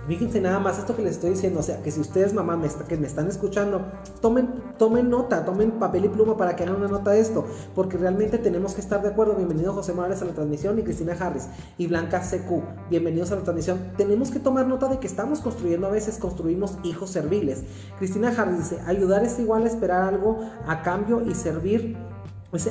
Fíjense 0.07 0.41
nada 0.41 0.59
más 0.59 0.79
esto 0.79 0.97
que 0.97 1.01
les 1.01 1.13
estoy 1.13 1.29
diciendo, 1.29 1.61
o 1.61 1.63
sea, 1.63 1.81
que 1.81 1.89
si 1.89 2.01
ustedes, 2.01 2.33
mamá, 2.33 2.57
me 2.57 2.67
que 2.89 2.97
me 2.97 3.07
están 3.07 3.29
escuchando, 3.29 3.85
tomen, 4.21 4.49
tomen 4.77 5.09
nota, 5.09 5.45
tomen 5.45 5.71
papel 5.71 6.05
y 6.05 6.09
pluma 6.09 6.35
para 6.35 6.57
que 6.57 6.63
hagan 6.63 6.75
una 6.75 6.89
nota 6.89 7.11
de 7.11 7.21
esto, 7.21 7.45
porque 7.73 7.95
realmente 7.95 8.37
tenemos 8.37 8.73
que 8.73 8.81
estar 8.81 9.01
de 9.01 9.07
acuerdo. 9.07 9.35
Bienvenido 9.35 9.71
José 9.71 9.93
Morales 9.93 10.21
a 10.21 10.25
la 10.25 10.33
transmisión 10.33 10.77
y 10.77 10.83
Cristina 10.83 11.15
Harris 11.17 11.47
y 11.77 11.87
Blanca 11.87 12.19
CQ, 12.19 12.89
bienvenidos 12.89 13.31
a 13.31 13.35
la 13.35 13.43
transmisión. 13.43 13.79
Tenemos 13.95 14.29
que 14.29 14.39
tomar 14.39 14.67
nota 14.67 14.89
de 14.89 14.99
que 14.99 15.07
estamos 15.07 15.39
construyendo 15.39 15.87
a 15.87 15.91
veces, 15.91 16.17
construimos 16.17 16.77
hijos 16.83 17.09
serviles. 17.09 17.63
Cristina 17.97 18.33
Harris 18.37 18.57
dice, 18.57 18.81
ayudar 18.85 19.23
es 19.23 19.39
igual 19.39 19.63
a 19.63 19.67
esperar 19.67 20.03
algo 20.03 20.39
a 20.67 20.81
cambio 20.81 21.21
y 21.25 21.33
servir 21.33 21.95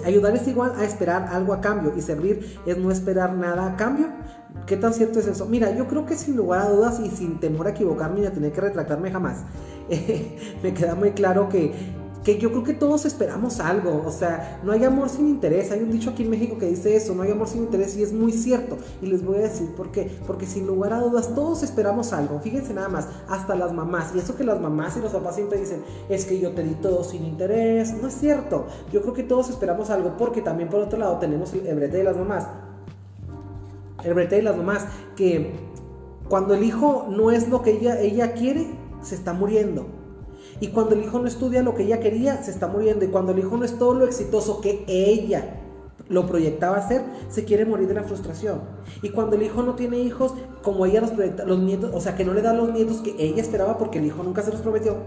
ayudar 0.05 0.37
es 0.37 0.47
igual 0.47 0.75
a 0.77 0.85
esperar 0.85 1.29
algo 1.33 1.53
a 1.53 1.61
cambio 1.61 1.93
y 1.97 2.01
servir 2.01 2.61
es 2.67 2.79
no 2.79 2.91
esperar 2.91 3.35
nada 3.35 3.73
a 3.73 3.77
cambio. 3.77 4.09
¿Qué 4.67 4.77
tan 4.77 4.95
cierto 4.95 5.19
es 5.19 5.27
eso? 5.27 5.47
Mira, 5.47 5.75
yo 5.75 5.89
creo 5.89 6.07
que 6.07 6.17
sin 6.17 6.37
lugar 6.37 6.63
a 6.63 6.69
dudas 6.71 7.01
y 7.01 7.11
sin 7.11 7.41
temor 7.41 7.67
a 7.67 7.71
equivocarme 7.71 8.21
y 8.21 8.27
a 8.27 8.33
tener 8.33 8.53
que 8.53 8.61
retractarme 8.61 9.11
jamás, 9.11 9.39
me 10.63 10.75
queda 10.75 10.95
muy 10.95 11.13
claro 11.13 11.49
que 11.49 11.73
que 12.25 12.39
yo 12.39 12.51
creo 12.51 12.63
que 12.63 12.75
todos 12.75 13.05
esperamos 13.05 13.59
algo, 13.59 14.03
o 14.07 14.11
sea, 14.11 14.61
no 14.63 14.73
hay 14.73 14.85
amor 14.85 15.09
sin 15.09 15.29
interés, 15.29 15.73
hay 15.73 15.81
un 15.81 15.91
dicho 15.91 16.11
aquí 16.11 16.23
en 16.23 16.31
México 16.31 16.57
que 16.57 16.67
dice 16.67 16.95
eso, 16.95 17.15
no 17.15 17.23
hay 17.23 17.33
amor 17.33 17.49
sin 17.49 17.63
interés 17.63 17.97
y 17.97 18.03
es 18.03 18.13
muy 18.13 18.33
cierto, 18.33 18.79
y 19.01 19.07
les 19.07 19.25
voy 19.25 19.37
a 19.37 19.41
decir 19.41 19.75
por 19.75 19.91
qué, 19.91 20.11
porque 20.27 20.47
sin 20.47 20.67
lugar 20.67 20.93
a 20.93 21.01
dudas 21.01 21.35
todos 21.35 21.63
esperamos 21.63 22.13
algo, 22.13 22.39
fíjense 22.41 22.75
nada 22.75 22.89
más, 22.89 23.09
hasta 23.29 23.55
las 23.55 23.73
mamás, 23.73 24.13
y 24.15 24.21
eso 24.21 24.37
que 24.37 24.45
las 24.45 24.61
mamás 24.61 24.97
y 24.97 25.01
los 25.01 25.13
papás 25.13 25.35
siempre 25.35 25.59
dicen, 25.59 25.83
es 26.09 26.25
que 26.25 26.39
yo 26.39 26.53
te 26.53 26.63
di 26.63 26.75
todo 26.75 27.03
sin 27.03 27.25
interés, 27.25 27.93
no 28.01 28.09
es 28.09 28.15
cierto, 28.15 28.67
yo 28.93 29.03
creo 29.03 29.15
que 29.15 29.25
todos 29.25 29.51
esperamos 29.51 29.91
algo, 29.91 30.17
porque 30.17 30.43
también 30.43 30.69
por 30.69 30.81
otro 30.81 30.99
lado 30.99 31.19
tenemos 31.19 31.53
el 31.53 31.75
brete 31.75 31.97
de 31.97 32.05
las 32.05 32.17
mamás, 32.17 32.47
el 34.05 34.15
brete 34.15 34.37
de 34.37 34.43
las 34.43 34.57
mamás, 34.57 34.87
que 35.17 35.53
cuando 36.29 36.55
el 36.55 36.63
hijo 36.63 37.07
no 37.11 37.31
es 37.31 37.49
lo 37.49 37.63
que 37.63 37.73
ella, 37.73 38.01
ella 38.01 38.33
quiere, 38.33 38.67
se 39.03 39.15
está 39.15 39.33
muriendo 39.33 40.03
y 40.63 40.69
cuando 40.69 40.95
el 40.95 41.03
hijo 41.03 41.19
no 41.19 41.27
estudia 41.27 41.61
lo 41.61 41.75
que 41.75 41.83
ella 41.83 41.99
quería, 41.99 42.41
se 42.41 42.53
está 42.53 42.69
muriendo. 42.69 43.05
Y 43.05 43.09
cuando 43.09 43.33
el 43.33 43.41
hijo 43.41 43.57
no 43.57 43.65
es 43.65 43.79
todo 43.79 43.95
lo 43.95 44.07
exitoso 44.07 44.61
que 44.61 44.85
ella 44.87 45.59
lo 46.09 46.27
proyectaba 46.27 46.77
hacer, 46.77 47.03
se 47.31 47.45
quiere 47.45 47.65
morir 47.65 47.89
de 47.89 47.95
la 47.95 48.05
frustración. 48.05 48.61
Y 49.03 49.09
cuando 49.09 49.35
el 49.35 49.43
hijo 49.43 49.65
no 49.65 49.75
tiene 49.75 49.99
hijos, 49.99 50.35
como 50.63 50.87
ella 50.87 51.01
los 51.01 51.11
proyecta, 51.11 51.45
los 51.45 51.59
nietos, 51.59 51.91
o 51.93 52.01
sea, 52.01 52.15
que 52.15 52.25
no 52.25 52.33
le 52.33 52.43
da 52.43 52.53
los 52.53 52.73
nietos 52.73 52.99
que 52.99 53.17
ella 53.19 53.43
esperaba 53.43 53.77
porque 53.77 53.99
el 53.99 54.07
hijo 54.07 54.23
nunca 54.23 54.43
se 54.43 54.53
los 54.53 54.61
prometió, 54.61 54.99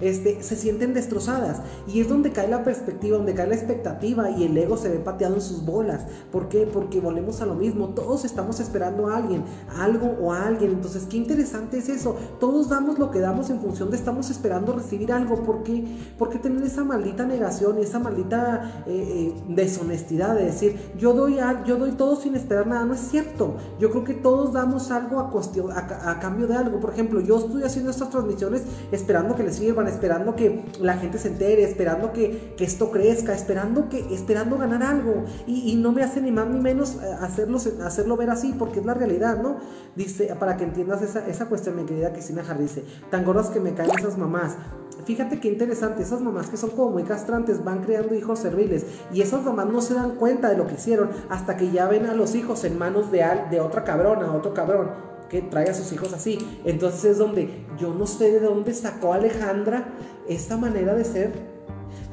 este, 0.00 0.42
se 0.42 0.56
sienten 0.56 0.94
destrozadas. 0.94 1.60
Y 1.86 2.00
es 2.00 2.08
donde 2.08 2.32
cae 2.32 2.48
la 2.48 2.64
perspectiva, 2.64 3.16
donde 3.16 3.34
cae 3.34 3.48
la 3.48 3.54
expectativa 3.54 4.30
y 4.30 4.44
el 4.44 4.56
ego 4.56 4.76
se 4.76 4.88
ve 4.88 4.98
pateado 4.98 5.34
en 5.34 5.40
sus 5.40 5.64
bolas. 5.64 6.06
¿Por 6.30 6.48
qué? 6.48 6.68
Porque 6.72 7.00
volvemos 7.00 7.40
a 7.40 7.46
lo 7.46 7.54
mismo. 7.54 7.88
Todos 7.88 8.24
estamos 8.24 8.60
esperando 8.60 9.08
a 9.08 9.16
alguien, 9.16 9.44
algo 9.76 10.16
o 10.20 10.32
a 10.32 10.46
alguien. 10.46 10.72
Entonces, 10.72 11.06
qué 11.08 11.16
interesante 11.16 11.78
es 11.78 11.88
eso. 11.88 12.16
Todos 12.38 12.68
damos 12.68 12.98
lo 12.98 13.10
que 13.10 13.20
damos 13.20 13.50
en 13.50 13.60
función 13.60 13.90
de 13.90 13.96
estamos 13.96 14.30
esperando 14.30 14.72
recibir 14.72 15.12
algo. 15.12 15.42
¿Por 15.42 15.62
qué? 15.62 15.84
Porque 16.18 16.38
tener 16.38 16.62
esa 16.62 16.84
maldita 16.84 17.24
negación 17.24 17.78
y 17.78 17.82
esa 17.82 17.98
maldita 17.98 18.84
eh, 18.86 19.34
eh, 19.36 19.42
deshonestidad 19.48 20.34
de 20.34 20.44
decir, 20.44 20.78
yo 20.96 21.12
doy, 21.12 21.38
yo 21.66 21.76
doy 21.76 21.92
todo 21.92 22.16
sin 22.16 22.34
esperar 22.36 22.66
nada. 22.66 22.84
No 22.84 22.94
es 22.94 23.00
cierto. 23.00 23.56
Yo 23.78 23.90
creo 23.90 24.04
que 24.04 24.14
todos 24.14 24.52
damos 24.52 24.90
algo 24.90 25.18
a, 25.18 25.30
cuestión, 25.30 25.72
a, 25.72 26.18
cambio 26.20 26.46
de 26.46 26.54
algo. 26.54 26.80
Por 26.80 26.90
ejemplo, 26.90 27.20
yo 27.20 27.38
estoy 27.38 27.62
haciendo 27.62 27.90
estas 27.90 28.10
transmisiones 28.10 28.62
esperando 28.92 29.34
que 29.34 29.42
les 29.42 29.56
sirvan 29.56 29.87
esperando 29.88 30.36
que 30.36 30.64
la 30.80 30.94
gente 30.94 31.18
se 31.18 31.28
entere, 31.28 31.64
esperando 31.64 32.12
que, 32.12 32.54
esto 32.58 32.90
crezca, 32.90 33.34
esperando, 33.34 33.88
que, 33.88 34.14
esperando 34.14 34.58
ganar 34.58 34.82
algo. 34.82 35.24
Y, 35.46 35.76
no 35.76 35.92
me 35.92 36.02
hace 36.02 36.20
ni 36.20 36.32
más 36.32 36.48
ni 36.48 36.60
menos 36.60 36.96
eh, 36.96 37.16
hacerlo, 37.20 37.58
hacerlo 37.84 38.16
ver 38.16 38.30
así, 38.30 38.54
porque 38.58 38.80
es 38.80 38.86
la 38.86 38.94
realidad, 38.94 39.40
¿no? 39.42 39.58
Dice, 39.96 40.34
para 40.38 40.56
que 40.56 40.64
entiendas 40.64 41.02
esa, 41.02 41.46
cuestión, 41.46 41.76
mi 41.76 41.84
querida 41.84 42.12
Cristina 42.12 42.42
Jarry, 42.42 42.64
dice, 42.64 42.84
tan 43.10 43.24
gordas 43.24 43.48
que 43.48 43.60
me 43.60 43.74
caen 43.74 43.90
esas 43.98 44.18
mamás. 44.18 44.56
Fíjate 45.04 45.40
qué 45.40 45.48
interesante, 45.48 46.02
esas 46.02 46.20
mamás 46.20 46.48
que 46.48 46.56
son 46.56 46.70
como 46.70 46.90
muy 46.90 47.04
castrantes 47.04 47.64
van 47.64 47.82
creando 47.82 48.14
hijos 48.14 48.40
serviles 48.40 48.84
y 49.12 49.22
esas 49.22 49.42
mamás 49.42 49.66
no 49.66 49.80
se 49.80 49.94
dan 49.94 50.16
cuenta 50.16 50.50
de 50.50 50.58
lo 50.58 50.66
que 50.66 50.74
hicieron 50.74 51.08
hasta 51.30 51.56
que 51.56 51.70
ya 51.70 51.88
ven 51.88 52.06
a 52.06 52.14
los 52.14 52.34
hijos 52.34 52.64
en 52.64 52.76
manos 52.76 53.10
de, 53.10 53.24
de 53.50 53.60
otra 53.60 53.84
cabrona, 53.84 54.34
otro 54.34 54.52
cabrón 54.52 54.90
que 55.28 55.42
trae 55.42 55.68
a 55.68 55.74
sus 55.74 55.92
hijos 55.92 56.12
así. 56.12 56.38
Entonces 56.64 57.04
es 57.04 57.18
donde 57.18 57.66
yo 57.78 57.94
no 57.94 58.06
sé 58.06 58.32
de 58.32 58.40
dónde 58.40 58.74
sacó 58.74 59.12
Alejandra 59.12 59.94
esta 60.28 60.56
manera 60.56 60.94
de 60.94 61.04
ser. 61.04 61.32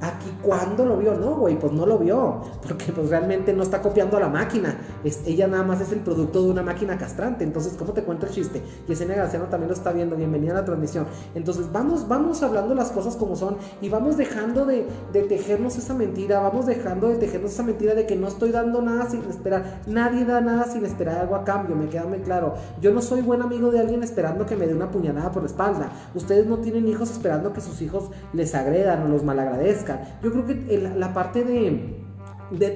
Aquí 0.02 0.30
cuando 0.42 0.86
lo 0.86 0.98
vio, 0.98 1.16
no, 1.16 1.36
güey, 1.36 1.58
pues 1.58 1.72
no 1.72 1.86
lo 1.86 1.98
vio, 1.98 2.42
porque 2.62 2.92
pues 2.92 3.10
realmente 3.10 3.54
no 3.54 3.64
está 3.64 3.82
copiando 3.82 4.18
a 4.18 4.20
la 4.20 4.28
máquina, 4.28 4.78
ella 5.26 5.48
nada 5.48 5.64
más 5.64 5.80
es 5.80 5.92
el 5.94 6.00
producto 6.00 6.44
de 6.44 6.52
una 6.52 6.64
máquina 6.64 6.98
castrante. 6.98 7.44
Entonces, 7.44 7.76
¿cómo 7.78 7.94
te 7.94 8.04
cuento 8.04 8.26
el 8.26 8.32
chiste? 8.34 8.62
Yesenia 8.88 9.16
Garciano 9.16 9.46
también 9.46 9.70
lo 9.70 9.74
está 9.74 9.92
viendo. 9.94 10.16
Bienvenida 10.16 10.52
a 10.52 10.56
la 10.56 10.66
transmisión. 10.66 11.06
Entonces, 11.34 11.72
vamos, 11.72 12.08
vamos 12.08 12.44
hablando 12.44 12.76
las 12.76 12.92
cosas 12.92 13.16
como 13.16 13.36
son 13.36 13.58
y 13.82 13.90
vamos 13.90 14.18
dejando 14.18 14.66
de, 14.66 14.86
de 15.14 15.24
tejernos 15.24 15.78
esa 15.78 15.94
mentira, 15.94 16.40
vamos 16.42 16.66
dejando 16.66 17.08
de 17.08 17.16
tejernos 17.16 17.54
esa 17.54 17.64
mentira 17.64 17.96
de 17.96 18.06
que 18.06 18.16
no 18.16 18.28
estoy 18.28 18.52
dando 18.52 18.82
nada 18.82 19.10
sin 19.10 19.24
esperar. 19.24 19.82
Nadie 19.88 20.26
da 20.26 20.42
nada 20.42 20.66
sin 20.66 20.86
esperar 20.86 21.20
algo 21.20 21.36
a 21.36 21.46
cambio, 21.46 21.76
me 21.76 21.88
queda 21.88 22.04
muy 22.06 22.20
claro. 22.20 22.56
Yo 22.82 22.92
no 22.92 23.02
soy 23.02 23.22
buen 23.22 23.42
amigo 23.42 23.72
de 23.72 23.80
alguien 23.80 24.04
esperando 24.04 24.46
que 24.46 24.56
me 24.56 24.68
dé 24.68 24.74
una 24.74 24.92
puñalada 24.92 25.32
por 25.32 25.44
la 25.44 25.48
espalda. 25.48 25.90
Ustedes 26.14 26.46
no 26.48 26.58
tienen 26.58 26.88
hijos 26.88 27.12
esperando 27.12 27.54
que 27.54 27.62
sus 27.62 27.82
hijos 27.82 28.10
les 28.34 28.54
agredan 28.56 29.04
o 29.04 29.08
los 29.08 29.24
malagradezcan. 29.24 29.85
Yo 30.21 30.32
creo 30.32 30.45
que 30.45 30.78
la 30.95 31.13
parte 31.13 31.43
de 31.43 32.05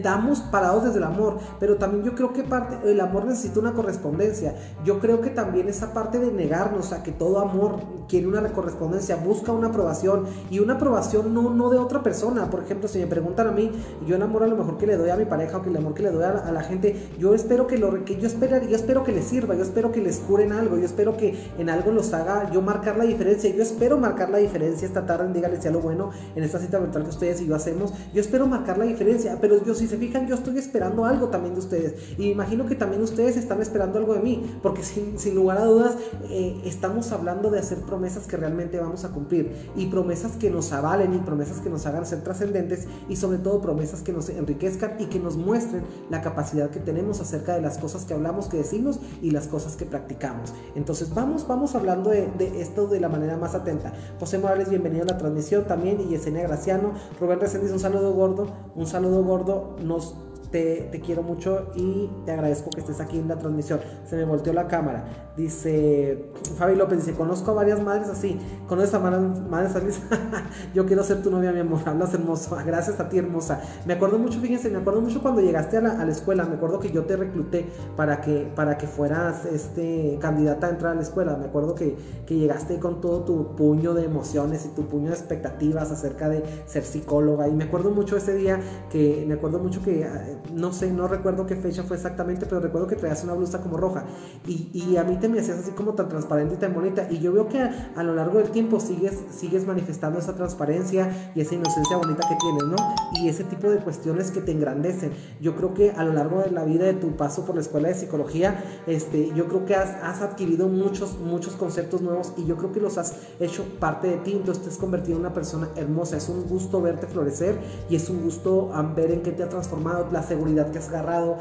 damos 0.02 0.42
parados 0.42 0.84
desde 0.86 0.98
el 0.98 1.04
amor, 1.04 1.38
pero 1.60 1.78
también 1.78 2.04
yo 2.04 2.16
creo 2.16 2.34
que 2.34 2.44
parte, 2.44 2.78
el 2.90 3.00
amor 3.00 3.26
necesita 3.26 3.60
una 3.60 3.74
correspondencia. 3.74 4.56
Yo 4.84 5.00
creo 5.00 5.22
que 5.22 5.30
también 5.30 5.70
esa 5.70 5.94
parte 5.94 6.20
de 6.20 6.32
negarnos 6.32 6.92
a 6.94 7.04
que 7.04 7.12
todo 7.12 7.40
amor 7.40 7.78
quiere 8.08 8.28
una 8.28 8.42
correspondencia, 8.52 9.16
busca 9.18 9.52
una 9.52 9.68
aprobación 9.68 10.26
y 10.50 10.60
una 10.60 10.74
aprobación 10.76 11.34
no, 11.34 11.50
no 11.52 11.70
de 11.70 11.78
otra 11.78 12.02
persona. 12.02 12.50
Por 12.50 12.62
ejemplo, 12.64 12.88
si 12.88 13.00
me 13.00 13.08
preguntan 13.08 13.48
a 13.48 13.52
mí, 13.52 13.72
yo 14.08 14.16
enamoro 14.16 14.46
a 14.46 14.48
lo 14.48 14.56
mejor 14.56 14.78
que 14.78 14.88
le 14.88 14.98
doy 14.98 15.10
a 15.10 15.16
mi 15.16 15.26
pareja 15.26 15.58
o 15.58 15.62
que 15.62 15.70
el 15.70 15.78
amor 15.78 15.94
que 15.94 16.04
le 16.04 16.12
doy 16.12 16.24
a 16.24 16.52
la, 16.52 16.64
gente, 16.64 17.10
yo 17.20 17.34
espero 17.34 17.68
que 17.68 17.78
lo 17.78 18.04
que 18.04 18.18
yo 18.20 18.28
espero, 18.28 18.62
yo 18.62 18.76
espero 18.76 19.04
que 19.04 19.12
les 19.12 19.26
sirva, 19.26 19.56
yo 19.56 19.64
espero 19.64 19.92
que 19.92 20.02
les 20.02 20.20
curen 20.20 20.52
algo, 20.52 20.78
yo 20.78 20.86
espero 20.86 21.16
que 21.16 21.52
en 21.58 21.70
algo 21.70 21.92
los 21.92 22.14
haga 22.14 22.52
yo 22.52 22.62
marcar 22.62 22.98
la 22.98 23.06
diferencia, 23.06 23.50
yo 23.50 23.62
espero 23.62 23.98
marcar 23.98 24.30
la 24.30 24.38
diferencia 24.38 24.88
esta 24.88 25.06
tarde 25.06 25.26
en 25.26 25.34
Dígale 25.34 25.62
sea 25.62 25.72
lo 25.72 25.80
bueno 25.80 26.10
en 26.36 26.44
esta 26.44 26.60
cita 26.60 26.80
virtual 26.80 27.04
que 27.04 27.10
ustedes 27.10 27.42
y 27.42 27.48
yo 27.48 27.56
hacemos, 27.56 27.94
yo 28.14 28.22
espero 28.22 28.48
marcar 28.48 28.78
la 28.78 28.86
diferencia, 28.86 29.38
pero 29.40 29.59
yo, 29.66 29.74
si 29.76 29.88
se 29.88 29.98
fijan, 29.98 30.28
yo 30.28 30.36
estoy 30.36 30.58
esperando 30.58 31.06
algo 31.06 31.28
también 31.30 31.54
de 31.54 31.60
ustedes. 31.60 32.18
Y 32.18 32.30
imagino 32.30 32.66
que 32.66 32.76
también 32.76 33.02
ustedes 33.02 33.38
están 33.38 33.62
esperando 33.62 34.00
algo 34.00 34.14
de 34.14 34.22
mí, 34.22 34.60
porque 34.62 34.84
sin, 34.84 35.36
lugar 35.36 35.60
a 35.60 35.66
dudas 35.66 35.96
eh, 36.30 36.60
estamos 36.66 37.12
hablando 37.12 37.50
de 37.52 37.60
hacer 37.60 37.80
promesas 37.80 38.28
que 38.28 38.38
realmente 38.38 38.80
vamos 38.80 39.06
a 39.06 39.10
cumplir. 39.10 39.52
Y 39.76 39.88
promesas 39.88 40.34
que 40.34 40.50
nos 40.50 40.72
avalen 40.72 41.14
y 41.14 41.20
promesas 41.20 41.60
que 41.60 41.70
nos 41.70 41.86
hagan 41.86 42.06
ser 42.06 42.24
trascendentes 42.24 42.88
y 43.08 43.16
sobre 43.16 43.38
todo 43.38 43.62
promesas 43.62 44.02
que 44.02 44.14
nos 44.14 44.30
enriquezcan 44.30 44.96
y 45.00 45.06
que 45.06 45.20
nos 45.20 45.38
muestren 45.38 45.84
la 46.10 46.22
capacidad 46.22 46.70
que 46.70 46.80
tenemos 46.80 47.20
acerca 47.20 47.56
de 47.56 47.62
las 47.62 47.78
cosas 47.78 48.06
que 48.06 48.14
hablamos, 48.14 48.48
que 48.48 48.58
decimos 48.58 49.00
y 49.22 49.32
las 49.32 49.48
cosas 49.48 49.76
que 49.76 49.86
practicamos. 49.86 50.54
Entonces 50.76 51.14
vamos, 51.14 51.48
vamos 51.48 51.76
hablando 51.76 52.10
de, 52.10 52.30
esto 52.62 52.88
de 52.88 53.00
la 53.00 53.10
manera 53.10 53.38
más 53.38 53.56
atenta. 53.56 53.94
José 54.20 54.38
Morales, 54.38 54.70
bienvenido 54.70 55.04
a 55.04 55.08
la 55.08 55.18
transmisión 55.18 55.66
también 55.66 56.02
y 56.02 56.08
Yesenia 56.10 56.44
Graciano. 56.44 56.94
Rubén 57.20 57.40
Reséndiz, 57.40 57.72
un 57.72 57.80
saludo 57.80 58.14
gordo, 58.14 58.48
un 58.76 58.88
saludo 58.88 59.24
gordo 59.24 59.49
nos 59.84 60.16
te, 60.52 60.90
quiero 61.06 61.24
mucho 61.24 61.72
y 61.76 62.10
te 62.26 62.32
agradezco 62.32 62.70
que 62.70 62.82
estés 62.82 63.00
aquí 63.00 63.18
en 63.18 63.28
la 63.28 63.38
transmisión. 63.38 63.80
Se 64.06 64.16
me 64.16 64.26
volteó 64.26 64.54
la 64.54 64.68
cámara. 64.68 65.29
Dice 65.40 66.26
Fabi 66.58 66.76
López, 66.76 66.98
dice, 66.98 67.18
conozco 67.18 67.52
a 67.52 67.54
varias 67.54 67.82
madres 67.82 68.10
así. 68.10 68.38
¿Conoces 68.68 68.94
a 68.94 69.00
madres 69.00 69.74
así? 69.74 70.02
Yo 70.74 70.86
quiero 70.86 71.02
ser 71.02 71.24
tu 71.24 71.32
novia, 71.32 71.54
mi 71.54 71.62
amor. 71.62 71.80
Hablas 71.86 72.14
hermoso. 72.14 72.58
Gracias 72.66 73.00
a 73.00 73.08
ti, 73.08 73.20
hermosa. 73.20 73.62
Me 73.86 73.94
acuerdo 73.94 74.20
mucho, 74.20 74.42
fíjense, 74.42 74.70
me 74.70 74.80
acuerdo 74.80 75.00
mucho 75.00 75.22
cuando 75.22 75.40
llegaste 75.40 75.78
a 75.78 75.82
la, 75.82 76.12
escuela. 76.12 76.44
Me 76.44 76.56
acuerdo 76.56 76.80
que 76.80 76.92
yo 76.92 77.06
te 77.06 77.16
recluté 77.16 77.68
para 77.96 78.20
que, 78.20 78.52
para 78.54 78.78
que 78.78 78.86
fueras 78.86 79.46
este, 79.46 80.18
candidata 80.20 80.68
a 80.68 80.72
entrar 80.72 80.92
a 80.92 80.96
la 80.96 81.04
escuela. 81.04 81.38
Me 81.38 81.46
acuerdo 81.46 81.74
que, 81.74 81.96
que 82.26 82.36
llegaste 82.36 82.78
con 82.78 83.00
todo 83.00 83.24
tu 83.24 83.56
puño 83.56 83.94
de 83.94 84.04
emociones 84.04 84.66
y 84.66 84.76
tu 84.76 84.90
puño 84.90 85.08
de 85.08 85.16
expectativas 85.16 85.90
acerca 85.90 86.28
de 86.28 86.44
ser 86.66 86.84
psicóloga. 86.84 87.48
Y 87.48 87.54
me 87.54 87.64
acuerdo 87.64 87.92
mucho 87.92 88.18
ese 88.18 88.36
día 88.36 88.60
que, 88.90 89.24
me 89.26 89.36
acuerdo 89.36 89.60
mucho 89.60 89.82
que 89.82 90.06
no 90.54 90.74
sé, 90.74 90.92
no 90.92 91.08
recuerdo 91.08 91.46
qué 91.46 91.56
fecha 91.56 91.84
fue 91.84 91.96
exactamente, 91.96 92.46
pero 92.46 92.60
recuerdo 92.60 92.88
que 92.88 92.98
traías 92.98 93.24
una 93.24 93.36
blusa 93.36 93.62
como 93.62 93.78
roja 93.78 94.04
y, 94.46 94.98
a 94.98 95.04
mí 95.04 95.16
te 95.18 95.29
me 95.30 95.40
hacías 95.40 95.60
así 95.60 95.72
como 95.72 95.94
tan 95.94 96.10
transparente 96.10 96.56
y 96.56 96.58
tan 96.58 96.74
bonita 96.74 97.08
y 97.10 97.20
yo 97.20 97.32
veo 97.32 97.48
que 97.48 97.60
a, 97.60 98.04
lo 98.04 98.16
largo 98.16 98.40
del 98.40 98.50
tiempo 98.50 98.80
sigues, 98.80 99.18
sigues 99.32 99.66
manifestando 99.66 100.20
esa 100.20 100.36
transparencia 100.36 101.32
y 101.36 101.42
esa 101.42 101.56
inocencia 101.56 101.98
bonita 101.98 102.28
que 102.28 102.36
tienes, 102.36 102.64
¿no? 102.64 102.76
Y 103.22 103.30
ese 103.30 103.44
tipo 103.44 103.70
de 103.70 103.78
cuestiones 103.78 104.32
que 104.32 104.42
te 104.42 104.52
engrandecen. 104.52 105.12
Yo 105.40 105.56
creo 105.56 105.74
que 105.74 105.92
a 105.92 106.04
lo 106.04 106.14
largo 106.14 106.42
de 106.42 106.52
la 106.52 106.64
vida 106.64 106.86
de 106.86 106.94
tu 106.94 107.16
paso 107.16 107.46
por 107.46 107.56
la 107.56 107.62
escuela 107.62 107.90
de 107.90 107.96
psicología, 107.96 108.64
este, 108.88 109.32
yo 109.36 109.48
creo 109.48 109.66
que 109.66 109.76
has, 109.76 109.90
has 110.04 110.22
adquirido 110.22 110.68
muchos, 110.68 111.20
muchos 111.20 111.54
conceptos 111.54 112.02
nuevos 112.02 112.34
y 112.38 112.46
yo 112.46 112.58
creo 112.58 112.72
que 112.72 112.80
los 112.80 112.98
has 112.98 113.16
hecho 113.40 113.64
parte 113.80 114.08
de 114.08 114.18
ti, 114.18 114.34
entonces 114.34 114.64
te 114.64 114.70
has 114.70 114.78
convertido 114.78 115.16
en 115.16 115.22
una 115.22 115.34
persona 115.34 115.70
hermosa. 115.76 116.18
Es 116.18 116.30
un 116.30 116.48
gusto 116.48 116.82
verte 116.82 117.08
florecer 117.08 117.58
y 117.90 117.96
es 117.96 118.10
un 118.10 118.24
gusto 118.24 118.72
ver 118.96 119.12
en 119.12 119.22
qué 119.22 119.32
te 119.32 119.44
ha 119.44 119.50
transformado 119.50 120.08
la 120.12 120.24
seguridad 120.24 120.72
que 120.72 120.80
has 120.80 120.90
agarrado, 120.90 121.38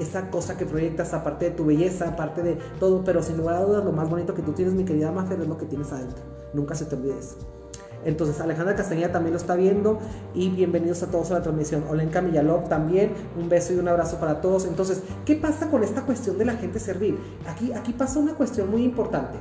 esa 0.00 0.30
cosa 0.30 0.56
que 0.56 0.66
proyectas, 0.66 1.14
aparte 1.14 1.46
de 1.46 1.50
tu 1.52 1.64
belleza, 1.64 2.08
aparte 2.08 2.42
de 2.42 2.58
todo, 2.78 3.02
pero 3.04 3.22
sin 3.22 3.36
lugar 3.36 3.56
a 3.56 3.60
dudas, 3.64 3.84
lo 3.84 3.92
más 3.92 4.08
bonito 4.08 4.34
que 4.34 4.42
tú 4.42 4.52
tienes, 4.52 4.74
mi 4.74 4.84
querida 4.84 5.12
Mafer, 5.12 5.40
es 5.40 5.48
lo 5.48 5.58
que 5.58 5.66
tienes 5.66 5.92
adentro. 5.92 6.22
Nunca 6.52 6.74
se 6.74 6.84
te 6.84 6.96
olvides. 6.96 7.36
Entonces 8.04 8.40
Alejandra 8.40 8.74
Castañeda 8.74 9.12
también 9.12 9.32
lo 9.32 9.38
está 9.38 9.54
viendo 9.54 9.98
y 10.34 10.48
bienvenidos 10.50 11.02
a 11.02 11.06
todos 11.06 11.30
a 11.30 11.34
la 11.34 11.42
transmisión. 11.42 11.84
Olenka 11.88 12.20
Millalov 12.20 12.68
también, 12.68 13.12
un 13.40 13.48
beso 13.48 13.72
y 13.72 13.76
un 13.76 13.88
abrazo 13.88 14.18
para 14.18 14.40
todos. 14.40 14.66
Entonces, 14.66 15.02
¿qué 15.24 15.36
pasa 15.36 15.70
con 15.70 15.84
esta 15.84 16.02
cuestión 16.02 16.38
de 16.38 16.44
la 16.44 16.54
gente 16.54 16.80
servir? 16.80 17.16
Aquí, 17.46 17.72
aquí 17.72 17.92
pasa 17.92 18.18
una 18.18 18.34
cuestión 18.34 18.70
muy 18.70 18.82
importante. 18.82 19.38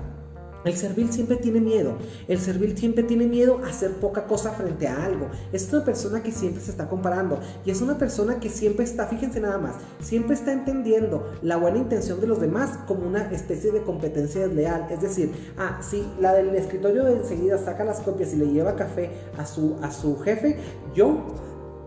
El 0.64 0.76
servil 0.76 1.12
siempre 1.12 1.38
tiene 1.38 1.60
miedo. 1.60 1.96
El 2.28 2.40
servil 2.40 2.78
siempre 2.78 3.04
tiene 3.04 3.26
miedo 3.26 3.62
a 3.64 3.70
hacer 3.70 3.92
poca 3.94 4.28
cosa 4.28 4.52
frente 4.52 4.88
a 4.88 5.06
algo. 5.06 5.28
Es 5.52 5.72
una 5.74 5.84
persona 5.84 6.22
que 6.22 6.32
siempre 6.32 6.62
se 6.62 6.72
está 6.72 6.88
comparando. 6.88 7.40
Y 7.66 7.72
es 7.72 7.82
una 7.82 7.98
persona 7.98 8.40
que 8.40 8.50
siempre 8.50 8.86
está, 8.86 9.08
fíjense 9.08 9.40
nada 9.40 9.58
más, 9.58 9.76
siempre 10.02 10.36
está 10.36 10.52
entendiendo 10.52 11.32
la 11.42 11.58
buena 11.58 11.78
intención 11.78 12.22
de 12.22 12.28
los 12.28 12.40
demás 12.40 12.78
como 12.88 13.08
una 13.08 13.32
especie 13.32 13.72
de 13.72 13.82
competencia 13.82 14.48
desleal. 14.48 14.88
Es 14.92 15.02
decir, 15.02 15.32
ah, 15.58 15.80
si 15.82 16.06
la 16.20 16.34
del 16.34 16.54
escritorio 16.56 17.06
de 17.06 17.18
enseguida 17.18 17.58
saca 17.58 17.84
las 17.84 18.00
copias 18.02 18.34
y 18.34 18.38
le 18.38 18.48
lleva 18.52 18.76
café 18.76 19.10
a 19.38 19.46
su, 19.46 19.78
a 19.82 19.92
su 19.92 20.20
jefe, 20.20 20.58
yo, 20.94 21.28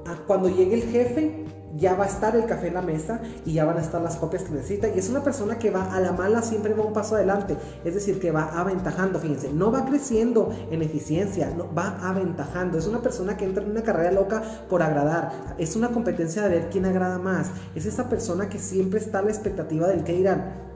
ah, 0.07 0.19
cuando 0.27 0.49
llegue 0.49 0.75
el 0.75 0.83
jefe, 0.83 1.44
ya 1.77 1.95
va 1.95 2.05
a 2.05 2.09
estar 2.09 2.37
el 2.37 2.47
café 2.47 2.69
en 2.69 2.75
la 2.75 2.83
mesa 2.83 3.21
y 3.45 3.55
ya 3.55 3.65
van 3.65 3.79
a 3.79 3.81
estar 3.81 4.01
las 4.01 4.17
copias 4.17 4.43
que 4.43 4.53
necesita. 4.53 4.89
Y 4.89 4.99
es 4.99 5.09
una 5.09 5.23
persona 5.23 5.59
que 5.59 5.71
va 5.71 5.95
a 5.95 6.01
la 6.01 6.13
mala, 6.13 6.43
siempre 6.43 6.75
va 6.75 6.85
un 6.85 6.93
paso 6.93 7.17
adelante. 7.17 7.57
Es 7.85 7.95
decir, 7.95 8.21
que 8.21 8.31
va 8.31 8.59
aventajando, 8.59 9.19
fíjense, 9.19 9.53
no 9.53 9.73
va 9.73 9.85
creciendo 9.85 10.55
en 10.71 10.83
eficiencia, 10.83 11.51
no, 11.57 11.73
va 11.75 11.99
aventajando. 12.03 12.79
Es 12.79 12.87
una 12.87 13.01
persona 13.01 13.37
que 13.37 13.45
entra 13.45 13.65
en 13.65 13.71
una 13.71 13.83
carrera 13.83 14.13
loca 14.13 14.43
por 14.69 14.83
agradar. 14.83 15.55
Es 15.59 15.77
una 15.77 15.89
competencia 15.89 16.43
de 16.43 16.49
ver 16.49 16.71
quién 16.71 16.87
agrada 16.87 17.19
más. 17.19 17.51
Es 17.75 17.87
esa 17.87 18.09
persona 18.09 18.49
que 18.49 18.59
siempre 18.59 19.01
está 19.01 19.19
a 19.19 19.23
la 19.23 19.31
expectativa 19.31 19.89
del 19.89 20.05
que 20.05 20.13
dirán 20.13 20.74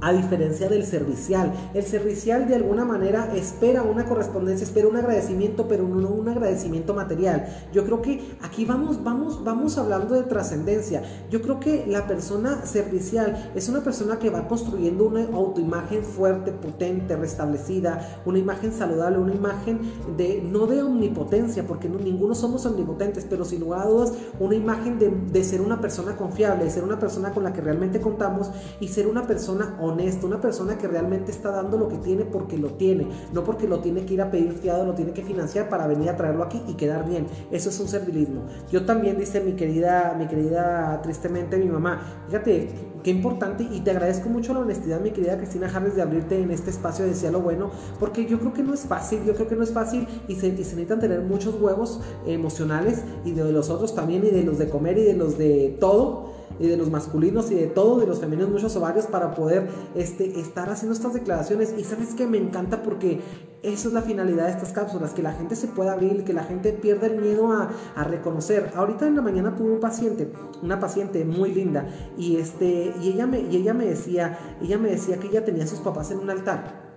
a 0.00 0.12
diferencia 0.12 0.68
del 0.68 0.84
servicial. 0.84 1.52
El 1.74 1.84
servicial 1.84 2.48
de 2.48 2.54
alguna 2.54 2.84
manera 2.84 3.34
espera 3.34 3.82
una 3.82 4.04
correspondencia, 4.04 4.64
espera 4.64 4.88
un 4.88 4.96
agradecimiento, 4.96 5.68
pero 5.68 5.86
no 5.86 6.08
un 6.08 6.28
agradecimiento 6.28 6.94
material. 6.94 7.46
Yo 7.72 7.84
creo 7.84 8.02
que 8.02 8.36
aquí 8.42 8.64
vamos, 8.64 9.02
vamos, 9.02 9.44
vamos 9.44 9.76
hablando 9.78 10.14
de 10.14 10.22
trascendencia. 10.22 11.02
Yo 11.30 11.42
creo 11.42 11.60
que 11.60 11.86
la 11.86 12.06
persona 12.06 12.64
servicial 12.66 13.50
es 13.54 13.68
una 13.68 13.82
persona 13.82 14.18
que 14.18 14.30
va 14.30 14.48
construyendo 14.48 15.06
una 15.06 15.24
autoimagen 15.24 16.02
fuerte, 16.02 16.52
potente, 16.52 17.16
restablecida, 17.16 18.20
una 18.24 18.38
imagen 18.38 18.72
saludable, 18.72 19.18
una 19.18 19.34
imagen 19.34 19.80
de, 20.16 20.42
no 20.42 20.66
de 20.66 20.82
omnipotencia, 20.82 21.66
porque 21.66 21.88
ninguno 21.88 22.34
somos 22.34 22.64
omnipotentes, 22.66 23.26
pero 23.28 23.44
sin 23.44 23.60
lugar 23.60 23.82
a 23.82 23.86
dudas, 23.86 24.12
una 24.38 24.54
imagen 24.54 24.98
de, 24.98 25.10
de 25.10 25.44
ser 25.44 25.60
una 25.60 25.80
persona 25.80 26.16
confiable, 26.16 26.64
de 26.64 26.70
ser 26.70 26.84
una 26.84 26.98
persona 26.98 27.32
con 27.32 27.44
la 27.44 27.52
que 27.52 27.60
realmente 27.60 28.00
contamos 28.00 28.50
y 28.80 28.88
ser 28.88 29.06
una 29.06 29.26
persona 29.26 29.76
honesto, 29.90 30.26
una 30.26 30.40
persona 30.40 30.78
que 30.78 30.88
realmente 30.88 31.30
está 31.30 31.50
dando 31.50 31.78
lo 31.78 31.88
que 31.88 31.98
tiene 31.98 32.24
porque 32.24 32.58
lo 32.58 32.70
tiene, 32.70 33.06
no 33.32 33.44
porque 33.44 33.68
lo 33.68 33.80
tiene 33.80 34.04
que 34.04 34.14
ir 34.14 34.22
a 34.22 34.30
pedir 34.30 34.52
fiado, 34.52 34.84
lo 34.84 34.94
tiene 34.94 35.12
que 35.12 35.22
financiar 35.22 35.68
para 35.68 35.86
venir 35.86 36.10
a 36.10 36.16
traerlo 36.16 36.42
aquí 36.42 36.62
y 36.66 36.74
quedar 36.74 37.08
bien. 37.08 37.26
Eso 37.50 37.70
es 37.70 37.80
un 37.80 37.88
servilismo. 37.88 38.42
Yo 38.70 38.84
también, 38.84 39.18
dice 39.18 39.40
mi 39.40 39.52
querida, 39.52 40.14
mi 40.18 40.26
querida, 40.26 41.00
tristemente 41.02 41.56
mi 41.58 41.66
mamá, 41.66 42.00
fíjate, 42.26 42.68
qué 43.02 43.10
importante 43.10 43.66
y 43.70 43.80
te 43.80 43.90
agradezco 43.90 44.28
mucho 44.28 44.52
la 44.54 44.60
honestidad, 44.60 45.00
mi 45.00 45.10
querida 45.10 45.36
Cristina 45.36 45.68
James, 45.68 45.96
de 45.96 46.02
abrirte 46.02 46.40
en 46.40 46.50
este 46.50 46.70
espacio 46.70 47.04
de 47.04 47.10
Decía 47.10 47.30
lo 47.30 47.40
Bueno, 47.40 47.70
porque 47.98 48.26
yo 48.26 48.38
creo 48.38 48.52
que 48.52 48.62
no 48.62 48.74
es 48.74 48.82
fácil, 48.82 49.24
yo 49.24 49.34
creo 49.34 49.48
que 49.48 49.56
no 49.56 49.64
es 49.64 49.72
fácil 49.72 50.06
y 50.28 50.36
se, 50.36 50.48
y 50.48 50.64
se 50.64 50.76
necesitan 50.76 51.00
tener 51.00 51.22
muchos 51.22 51.60
huevos 51.60 52.00
emocionales 52.26 53.02
y 53.24 53.32
de 53.32 53.52
los 53.52 53.70
otros 53.70 53.94
también 53.94 54.24
y 54.24 54.30
de 54.30 54.44
los 54.44 54.58
de 54.58 54.68
comer 54.68 54.98
y 54.98 55.02
de 55.02 55.14
los 55.14 55.38
de 55.38 55.76
todo 55.80 56.39
y 56.60 56.68
de 56.68 56.76
los 56.76 56.90
masculinos 56.90 57.50
y 57.50 57.54
de 57.54 57.66
todo, 57.66 57.98
de 57.98 58.06
los 58.06 58.20
femeninos, 58.20 58.50
muchos 58.50 58.76
ovarios 58.76 59.06
para 59.06 59.34
poder 59.34 59.68
este, 59.94 60.38
estar 60.38 60.68
haciendo 60.68 60.94
estas 60.94 61.14
declaraciones. 61.14 61.74
Y 61.76 61.84
sabes 61.84 62.14
que 62.14 62.26
me 62.26 62.38
encanta 62.38 62.82
porque 62.82 63.20
eso 63.62 63.88
es 63.88 63.94
la 63.94 64.02
finalidad 64.02 64.44
de 64.44 64.52
estas 64.52 64.72
cápsulas, 64.72 65.12
que 65.12 65.22
la 65.22 65.32
gente 65.32 65.56
se 65.56 65.66
pueda 65.66 65.92
abrir, 65.92 66.22
que 66.24 66.32
la 66.32 66.44
gente 66.44 66.72
pierda 66.72 67.06
el 67.06 67.20
miedo 67.20 67.50
a, 67.52 67.70
a, 67.96 68.04
reconocer. 68.04 68.70
Ahorita 68.76 69.06
en 69.06 69.16
la 69.16 69.22
mañana 69.22 69.56
tuve 69.56 69.72
un 69.72 69.80
paciente, 69.80 70.30
una 70.62 70.78
paciente 70.78 71.24
muy 71.24 71.52
linda, 71.52 71.86
y, 72.16 72.36
este, 72.36 72.94
y, 73.00 73.08
ella 73.08 73.26
me, 73.26 73.40
y 73.40 73.56
ella 73.56 73.74
me 73.74 73.86
decía, 73.86 74.38
ella 74.62 74.78
me 74.78 74.90
decía 74.90 75.18
que 75.18 75.28
ella 75.28 75.44
tenía 75.44 75.64
a 75.64 75.66
sus 75.66 75.80
papás 75.80 76.10
en 76.10 76.18
un 76.18 76.30
altar 76.30 76.89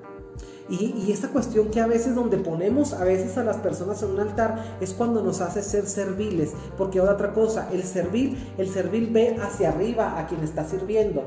Y, 0.69 0.93
y 1.05 1.11
esta 1.11 1.29
cuestión 1.29 1.69
que 1.69 1.81
a 1.81 1.87
veces 1.87 2.15
donde 2.15 2.37
ponemos 2.37 2.93
a 2.93 3.03
veces 3.03 3.37
a 3.37 3.43
las 3.43 3.57
personas 3.57 4.01
en 4.03 4.11
un 4.11 4.19
altar 4.19 4.77
es 4.79 4.93
cuando 4.93 5.21
nos 5.21 5.41
hace 5.41 5.61
ser 5.61 5.87
serviles. 5.87 6.53
Porque 6.77 6.99
ahora 6.99 7.13
otra 7.13 7.33
cosa, 7.33 7.69
el 7.71 7.83
servil, 7.83 8.37
el 8.57 8.69
servil 8.69 9.09
ve 9.11 9.37
hacia 9.41 9.69
arriba 9.69 10.19
a 10.19 10.27
quien 10.27 10.41
está 10.43 10.63
sirviendo 10.65 11.23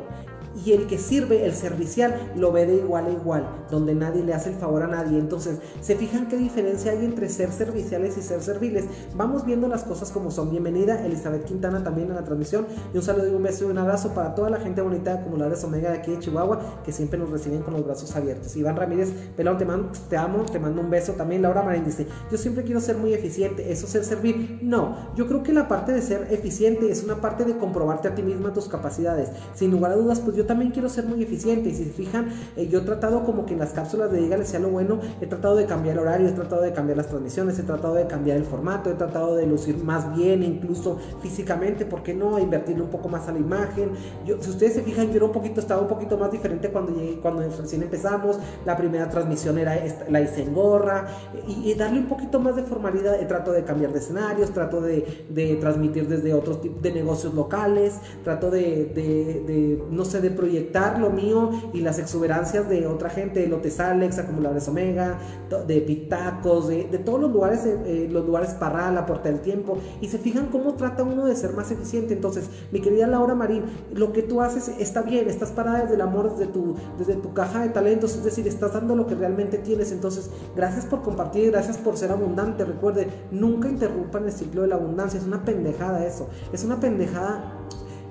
y 0.65 0.73
el 0.73 0.87
que 0.87 0.99
sirve, 0.99 1.45
el 1.45 1.53
servicial, 1.53 2.33
lo 2.37 2.53
ve 2.53 2.67
de 2.67 2.77
igual 2.77 3.07
a 3.07 3.11
igual, 3.11 3.49
donde 3.71 3.95
nadie 3.95 4.23
le 4.23 4.35
hace 4.35 4.51
el 4.51 4.57
favor 4.57 4.83
a 4.83 4.87
nadie. 4.87 5.19
Entonces, 5.19 5.59
¿se 5.81 5.97
fijan 5.97 6.29
qué 6.29 6.37
diferencia 6.37 6.93
hay 6.93 7.05
entre 7.05 7.29
ser 7.29 7.53
serviciales 7.53 8.17
y 8.17 8.23
ser 8.23 8.43
serviles? 8.43 8.85
Vamos 9.15 9.45
viendo 9.45 9.69
las 9.69 9.85
cosas 9.85 10.11
como 10.11 10.31
son. 10.31 10.51
Bienvenida 10.51 11.05
Elizabeth 11.05 11.45
Quintana 11.45 11.83
también 11.83 12.11
a 12.11 12.15
la 12.15 12.25
transmisión 12.25 12.67
y 12.93 12.97
un 12.97 13.03
saludo 13.03 13.29
y 13.29 13.35
un 13.35 13.43
beso 13.43 13.65
y 13.65 13.71
un 13.71 13.79
abrazo 13.79 14.15
para 14.15 14.35
toda 14.35 14.51
la 14.51 14.59
gente 14.59 14.81
bonita 14.81 15.13
de 15.13 15.21
Acumuladores 15.21 15.63
Omega 15.65 15.91
de 15.91 15.99
aquí 15.99 16.13
de 16.13 16.21
Chihuahua 16.21 16.83
que 16.85 16.93
siempre 16.93 17.19
nos 17.19 17.31
reciben 17.31 17.63
con 17.63 17.75
los 17.75 17.85
brazos 17.85 18.15
abiertos. 18.17 18.57
Iván 18.57 18.77
Ramírez, 18.77 19.11
pelón, 19.37 19.59
te, 19.59 19.65
mando, 19.65 19.91
te 20.09 20.17
amo, 20.17 20.45
te 20.45 20.59
mando 20.59 20.81
un 20.81 20.91
beso 20.91 21.13
también. 21.13 21.43
Laura 21.43 21.63
Marín 21.63 21.85
dice, 21.85 22.07
yo 22.31 22.39
siempre 22.39 22.65
quiero 22.65 22.81
ser 22.81 22.97
muy 22.97 23.13
eficiente, 23.13 23.71
¿eso 23.71 23.87
ser 23.87 24.05
servir? 24.05 24.61
No, 24.63 25.15
yo 25.15 25.27
creo 25.27 25.43
que 25.43 25.53
la 25.53 25.69
parte 25.69 25.93
de 25.93 26.03
ser 26.03 26.29
eficiente 26.31 26.91
es 26.91 27.03
una 27.05 27.21
parte 27.21 27.45
de 27.45 27.57
comprobarte 27.57 28.09
a 28.09 28.15
ti 28.15 28.23
misma 28.23 28.53
tus 28.53 28.69
capacidades. 28.69 29.31
Sin 29.55 29.71
lugar 29.71 29.93
a 29.93 29.97
dudas, 29.97 30.21
pues 30.21 30.37
yo 30.37 30.46
también 30.47 30.71
quiero 30.71 30.89
ser 30.89 31.05
muy 31.05 31.23
eficiente. 31.23 31.69
Y 31.69 31.75
si 31.75 31.85
se 31.85 31.91
fijan, 31.91 32.29
eh, 32.57 32.69
yo 32.69 32.81
he 32.81 32.83
tratado 32.83 33.25
como 33.25 33.47
que 33.47 33.55
en 33.55 33.61
las 33.61 33.71
cápsulas 33.71 34.11
de 34.11 34.21
Dígale 34.21 34.45
sea 34.45 34.61
lo 34.61 34.71
bueno, 34.71 34.99
he 35.21 35.27
tratado 35.27 35.57
de 35.57 35.67
cambiar 35.67 35.99
horarios, 35.99 36.33
he 36.33 36.35
tratado 36.35 36.63
de 36.63 36.73
cambiar 36.73 36.97
las 36.97 37.09
transmisiones, 37.09 37.59
he 37.59 37.63
tratado 37.63 37.95
de 37.95 38.07
cambiar 38.07 38.37
el 38.37 38.45
formato, 38.45 38.91
he 38.91 38.95
tratado 38.95 39.37
de 39.37 39.47
lucir 39.47 39.83
más 39.83 40.17
bien, 40.17 40.43
incluso 40.43 40.99
físicamente, 41.21 41.85
¿por 41.85 42.03
qué 42.03 42.15
no? 42.15 42.39
Invertirle 42.39 42.83
un 42.83 42.91
poco 42.91 43.09
más 43.09 43.29
a 43.29 43.33
la 43.33 43.39
imagen. 43.39 43.91
Yo, 44.25 44.37
si 44.41 44.51
ustedes 44.51 44.75
se 44.75 44.83
fijan, 44.83 45.09
yo 45.11 45.17
era 45.17 45.25
un 45.27 45.33
poquito, 45.33 45.61
estaba 45.61 45.83
un 45.83 45.89
poquito 45.89 46.17
más 46.17 46.31
diferente 46.31 46.71
cuando 46.71 46.93
llegué, 46.93 47.21
cuando 47.21 47.43
recién 47.43 47.83
empezamos. 47.83 48.39
La 48.65 48.77
primera 48.77 49.09
transmisión 49.09 49.59
era 49.59 49.77
la 50.09 50.21
hice 50.21 50.43
en 50.43 50.55
gorra 50.55 51.07
y, 51.47 51.75
darle 51.75 51.99
un 51.99 52.07
poquito 52.07 52.41
más 52.41 52.57
de 52.57 52.63
formalidad. 52.63 53.21
He 53.21 53.27
trato 53.27 53.53
de 53.53 53.65
cambiar 53.65 53.93
de 53.93 53.99
escenarios, 53.99 54.51
trato 54.51 54.81
de, 54.81 55.27
de 55.29 55.57
transmitir 55.57 56.09
desde 56.09 56.33
otros 56.33 56.61
tipos 56.61 56.81
de 56.83 56.93
negocios 56.93 57.35
locales, 57.35 57.99
trato 58.25 58.51
de, 58.51 58.87
de, 58.95 59.45
de 59.47 59.83
no 59.91 60.05
sé, 60.05 60.21
de 60.21 60.31
proyectar 60.37 60.99
lo 60.99 61.11
mío 61.11 61.51
y 61.73 61.81
las 61.81 61.99
exuberancias 61.99 62.69
de 62.69 62.87
otra 62.87 63.11
gente, 63.11 63.41
de 63.41 63.49
Lotes 63.49 63.81
Alex, 63.81 64.19
Acumuladores 64.19 64.69
Omega, 64.69 65.19
de 65.67 65.81
Pitacos, 65.81 66.69
de, 66.69 66.85
todos 67.05 67.21
los 67.21 67.33
lugares, 67.33 67.65
eh, 67.65 67.79
eh, 67.87 68.09
los 68.11 68.27
lugares 68.27 68.51
Parral, 68.51 68.95
la 68.95 69.07
Puerta 69.07 69.29
del 69.29 69.41
Tiempo, 69.41 69.79
y 70.01 70.09
se 70.09 70.19
fijan 70.19 70.47
cómo 70.47 70.75
trata 70.75 71.03
uno 71.03 71.27
de 71.27 71.37
ser 71.37 71.53
más 71.53 71.71
eficiente. 71.71 72.15
Entonces, 72.15 72.49
mi 72.73 72.81
querida 72.81 73.07
Laura 73.07 73.35
Marín, 73.35 73.65
lo 73.93 74.13
que 74.13 74.23
tú 74.23 74.41
haces 74.41 74.69
está 74.79 75.03
bien, 75.03 75.29
estás 75.29 75.51
parada 75.51 75.83
desde 75.83 75.95
el 75.95 76.01
amor, 76.01 76.31
desde 76.31 76.53
tu, 76.53 76.77
desde 76.99 77.15
tu 77.15 77.33
caja 77.33 77.63
de 77.63 77.71
talentos, 77.71 78.15
es 78.15 78.25
decir, 78.25 78.47
estás 78.47 78.73
dando 78.73 78.95
lo 78.95 79.07
que 79.07 79.15
realmente 79.15 79.59
tienes. 79.59 79.93
Entonces, 79.93 80.31
gracias 80.55 80.85
por 80.87 81.03
compartir, 81.03 81.51
gracias 81.51 81.79
por 81.79 81.97
ser 81.97 82.11
abundante. 82.11 82.65
Recuerde, 82.65 83.09
nunca 83.31 83.69
interrumpan 83.69 84.25
el 84.25 84.33
ciclo 84.33 84.63
de 84.63 84.69
la 84.69 84.77
abundancia, 84.77 85.19
es 85.19 85.27
una 85.27 85.45
pendejada 85.45 86.05
eso, 86.07 86.29
es 86.53 86.65
una 86.65 86.81
pendejada 86.81 87.67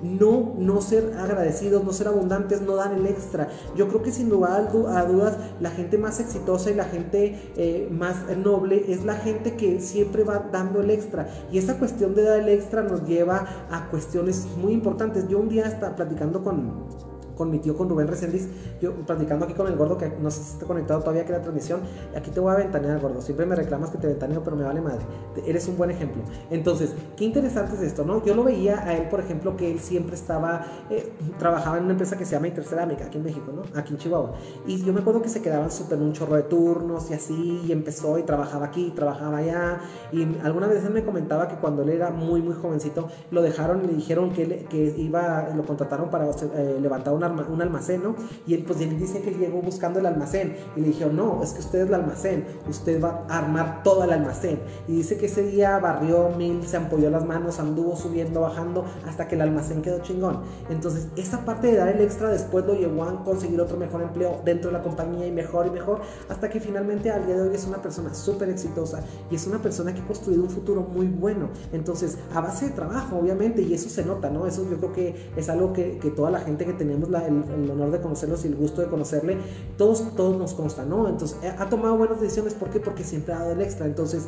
no, 0.06 0.54
no 0.58 0.82
ser 0.82 1.16
agradecidos, 1.18 1.84
no 1.84 1.92
ser 1.92 2.08
abundantes, 2.08 2.62
no 2.62 2.76
dar 2.76 2.94
el 2.94 3.06
extra. 3.08 3.50
Yo 3.76 3.88
creo 3.88 4.04
que 4.04 4.12
sin 4.12 4.30
lugar 4.30 4.70
a 4.90 5.06
dudas 5.06 5.38
la 5.60 5.72
gente 5.72 5.98
más 5.98 6.20
exitosa 6.20 6.70
y 6.70 6.76
la 6.76 6.86
gente 6.86 7.52
eh, 7.58 7.90
más 7.92 8.16
noble 8.38 8.86
es 8.88 9.04
la 9.04 9.16
gente 9.16 9.56
que 9.56 9.82
siempre 9.82 10.24
va 10.24 10.50
dando 10.52 10.82
el 10.82 10.92
extra. 10.92 11.28
Y 11.52 11.58
esa 11.58 11.78
cuestión 11.78 12.16
de 12.16 12.24
dar 12.24 12.40
el 12.40 12.50
extra 12.50 12.84
nos 12.84 13.06
lleva 13.06 13.46
a 13.70 13.90
cuestiones 13.90 14.48
muy 14.58 14.74
importantes. 14.74 15.28
Yo 15.28 15.40
un 15.40 15.50
día 15.50 15.66
estaba 15.66 15.96
platicando 15.96 16.44
con 16.44 17.15
con 17.36 17.52
mi 17.52 17.60
tío, 17.60 17.76
con 17.76 17.90
Rubén 17.90 18.08
Resendiz, 18.08 18.48
yo 18.82 18.94
platicando 18.94 19.46
aquí 19.46 19.54
con 19.54 19.68
el 19.68 19.76
gordo, 19.76 19.98
que 19.98 20.12
no 20.22 20.32
sé 20.32 20.44
si 20.44 20.52
está 20.54 20.66
conectado 20.66 21.02
todavía 21.02 21.26
que 21.26 21.32
la 21.32 21.42
transmisión, 21.42 21.82
aquí 22.16 22.32
te 22.32 22.40
voy 22.40 22.54
a 22.54 22.58
ventanear, 22.58 23.00
gordo, 23.00 23.22
siempre 23.22 23.46
me 23.46 23.56
reclamas 23.56 23.90
que 23.90 23.98
te 23.98 24.08
ventaneo, 24.08 24.44
pero 24.44 24.56
me 24.56 24.64
vale 24.64 24.82
madre, 24.82 25.02
eres 25.46 25.68
un 25.68 25.78
buen 25.78 25.92
ejemplo. 25.92 26.24
Entonces, 26.50 26.94
qué 27.16 27.26
interesante 27.26 27.76
es 27.76 27.82
esto, 27.82 28.06
¿no? 28.06 28.24
Yo 28.24 28.36
lo 28.36 28.44
veía 28.44 28.84
a 28.84 28.96
él, 28.96 29.10
por 29.10 29.20
ejemplo, 29.20 29.56
que 29.56 29.72
él 29.72 29.80
siempre 29.80 30.16
estaba, 30.16 30.66
eh, 30.90 31.12
trabajaba 31.40 31.78
en 31.78 31.84
una 31.84 31.94
empresa 31.94 32.18
que 32.18 32.26
se 32.26 32.32
llama 32.32 32.48
Intercerámica, 32.48 33.06
aquí 33.06 33.18
en 33.18 33.24
México, 33.24 33.52
¿no? 33.54 33.64
Aquí 33.80 33.94
en 33.94 34.00
Chihuahua. 34.00 34.34
Y 34.66 34.84
yo 34.84 34.94
me 34.94 35.02
acuerdo 35.02 35.22
que 35.22 35.30
se 35.30 35.42
quedaban 35.42 35.72
súper 35.72 36.00
un 36.00 36.14
chorro 36.14 36.36
de 36.36 36.44
turnos 36.44 37.10
y 37.12 37.14
así, 37.14 37.62
y 37.66 37.72
empezó 37.72 38.18
y 38.18 38.24
trabajaba 38.24 38.68
aquí, 38.68 38.92
trabajaba 38.96 39.38
allá, 39.38 39.80
y 40.12 40.24
alguna 40.44 40.68
vez 40.68 40.84
él 40.86 40.94
me 40.94 41.04
comentaba 41.04 41.48
que 41.48 41.56
cuando 41.56 41.84
él 41.84 41.90
era 41.90 42.12
muy, 42.12 42.42
muy 42.42 42.56
jovencito, 42.56 43.08
lo 43.32 43.42
dejaron 43.42 43.84
y 43.84 43.88
le 43.88 43.94
dijeron 43.94 44.32
que, 44.32 44.66
que 44.70 44.96
iba, 44.98 45.50
lo 45.56 45.64
contrataron 45.66 46.10
para 46.10 46.30
eh, 46.30 46.80
levantar 46.82 47.14
una 47.14 47.25
un 47.28 47.62
almacén, 47.62 48.04
¿no? 48.04 48.16
Y 48.48 48.54
él, 48.54 48.64
pues, 48.66 48.82
él 48.82 48.98
dice 48.98 49.22
que 49.22 49.32
llegó 49.32 49.62
buscando 49.62 50.00
el 50.00 50.06
almacén 50.06 50.56
y 50.76 50.82
le 50.82 50.88
dijeron, 50.88 51.16
no, 51.16 51.44
es 51.44 51.52
que 51.52 51.60
usted 51.60 51.82
es 51.82 51.88
el 51.88 51.94
almacén, 51.94 52.46
usted 52.70 53.04
va 53.04 53.26
a 53.30 53.40
armar 53.40 53.84
todo 53.84 54.04
el 54.04 54.12
almacén. 54.12 54.60
Y 54.88 54.94
dice 54.94 55.18
que 55.18 55.28
ese 55.28 55.44
día 55.44 55.78
barrió 55.80 56.30
mil, 56.30 56.66
se 56.66 56.78
ampolló 56.78 57.10
las 57.10 57.26
manos, 57.26 57.60
anduvo 57.60 57.96
subiendo, 57.96 58.42
bajando, 58.42 58.86
hasta 59.08 59.28
que 59.28 59.36
el 59.36 59.42
almacén 59.42 59.82
quedó 59.82 60.00
chingón. 60.00 60.42
Entonces, 60.70 61.08
esa 61.16 61.46
parte 61.46 61.68
de 61.68 61.78
dar 61.78 61.90
el 61.90 62.02
extra 62.02 62.30
después 62.30 62.66
lo 62.66 62.74
llevó 62.74 63.04
a 63.04 63.24
conseguir 63.24 63.60
otro 63.62 63.78
mejor 63.78 64.02
empleo 64.02 64.42
dentro 64.44 64.72
de 64.72 64.78
la 64.78 64.84
compañía 64.84 65.28
y 65.28 65.32
mejor 65.32 65.68
y 65.68 65.72
mejor, 65.72 66.02
hasta 66.30 66.50
que 66.50 66.60
finalmente 66.60 67.12
al 67.12 67.26
día 67.26 67.36
de 67.36 67.50
hoy 67.50 67.56
es 67.56 67.66
una 67.66 67.82
persona 67.82 68.14
súper 68.14 68.50
exitosa 68.50 69.04
y 69.30 69.36
es 69.36 69.48
una 69.48 69.62
persona 69.62 69.94
que 69.94 70.02
ha 70.02 70.08
construido 70.08 70.44
un 70.44 70.50
futuro 70.50 70.82
muy 70.82 71.08
bueno. 71.08 71.50
Entonces, 71.72 72.18
a 72.34 72.42
base 72.42 72.68
de 72.68 72.72
trabajo, 72.72 73.18
obviamente, 73.18 73.62
y 73.62 73.74
eso 73.74 73.90
se 73.90 74.04
nota, 74.06 74.30
¿no? 74.30 74.48
Eso 74.48 74.68
yo 74.70 74.78
creo 74.78 74.94
que 74.94 75.32
es 75.36 75.50
algo 75.50 75.74
que, 75.74 75.98
que 75.98 76.12
toda 76.12 76.32
la 76.32 76.40
gente 76.40 76.66
que 76.66 76.74
tenemos 76.74 77.10
el, 77.24 77.70
honor 77.70 77.92
de 77.92 78.02
conocerlos 78.02 78.46
y 78.46 78.48
el 78.48 78.56
gusto 78.56 78.82
de 78.82 78.88
conocerle, 78.88 79.38
todos, 79.78 80.16
todos 80.16 80.38
nos 80.38 80.54
consta, 80.54 80.86
¿no? 80.86 81.08
Entonces, 81.08 81.38
eh, 81.44 81.54
ha 81.58 81.70
tomado 81.70 81.98
buenas 81.98 82.20
decisiones, 82.20 82.54
¿por 82.54 82.70
qué? 82.70 82.80
Porque 82.80 83.04
siempre 83.04 83.34
ha 83.34 83.40
dado 83.40 83.52
el 83.54 83.62
extra. 83.62 83.86
Entonces, 83.86 84.28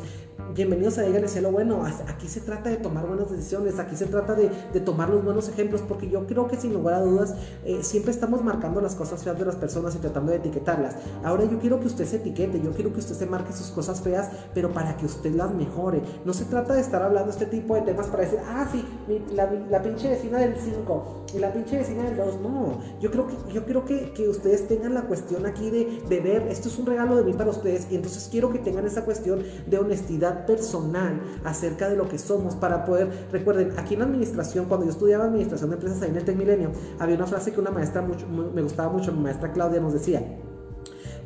bienvenidos 0.58 0.98
a 0.98 1.02
Dígale 1.02 1.28
Cielo 1.28 1.52
Bueno. 1.52 1.84
Aquí 2.08 2.26
se 2.26 2.40
trata 2.40 2.68
de 2.68 2.78
tomar 2.78 3.06
buenas 3.06 3.30
decisiones, 3.30 3.78
aquí 3.78 3.94
se 3.94 4.06
trata 4.06 4.34
de, 4.34 4.48
tomar 4.80 5.08
los 5.08 5.24
buenos 5.24 5.48
ejemplos, 5.48 5.82
porque 5.86 6.10
yo 6.10 6.26
creo 6.26 6.48
que 6.48 6.56
sin 6.56 6.72
lugar 6.72 6.94
a 6.94 7.00
dudas, 7.00 7.36
eh, 7.64 7.78
siempre 7.82 8.10
estamos 8.10 8.42
marcando 8.42 8.80
las 8.80 8.96
cosas 8.96 9.22
feas 9.22 9.38
de 9.38 9.44
las 9.44 9.54
personas 9.54 9.94
y 9.94 9.98
tratando 9.98 10.32
de 10.32 10.38
etiquetarlas. 10.38 10.96
Ahora 11.22 11.44
yo 11.44 11.60
quiero 11.60 11.78
que 11.78 11.86
usted 11.86 12.04
se 12.06 12.16
etiquete, 12.16 12.60
yo 12.60 12.72
quiero 12.72 12.92
que 12.92 12.98
usted 12.98 13.14
se 13.14 13.26
marque 13.26 13.52
sus 13.52 13.68
cosas 13.68 14.00
feas, 14.00 14.30
pero 14.52 14.72
para 14.72 14.96
que 14.96 15.06
usted 15.06 15.32
las 15.32 15.54
mejore. 15.54 16.02
No 16.24 16.32
se 16.32 16.44
trata 16.44 16.74
de 16.74 16.80
estar 16.80 17.02
hablando 17.02 17.30
este 17.30 17.46
tipo 17.46 17.76
de 17.76 17.82
temas 17.82 18.08
para 18.08 18.24
decir, 18.24 18.40
ah, 18.48 18.68
sí, 18.72 18.84
la, 19.32 19.82
pinche 19.82 20.08
vecina 20.08 20.38
del 20.38 20.56
5 20.56 21.24
y 21.34 21.38
la 21.38 21.52
pinche 21.52 21.78
vecina 21.78 22.02
del 22.02 22.16
2. 22.16 22.40
No, 22.40 22.80
yo 23.00 23.12
creo 23.12 23.28
que, 23.28 23.52
yo 23.52 23.64
creo 23.64 23.84
que, 23.84 24.12
que 24.12 24.28
ustedes 24.28 24.66
tengan 24.66 24.94
la 24.94 25.02
cuestión 25.02 25.46
aquí 25.46 25.70
de, 25.70 26.02
de, 26.08 26.20
ver, 26.20 26.48
esto 26.48 26.68
es 26.68 26.78
un 26.78 26.86
regalo 26.86 27.16
de 27.16 27.22
mí 27.22 27.32
para 27.32 27.50
ustedes, 27.50 27.86
y 27.90 27.94
entonces 27.94 28.28
quiero 28.28 28.52
que 28.52 28.58
tengan 28.58 28.86
esa 28.86 29.04
cuestión 29.04 29.42
de 29.66 29.78
honestidad 29.78 30.27
personal 30.46 31.20
acerca 31.44 31.88
de 31.88 31.96
lo 31.96 32.08
que 32.08 32.18
somos 32.18 32.54
para 32.54 32.84
poder, 32.84 33.28
recuerden, 33.32 33.72
aquí 33.76 33.94
en 33.94 34.00
la 34.00 34.06
administración, 34.06 34.66
cuando 34.66 34.86
yo 34.86 34.92
estudiaba 34.92 35.24
administración 35.24 35.70
de 35.70 35.76
empresas 35.76 36.02
ahí 36.02 36.10
en 36.10 36.16
el 36.16 36.24
Tec 36.24 36.36
Milenio, 36.36 36.72
había 36.98 37.16
una 37.16 37.26
frase 37.26 37.52
que 37.52 37.60
una 37.60 37.70
maestra 37.70 38.02
mucho, 38.02 38.26
me 38.28 38.62
gustaba 38.62 38.92
mucho, 38.92 39.12
mi 39.12 39.20
maestra 39.20 39.52
Claudia 39.52 39.80
nos 39.80 39.92
decía, 39.92 40.22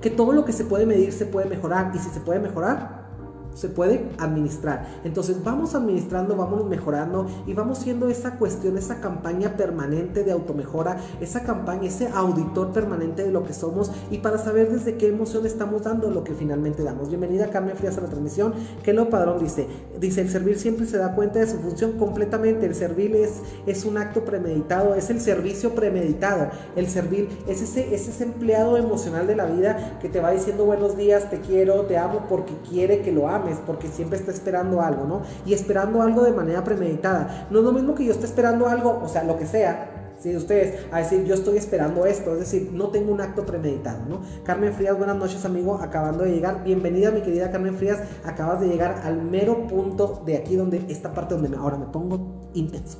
que 0.00 0.10
todo 0.10 0.32
lo 0.32 0.44
que 0.44 0.52
se 0.52 0.64
puede 0.64 0.86
medir 0.86 1.12
se 1.12 1.26
puede 1.26 1.48
mejorar, 1.48 1.92
y 1.94 1.98
si 1.98 2.10
se 2.10 2.20
puede 2.20 2.40
mejorar, 2.40 3.01
se 3.54 3.68
puede 3.68 4.08
administrar. 4.18 4.86
Entonces 5.04 5.42
vamos 5.42 5.74
administrando, 5.74 6.36
vamos 6.36 6.64
mejorando 6.66 7.26
y 7.46 7.54
vamos 7.54 7.78
siendo 7.78 8.08
esa 8.08 8.36
cuestión, 8.36 8.78
esa 8.78 9.00
campaña 9.00 9.56
permanente 9.56 10.24
de 10.24 10.32
automejora, 10.32 10.98
esa 11.20 11.42
campaña, 11.42 11.88
ese 11.88 12.08
auditor 12.08 12.72
permanente 12.72 13.24
de 13.24 13.30
lo 13.30 13.44
que 13.44 13.52
somos 13.52 13.90
y 14.10 14.18
para 14.18 14.38
saber 14.38 14.70
desde 14.70 14.96
qué 14.96 15.08
emoción 15.08 15.46
estamos 15.46 15.82
dando 15.82 16.10
lo 16.10 16.24
que 16.24 16.34
finalmente 16.34 16.82
damos. 16.82 17.08
Bienvenida 17.08 17.50
Carmen 17.50 17.76
Frías 17.76 17.98
a 17.98 18.02
la 18.02 18.08
transmisión. 18.08 18.54
Que 18.82 18.92
lo 18.92 19.10
padrón 19.10 19.38
dice, 19.38 19.66
dice 20.00 20.22
el 20.22 20.30
servir 20.30 20.58
siempre 20.58 20.86
se 20.86 20.98
da 20.98 21.14
cuenta 21.14 21.38
de 21.38 21.46
su 21.46 21.58
función 21.58 21.92
completamente. 21.92 22.66
El 22.66 22.74
servir 22.74 23.14
es, 23.16 23.40
es 23.66 23.84
un 23.84 23.98
acto 23.98 24.24
premeditado, 24.24 24.94
es 24.94 25.10
el 25.10 25.20
servicio 25.20 25.74
premeditado. 25.74 26.48
El 26.76 26.88
servir 26.88 27.28
es 27.46 27.62
ese, 27.62 27.94
es 27.94 28.08
ese 28.08 28.24
empleado 28.24 28.76
emocional 28.76 29.26
de 29.26 29.36
la 29.36 29.46
vida 29.46 29.98
que 30.00 30.08
te 30.08 30.20
va 30.20 30.30
diciendo 30.30 30.64
buenos 30.64 30.96
días, 30.96 31.30
te 31.30 31.40
quiero, 31.40 31.82
te 31.82 31.98
amo 31.98 32.26
porque 32.28 32.54
quiere 32.68 33.02
que 33.02 33.12
lo 33.12 33.28
ames 33.28 33.41
porque 33.66 33.88
siempre 33.88 34.18
está 34.18 34.30
esperando 34.30 34.80
algo, 34.80 35.04
¿no? 35.04 35.22
Y 35.44 35.54
esperando 35.54 36.02
algo 36.02 36.22
de 36.22 36.32
manera 36.32 36.64
premeditada. 36.64 37.46
No 37.50 37.58
es 37.58 37.64
lo 37.64 37.72
mismo 37.72 37.94
que 37.94 38.04
yo 38.04 38.12
esté 38.12 38.26
esperando 38.26 38.68
algo, 38.68 39.00
o 39.02 39.08
sea, 39.08 39.24
lo 39.24 39.36
que 39.36 39.46
sea, 39.46 40.02
si 40.22 40.36
ustedes 40.36 40.86
a 40.92 40.98
decir 40.98 41.24
yo 41.24 41.34
estoy 41.34 41.56
esperando 41.56 42.06
esto, 42.06 42.32
es 42.34 42.38
decir, 42.38 42.70
no 42.72 42.88
tengo 42.88 43.12
un 43.12 43.20
acto 43.20 43.44
premeditado, 43.44 44.06
¿no? 44.08 44.20
Carmen 44.44 44.72
Frías, 44.72 44.96
buenas 44.96 45.16
noches 45.16 45.44
amigo, 45.44 45.80
acabando 45.82 46.22
de 46.22 46.30
llegar, 46.30 46.62
bienvenida 46.62 47.10
mi 47.10 47.22
querida 47.22 47.50
Carmen 47.50 47.74
Frías, 47.74 47.98
acabas 48.24 48.60
de 48.60 48.68
llegar 48.68 49.02
al 49.04 49.20
mero 49.20 49.66
punto 49.66 50.22
de 50.24 50.36
aquí 50.36 50.54
donde 50.54 50.84
esta 50.88 51.12
parte 51.12 51.34
donde 51.34 51.56
ahora 51.56 51.76
me 51.76 51.86
pongo 51.86 52.50
intenso. 52.54 52.98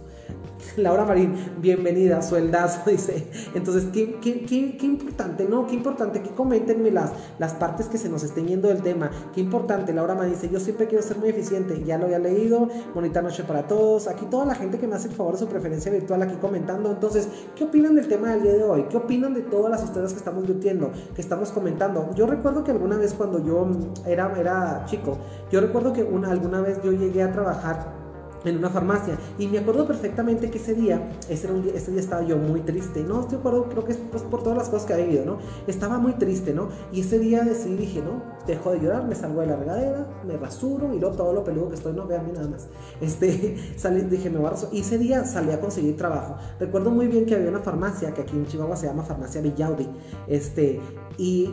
Laura 0.76 1.04
Marín, 1.04 1.34
bienvenida, 1.60 2.22
sueldazo, 2.22 2.82
dice. 2.90 3.26
Entonces, 3.54 3.86
¿qué, 3.92 4.18
qué, 4.20 4.44
qué, 4.46 4.86
importante, 4.86 5.46
¿no? 5.48 5.66
Qué 5.66 5.74
importante 5.74 6.22
que 6.22 6.30
comentenme 6.30 6.90
las, 6.90 7.12
las 7.38 7.54
partes 7.54 7.86
que 7.86 7.98
se 7.98 8.08
nos 8.08 8.22
estén 8.22 8.46
yendo 8.46 8.68
del 8.68 8.82
tema. 8.82 9.10
Qué 9.34 9.40
importante, 9.40 9.92
Laura 9.92 10.14
Marín 10.14 10.34
dice, 10.34 10.48
yo 10.48 10.60
siempre 10.60 10.86
quiero 10.86 11.02
ser 11.02 11.18
muy 11.18 11.30
eficiente. 11.30 11.82
Ya 11.84 11.98
lo 11.98 12.06
había 12.06 12.18
leído. 12.18 12.68
Bonita 12.94 13.22
noche 13.22 13.44
para 13.44 13.66
todos. 13.66 14.08
Aquí 14.08 14.26
toda 14.26 14.46
la 14.46 14.54
gente 14.54 14.78
que 14.78 14.86
me 14.86 14.96
hace 14.96 15.08
el 15.08 15.14
favor 15.14 15.34
de 15.34 15.40
su 15.40 15.48
preferencia 15.48 15.90
virtual 15.90 16.22
aquí 16.22 16.36
comentando. 16.36 16.90
Entonces, 16.90 17.28
¿qué 17.56 17.64
opinan 17.64 17.94
del 17.94 18.08
tema 18.08 18.30
del 18.30 18.42
día 18.42 18.54
de 18.54 18.64
hoy? 18.64 18.84
¿Qué 18.88 18.96
opinan 18.96 19.34
de 19.34 19.42
todas 19.42 19.70
las 19.70 19.82
historias 19.84 20.12
que 20.12 20.18
estamos 20.18 20.46
discutiendo, 20.46 20.90
que 21.14 21.20
estamos 21.20 21.50
comentando? 21.50 22.10
Yo 22.14 22.26
recuerdo 22.26 22.64
que 22.64 22.70
alguna 22.70 22.96
vez 22.96 23.14
cuando 23.14 23.44
yo 23.44 23.68
era, 24.06 24.32
era 24.38 24.84
chico, 24.86 25.18
yo 25.50 25.60
recuerdo 25.60 25.92
que 25.92 26.02
una, 26.02 26.30
alguna 26.30 26.60
vez 26.60 26.80
yo 26.82 26.92
llegué 26.92 27.22
a 27.22 27.32
trabajar 27.32 28.01
en 28.45 28.59
una 28.59 28.70
farmacia. 28.70 29.18
Y 29.38 29.47
me 29.47 29.59
acuerdo 29.59 29.86
perfectamente 29.86 30.51
que 30.51 30.59
ese 30.59 30.74
día, 30.74 31.11
ese, 31.28 31.51
un 31.51 31.62
día, 31.62 31.72
ese 31.74 31.90
día 31.90 32.01
estaba 32.01 32.22
yo 32.22 32.36
muy 32.36 32.61
triste, 32.61 33.03
¿no? 33.03 33.20
Estoy 33.20 33.38
acuerdo, 33.38 33.68
creo 33.68 33.84
que 33.84 33.93
es 33.93 33.99
pues, 34.11 34.22
por 34.24 34.43
todas 34.43 34.59
las 34.59 34.68
cosas 34.68 34.86
que 34.86 34.95
he 34.95 35.05
vivido, 35.05 35.24
¿no? 35.24 35.38
Estaba 35.66 35.99
muy 35.99 36.14
triste, 36.14 36.53
¿no? 36.53 36.68
Y 36.93 37.01
ese 37.01 37.18
día 37.18 37.43
decidí, 37.43 37.76
dije, 37.76 38.03
no, 38.03 38.22
dejo 38.47 38.72
de 38.72 38.80
llorar, 38.80 39.05
me 39.05 39.14
salgo 39.14 39.40
de 39.40 39.47
la 39.49 39.57
regadera, 39.57 40.07
me 40.26 40.36
rasuro 40.36 40.95
y 40.95 40.99
luego 40.99 41.16
todo 41.16 41.32
lo 41.32 41.45
peludo 41.45 41.68
que 41.68 41.76
estoy, 41.76 41.93
no, 41.93 42.07
vean 42.07 42.32
nada 42.32 42.49
más. 42.49 42.68
Este, 43.01 43.57
salí, 43.76 44.03
dije, 44.03 44.30
me 44.30 44.38
voy 44.38 44.51
a 44.51 44.74
Y 44.74 44.80
ese 44.80 44.97
día 44.97 45.24
salí 45.24 45.51
a 45.51 45.61
conseguir 45.61 45.97
trabajo. 45.97 46.36
Recuerdo 46.59 46.90
muy 46.90 47.09
bien 47.09 47.26
que 47.26 47.34
había 47.34 47.49
una 47.49 47.61
farmacia, 47.61 48.14
que 48.14 48.22
aquí 48.22 48.36
en 48.36 48.47
Chihuahua 48.47 48.76
se 48.76 48.86
llama 48.86 49.03
Farmacia 49.03 49.40
Villaudi, 49.40 49.88
este, 50.28 50.80
y 51.18 51.53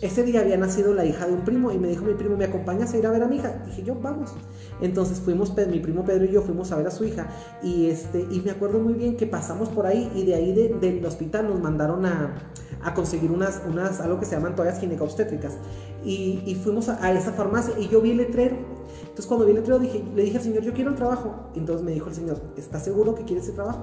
ese 0.00 0.22
día 0.22 0.40
había 0.40 0.56
nacido 0.56 0.92
la 0.92 1.04
hija 1.04 1.26
de 1.26 1.32
un 1.32 1.44
primo 1.44 1.72
y 1.72 1.78
me 1.78 1.88
dijo 1.88 2.04
mi 2.04 2.14
primo, 2.14 2.36
¿me 2.36 2.44
acompañas 2.44 2.92
a 2.92 2.98
ir 2.98 3.06
a 3.06 3.10
ver 3.10 3.22
a 3.22 3.26
mi 3.26 3.36
hija? 3.36 3.62
Dije 3.66 3.82
yo, 3.82 3.94
vamos. 3.94 4.32
Entonces 4.80 5.20
fuimos, 5.20 5.54
mi 5.68 5.78
primo 5.80 6.04
Pedro 6.04 6.24
y 6.24 6.32
yo 6.32 6.42
fuimos 6.42 6.72
a 6.72 6.76
ver 6.76 6.86
a 6.86 6.90
su 6.90 7.04
hija 7.04 7.28
y, 7.62 7.86
este, 7.86 8.26
y 8.30 8.40
me 8.40 8.50
acuerdo 8.50 8.80
muy 8.80 8.94
bien 8.94 9.16
que 9.16 9.26
pasamos 9.26 9.68
por 9.68 9.86
ahí 9.86 10.10
y 10.14 10.24
de 10.24 10.34
ahí 10.34 10.52
del 10.52 11.04
hospital 11.04 11.48
nos 11.48 11.60
mandaron 11.60 12.04
a, 12.06 12.34
a, 12.82 12.94
conseguir 12.94 13.30
unas, 13.30 13.62
unas, 13.68 14.00
algo 14.00 14.18
que 14.18 14.26
se 14.26 14.34
llaman 14.34 14.54
toallas 14.56 14.80
ginecobstétricas 14.80 15.58
y, 16.04 16.42
y 16.44 16.54
fuimos 16.56 16.88
a, 16.88 17.12
esa 17.12 17.32
farmacia 17.32 17.78
y 17.78 17.88
yo 17.88 18.00
vi 18.00 18.10
el 18.10 18.18
letrero. 18.18 18.56
Entonces 19.02 19.26
cuando 19.26 19.46
vi 19.46 19.52
el 19.52 19.58
letrero 19.58 19.78
dije, 19.78 20.04
le 20.14 20.24
dije 20.24 20.38
al 20.38 20.42
señor, 20.42 20.62
yo 20.62 20.72
quiero 20.72 20.90
el 20.90 20.96
trabajo. 20.96 21.50
Entonces 21.54 21.84
me 21.84 21.92
dijo 21.92 22.08
el 22.08 22.14
señor, 22.14 22.40
¿estás 22.56 22.84
seguro 22.84 23.14
que 23.14 23.24
quieres 23.24 23.44
ese 23.44 23.54
trabajo? 23.54 23.80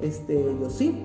Este, 0.00 0.56
yo 0.60 0.70
sí. 0.70 1.04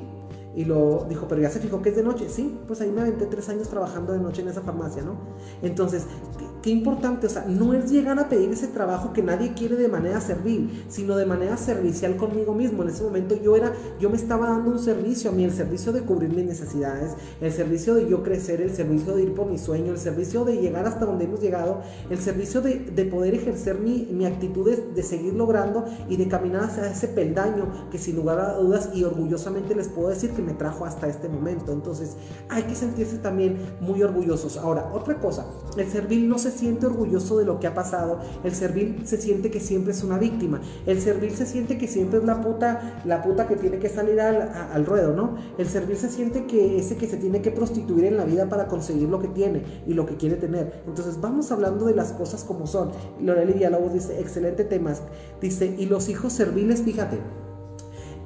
Y 0.56 0.64
lo 0.64 1.06
dijo, 1.10 1.28
pero 1.28 1.42
ya 1.42 1.50
se 1.50 1.60
fijó 1.60 1.82
que 1.82 1.90
es 1.90 1.98
de 1.98 2.04
noche. 2.04 2.30
Sí, 2.30 2.58
pues 2.66 2.80
ahí 2.80 2.90
me 2.90 3.02
aventé 3.02 3.26
tres 3.26 3.50
años 3.50 3.68
trabajando 3.68 4.14
de 4.14 4.20
noche 4.20 4.42
en 4.42 4.48
esa 4.48 4.62
farmacia, 4.62 5.04
¿no? 5.04 5.18
Entonces, 5.62 6.06
qué, 6.62 6.70
importante, 6.70 7.28
o 7.28 7.30
sea, 7.30 7.46
no 7.46 7.74
es 7.74 7.92
llegar 7.92 8.18
a 8.20 8.30
pedir 8.30 8.50
ese 8.52 8.68
trabajo 8.68 9.12
que 9.12 9.22
nadie 9.22 9.54
quiere 9.54 9.76
de 9.76 9.90
manera 9.90 10.22
servil, 10.22 10.86
sino 10.88 11.18
de 11.18 11.26
manera 11.26 11.58
servicial 11.58 12.16
conmigo 12.16 12.54
mismo. 12.54 12.84
En 12.84 12.90
ese 12.90 13.04
momento 13.04 13.36
yo 13.36 13.56
era, 13.58 13.74
yo 14.00 14.10
me 14.10 14.16
estaba 14.16 14.48
dando 14.50 14.72
un 14.72 14.80
servicio 14.80 15.30
a 15.30 15.34
mí, 15.34 15.44
el 15.44 15.52
servicio 15.52 15.92
de 15.92 16.02
cubrir 16.02 16.30
mis 16.30 16.46
necesidades, 16.46 17.16
el 17.42 17.52
servicio 17.52 17.96
de 17.96 18.10
yo 18.10 18.24
crecer, 18.24 18.62
el 18.62 18.74
servicio 18.74 19.14
de 19.16 19.24
ir 19.24 19.34
por 19.34 19.48
mi 19.48 19.58
sueño, 19.58 19.92
el 19.92 20.00
servicio 20.00 20.46
de 20.46 20.58
llegar 20.58 20.86
hasta 20.88 21.06
donde 21.06 21.26
hemos 21.26 21.42
llegado, 21.42 21.82
el 22.10 22.18
servicio 22.18 22.62
de, 22.62 22.80
de 22.80 23.06
poder 23.06 23.36
ejercer 23.36 23.80
mi, 23.80 24.08
mi 24.12 24.26
actitud 24.26 24.70
de, 24.70 24.78
de 24.78 25.04
seguir 25.04 25.34
logrando 25.34 25.86
y 26.08 26.16
de 26.16 26.30
caminar 26.30 26.64
hacia 26.64 26.90
ese 26.90 27.10
peldaño 27.10 27.90
que 27.92 27.98
sin 27.98 28.16
lugar 28.16 28.40
a 28.40 28.54
dudas 28.54 28.90
y 28.94 29.04
orgullosamente 29.04 29.76
les 29.76 29.90
puedo 29.90 30.10
decir 30.10 30.32
que 30.32 30.45
me 30.46 30.54
trajo 30.54 30.86
hasta 30.86 31.08
este 31.08 31.28
momento. 31.28 31.72
Entonces 31.72 32.16
hay 32.50 32.64
que 32.64 32.76
sentirse 32.76 33.18
también 33.18 33.58
muy 33.82 34.02
orgullosos. 34.04 34.58
Ahora, 34.58 34.92
otra 34.94 35.20
cosa, 35.20 35.46
el 35.78 35.90
servil 35.90 36.30
no 36.30 36.38
se 36.38 36.52
siente 36.52 36.86
orgulloso 36.86 37.38
de 37.38 37.46
lo 37.46 37.60
que 37.60 37.68
ha 37.68 37.74
pasado, 37.74 38.20
el 38.44 38.54
servil 38.54 39.02
se 39.06 39.18
siente 39.18 39.52
que 39.52 39.60
siempre 39.60 39.94
es 39.94 40.04
una 40.04 40.18
víctima, 40.18 40.62
el 40.86 41.02
servil 41.02 41.32
se 41.32 41.46
siente 41.46 41.78
que 41.78 41.88
siempre 41.88 42.20
es 42.20 42.26
la 42.26 42.42
puta, 42.42 43.02
la 43.06 43.22
puta 43.22 43.48
que 43.48 43.56
tiene 43.56 43.80
que 43.80 43.90
salir 43.90 44.22
al, 44.22 44.86
ruedo, 44.86 45.14
¿no? 45.14 45.36
El 45.58 45.68
servil 45.68 45.98
se 45.98 46.10
siente 46.10 46.46
que 46.46 46.78
ese 46.78 46.96
que 46.98 47.08
se 47.08 47.18
tiene 47.18 47.42
que 47.42 47.52
prostituir 47.52 48.06
en 48.06 48.18
la 48.18 48.26
vida 48.26 48.48
para 48.48 48.68
conseguir 48.68 49.10
lo 49.10 49.20
que 49.20 49.28
tiene 49.30 49.64
y 49.88 49.94
lo 49.94 50.06
que 50.06 50.16
quiere 50.16 50.36
tener. 50.36 50.84
Entonces 50.88 51.20
vamos 51.20 51.52
hablando 51.52 51.86
de 51.86 51.96
las 51.96 52.12
cosas 52.14 52.44
como 52.44 52.68
son. 52.68 52.92
Loreli 53.20 53.54
Villalobos 53.54 53.94
dice, 53.94 54.20
excelente 54.20 54.64
temas. 54.64 55.02
Dice, 55.42 55.76
y 55.78 55.86
los 55.86 56.10
hijos 56.10 56.34
serviles, 56.34 56.82
fíjate, 56.84 57.20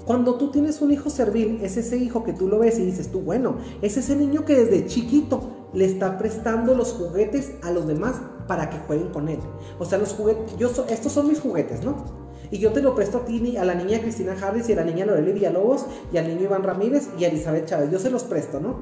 cuando 0.10 0.38
tú 0.38 0.50
tienes 0.50 0.82
un 0.82 0.90
hijo 0.90 1.12
servil, 1.12 1.60
es 1.62 1.78
ese 1.78 1.96
hijo 1.96 2.24
que 2.24 2.34
tú 2.34 2.48
lo 2.48 2.58
ves 2.58 2.80
y 2.80 2.84
dices 2.84 3.12
tú, 3.12 3.20
bueno, 3.20 3.58
es 3.84 3.96
ese 3.96 4.16
niño 4.16 4.44
que 4.44 4.56
desde 4.56 4.88
chiquito 4.88 5.68
le 5.72 5.86
está 5.86 6.18
prestando 6.18 6.74
los 6.74 6.94
juguetes 6.94 7.52
a 7.62 7.70
los 7.70 7.86
demás 7.86 8.16
para 8.48 8.72
que 8.72 8.80
jueguen 8.80 9.10
con 9.10 9.30
él. 9.30 9.38
O 9.78 9.86
sea, 9.86 10.00
los 10.00 10.14
juguetes, 10.14 10.58
yo 10.58 10.72
estos 10.90 11.12
son 11.12 11.28
mis 11.28 11.40
juguetes, 11.40 11.86
¿no? 11.86 12.06
Y 12.50 12.58
yo 12.58 12.72
te 12.72 12.82
lo 12.82 12.96
presto 12.96 13.20
a 13.20 13.26
ti, 13.26 13.56
a 13.56 13.64
la 13.64 13.76
niña 13.76 14.02
Cristina 14.02 14.36
Harris 14.42 14.68
y 14.68 14.74
a 14.74 14.78
la 14.78 14.84
niña 14.84 15.06
Loreli 15.06 15.32
Villalobos 15.32 15.86
y 16.12 16.18
al 16.18 16.28
niño 16.28 16.46
Iván 16.46 16.64
Ramírez 16.64 17.10
y 17.20 17.26
a 17.26 17.28
Elizabeth 17.28 17.68
Chávez. 17.68 17.92
Yo 17.92 18.00
se 18.00 18.10
los 18.10 18.24
presto, 18.24 18.60
¿no? 18.60 18.80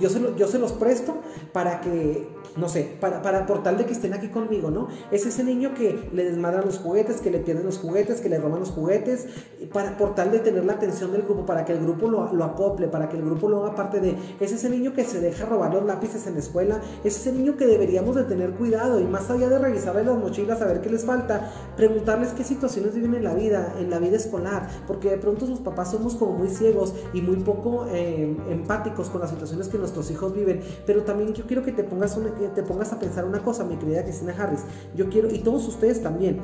Yo 0.00 0.08
se, 0.08 0.20
yo 0.36 0.46
se 0.48 0.58
los 0.58 0.72
presto 0.72 1.16
para 1.52 1.80
que 1.80 2.26
no 2.56 2.68
sé, 2.68 2.96
para, 3.00 3.20
para 3.20 3.46
por 3.46 3.62
tal 3.62 3.76
de 3.78 3.84
que 3.84 3.92
estén 3.92 4.14
aquí 4.14 4.28
conmigo, 4.28 4.70
¿no? 4.70 4.88
Es 5.10 5.26
ese 5.26 5.42
niño 5.42 5.74
que 5.74 6.08
le 6.12 6.24
desmadran 6.24 6.64
los 6.64 6.78
juguetes, 6.78 7.20
que 7.20 7.30
le 7.30 7.40
pierden 7.40 7.66
los 7.66 7.78
juguetes, 7.78 8.20
que 8.20 8.28
le 8.28 8.38
roban 8.38 8.60
los 8.60 8.70
juguetes, 8.70 9.26
para, 9.72 9.96
por 9.96 10.14
tal 10.14 10.30
de 10.30 10.38
tener 10.38 10.64
la 10.64 10.74
atención 10.74 11.10
del 11.10 11.22
grupo, 11.22 11.44
para 11.44 11.64
que 11.64 11.72
el 11.72 11.80
grupo 11.80 12.08
lo, 12.08 12.32
lo 12.32 12.44
acople, 12.44 12.86
para 12.86 13.08
que 13.08 13.16
el 13.16 13.24
grupo 13.24 13.48
lo 13.48 13.64
haga 13.64 13.74
parte 13.74 14.00
de... 14.00 14.16
Es 14.38 14.52
ese 14.52 14.70
niño 14.70 14.92
que 14.92 15.04
se 15.04 15.20
deja 15.20 15.46
robar 15.46 15.74
los 15.74 15.84
lápices 15.84 16.26
en 16.28 16.34
la 16.34 16.40
escuela, 16.40 16.80
es 17.02 17.16
ese 17.16 17.32
niño 17.32 17.56
que 17.56 17.66
deberíamos 17.66 18.14
de 18.14 18.22
tener 18.22 18.52
cuidado 18.52 19.00
y 19.00 19.04
más 19.04 19.28
allá 19.30 19.48
de 19.48 19.58
revisarle 19.58 20.04
las 20.04 20.16
mochilas 20.16 20.62
a 20.62 20.66
ver 20.66 20.80
qué 20.80 20.90
les 20.90 21.04
falta, 21.04 21.50
preguntarles 21.76 22.32
qué 22.32 22.44
situaciones 22.44 22.94
viven 22.94 23.14
en 23.14 23.24
la 23.24 23.34
vida, 23.34 23.74
en 23.80 23.90
la 23.90 23.98
vida 23.98 24.16
escolar, 24.16 24.68
porque 24.86 25.10
de 25.10 25.18
pronto 25.18 25.46
sus 25.46 25.58
papás 25.58 25.90
somos 25.90 26.14
como 26.14 26.34
muy 26.34 26.48
ciegos 26.48 26.94
y 27.12 27.20
muy 27.20 27.36
poco 27.36 27.86
eh, 27.90 28.36
empáticos 28.48 29.08
con 29.10 29.20
las 29.20 29.30
situaciones 29.30 29.68
que 29.68 29.78
nuestros 29.84 30.10
hijos 30.10 30.34
viven, 30.34 30.60
pero 30.86 31.02
también 31.02 31.32
yo 31.34 31.46
quiero 31.46 31.62
que 31.62 31.72
te 31.72 31.84
pongas 31.84 32.16
una 32.16 32.30
te 32.34 32.62
pongas 32.62 32.92
a 32.92 32.98
pensar 32.98 33.24
una 33.24 33.40
cosa, 33.40 33.64
mi 33.64 33.76
querida 33.76 34.02
Cristina 34.02 34.34
Harris. 34.36 34.60
Yo 34.96 35.08
quiero, 35.08 35.32
y 35.32 35.38
todos 35.40 35.68
ustedes 35.68 36.02
también, 36.02 36.40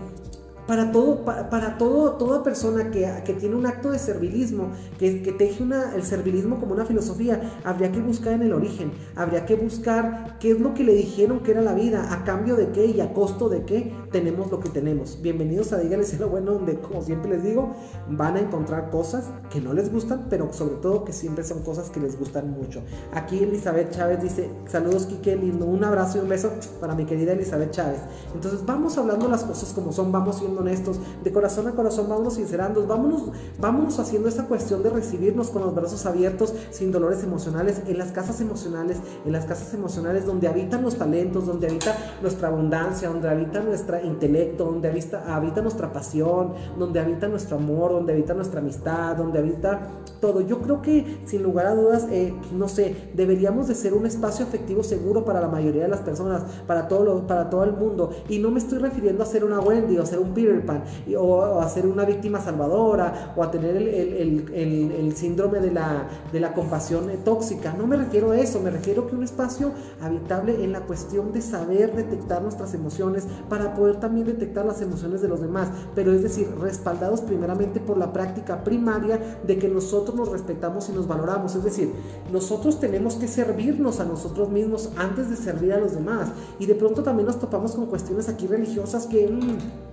para, 0.66 0.92
todo, 0.92 1.24
para, 1.24 1.78
todo, 1.78 2.12
toda 2.12 2.44
persona 2.44 2.92
que, 2.92 3.34
tiene 3.40 3.56
un 3.56 3.66
acto 3.66 3.90
de 3.90 3.98
servilismo, 3.98 4.70
que, 4.98 5.20
que 5.20 5.32
teje 5.32 5.64
una, 5.64 5.96
el 5.96 6.04
servilismo 6.04 6.60
como 6.60 6.74
una 6.74 6.84
filosofía, 6.84 7.40
habría 7.64 7.90
que 7.90 8.00
buscar 8.00 8.34
en 8.34 8.42
el 8.42 8.52
origen, 8.52 8.92
habría 9.16 9.46
que 9.46 9.56
buscar 9.56 10.36
qué 10.38 10.52
es 10.52 10.60
lo 10.60 10.72
que 10.74 10.84
le 10.84 10.94
dijeron 10.94 11.40
que 11.40 11.50
era 11.50 11.62
la 11.62 11.74
vida, 11.74 12.12
a 12.12 12.22
cambio 12.24 12.54
de 12.54 12.68
qué 12.70 12.86
y 12.86 13.00
a 13.00 13.12
costo 13.12 13.48
de 13.48 13.64
qué 13.64 13.92
tenemos 14.10 14.50
lo 14.50 14.60
que 14.60 14.68
tenemos. 14.68 15.18
Bienvenidos 15.22 15.72
a 15.72 15.78
Dígales 15.78 16.18
lo 16.18 16.28
bueno, 16.28 16.52
donde 16.52 16.80
como 16.80 17.02
siempre 17.02 17.30
les 17.30 17.44
digo, 17.44 17.72
van 18.08 18.36
a 18.36 18.40
encontrar 18.40 18.90
cosas 18.90 19.30
que 19.50 19.60
no 19.60 19.72
les 19.72 19.92
gustan, 19.92 20.26
pero 20.28 20.52
sobre 20.52 20.76
todo 20.76 21.04
que 21.04 21.12
siempre 21.12 21.44
son 21.44 21.62
cosas 21.62 21.90
que 21.90 22.00
les 22.00 22.18
gustan 22.18 22.50
mucho. 22.50 22.82
Aquí 23.14 23.38
Elizabeth 23.42 23.90
Chávez 23.92 24.22
dice, 24.22 24.50
saludos 24.66 25.06
Kike, 25.06 25.36
lindo, 25.36 25.64
un 25.64 25.84
abrazo 25.84 26.18
y 26.18 26.20
un 26.22 26.28
beso 26.28 26.50
para 26.80 26.94
mi 26.94 27.04
querida 27.04 27.32
Elizabeth 27.32 27.70
Chávez. 27.70 28.00
Entonces 28.34 28.64
vamos 28.66 28.98
hablando 28.98 29.28
las 29.28 29.44
cosas 29.44 29.72
como 29.72 29.92
son, 29.92 30.10
vamos 30.10 30.38
siendo 30.38 30.60
honestos, 30.60 30.98
de 31.22 31.32
corazón 31.32 31.68
a 31.68 31.72
corazón, 31.72 32.08
vámonos 32.08 32.34
sincerando, 32.34 32.86
vámonos, 32.86 33.30
vámonos 33.58 33.98
haciendo 34.00 34.28
esa 34.28 34.46
cuestión 34.46 34.82
de 34.82 34.90
recibirnos 34.90 35.50
con 35.50 35.62
los 35.62 35.74
brazos 35.74 36.04
abiertos, 36.06 36.52
sin 36.70 36.90
dolores 36.90 37.22
emocionales, 37.22 37.82
en 37.86 37.98
las 37.98 38.10
casas 38.10 38.40
emocionales, 38.40 38.98
en 39.24 39.32
las 39.32 39.44
casas 39.44 39.72
emocionales 39.72 40.26
donde 40.26 40.48
habitan 40.48 40.82
los 40.82 40.96
talentos, 40.96 41.46
donde 41.46 41.68
habita 41.68 41.96
nuestra 42.22 42.48
abundancia, 42.48 43.08
donde 43.08 43.28
habita 43.28 43.60
intelecto, 44.04 44.64
donde 44.64 44.88
habita, 44.88 45.34
habita 45.34 45.62
nuestra 45.62 45.92
pasión, 45.92 46.54
donde 46.78 47.00
habita 47.00 47.28
nuestro 47.28 47.56
amor, 47.56 47.92
donde 47.92 48.12
habita 48.12 48.34
nuestra 48.34 48.60
amistad, 48.60 49.16
donde 49.16 49.38
habita 49.38 49.80
todo. 50.20 50.40
Yo 50.40 50.60
creo 50.60 50.82
que 50.82 51.20
sin 51.24 51.42
lugar 51.42 51.66
a 51.66 51.74
dudas, 51.74 52.06
eh, 52.10 52.34
no 52.52 52.68
sé, 52.68 53.10
deberíamos 53.14 53.68
de 53.68 53.74
ser 53.74 53.94
un 53.94 54.06
espacio 54.06 54.44
afectivo 54.44 54.82
seguro 54.82 55.24
para 55.24 55.40
la 55.40 55.48
mayoría 55.48 55.82
de 55.82 55.88
las 55.88 56.00
personas, 56.00 56.42
para 56.66 56.88
todo, 56.88 57.04
lo, 57.04 57.26
para 57.26 57.50
todo 57.50 57.64
el 57.64 57.72
mundo. 57.72 58.10
Y 58.28 58.38
no 58.38 58.50
me 58.50 58.58
estoy 58.58 58.78
refiriendo 58.78 59.22
a 59.22 59.26
ser 59.26 59.44
una 59.44 59.60
Wendy 59.60 59.98
o 59.98 60.06
ser 60.06 60.18
un 60.18 60.34
Peter 60.34 60.64
Pan, 60.64 60.84
o, 61.18 61.60
a 61.60 61.68
ser 61.68 61.86
una 61.86 62.04
víctima 62.04 62.40
salvadora, 62.40 63.34
o 63.36 63.42
a 63.42 63.50
tener 63.50 63.76
el, 63.76 65.14
síndrome 65.16 65.60
de 65.60 65.72
la, 65.72 66.08
de 66.32 66.40
la 66.40 66.52
compasión 66.52 67.10
tóxica. 67.24 67.74
No 67.76 67.86
me 67.86 67.96
refiero 67.96 68.30
a 68.30 68.38
eso, 68.38 68.60
me 68.60 68.70
refiero 68.70 69.06
que 69.06 69.16
un 69.16 69.24
espacio 69.24 69.72
habitable 70.00 70.64
en 70.64 70.72
la 70.72 70.80
cuestión 70.80 71.32
de 71.32 71.40
saber 71.40 71.94
detectar 71.94 72.42
nuestras 72.42 72.74
emociones 72.74 73.26
para 73.48 73.74
poder 73.74 73.89
también 73.98 74.26
detectar 74.26 74.64
las 74.64 74.80
emociones 74.80 75.22
de 75.22 75.28
los 75.28 75.40
demás, 75.40 75.68
pero 75.94 76.12
es 76.12 76.22
decir, 76.22 76.48
respaldados 76.60 77.20
primeramente 77.20 77.80
por 77.80 77.96
la 77.96 78.12
práctica 78.12 78.62
primaria 78.64 79.38
de 79.46 79.58
que 79.58 79.68
nosotros 79.68 80.16
nos 80.16 80.28
respetamos 80.30 80.88
y 80.88 80.92
nos 80.92 81.06
valoramos, 81.06 81.54
es 81.54 81.64
decir, 81.64 81.92
nosotros 82.32 82.80
tenemos 82.80 83.14
que 83.14 83.28
servirnos 83.28 84.00
a 84.00 84.04
nosotros 84.04 84.50
mismos 84.50 84.90
antes 84.96 85.30
de 85.30 85.36
servir 85.36 85.72
a 85.72 85.78
los 85.78 85.94
demás. 85.94 86.30
Y 86.58 86.66
de 86.66 86.74
pronto 86.74 87.02
también 87.02 87.26
nos 87.26 87.38
topamos 87.38 87.72
con 87.72 87.86
cuestiones 87.86 88.28
aquí 88.28 88.46
religiosas 88.46 89.06
que... 89.06 89.28
Mmm, 89.28 89.90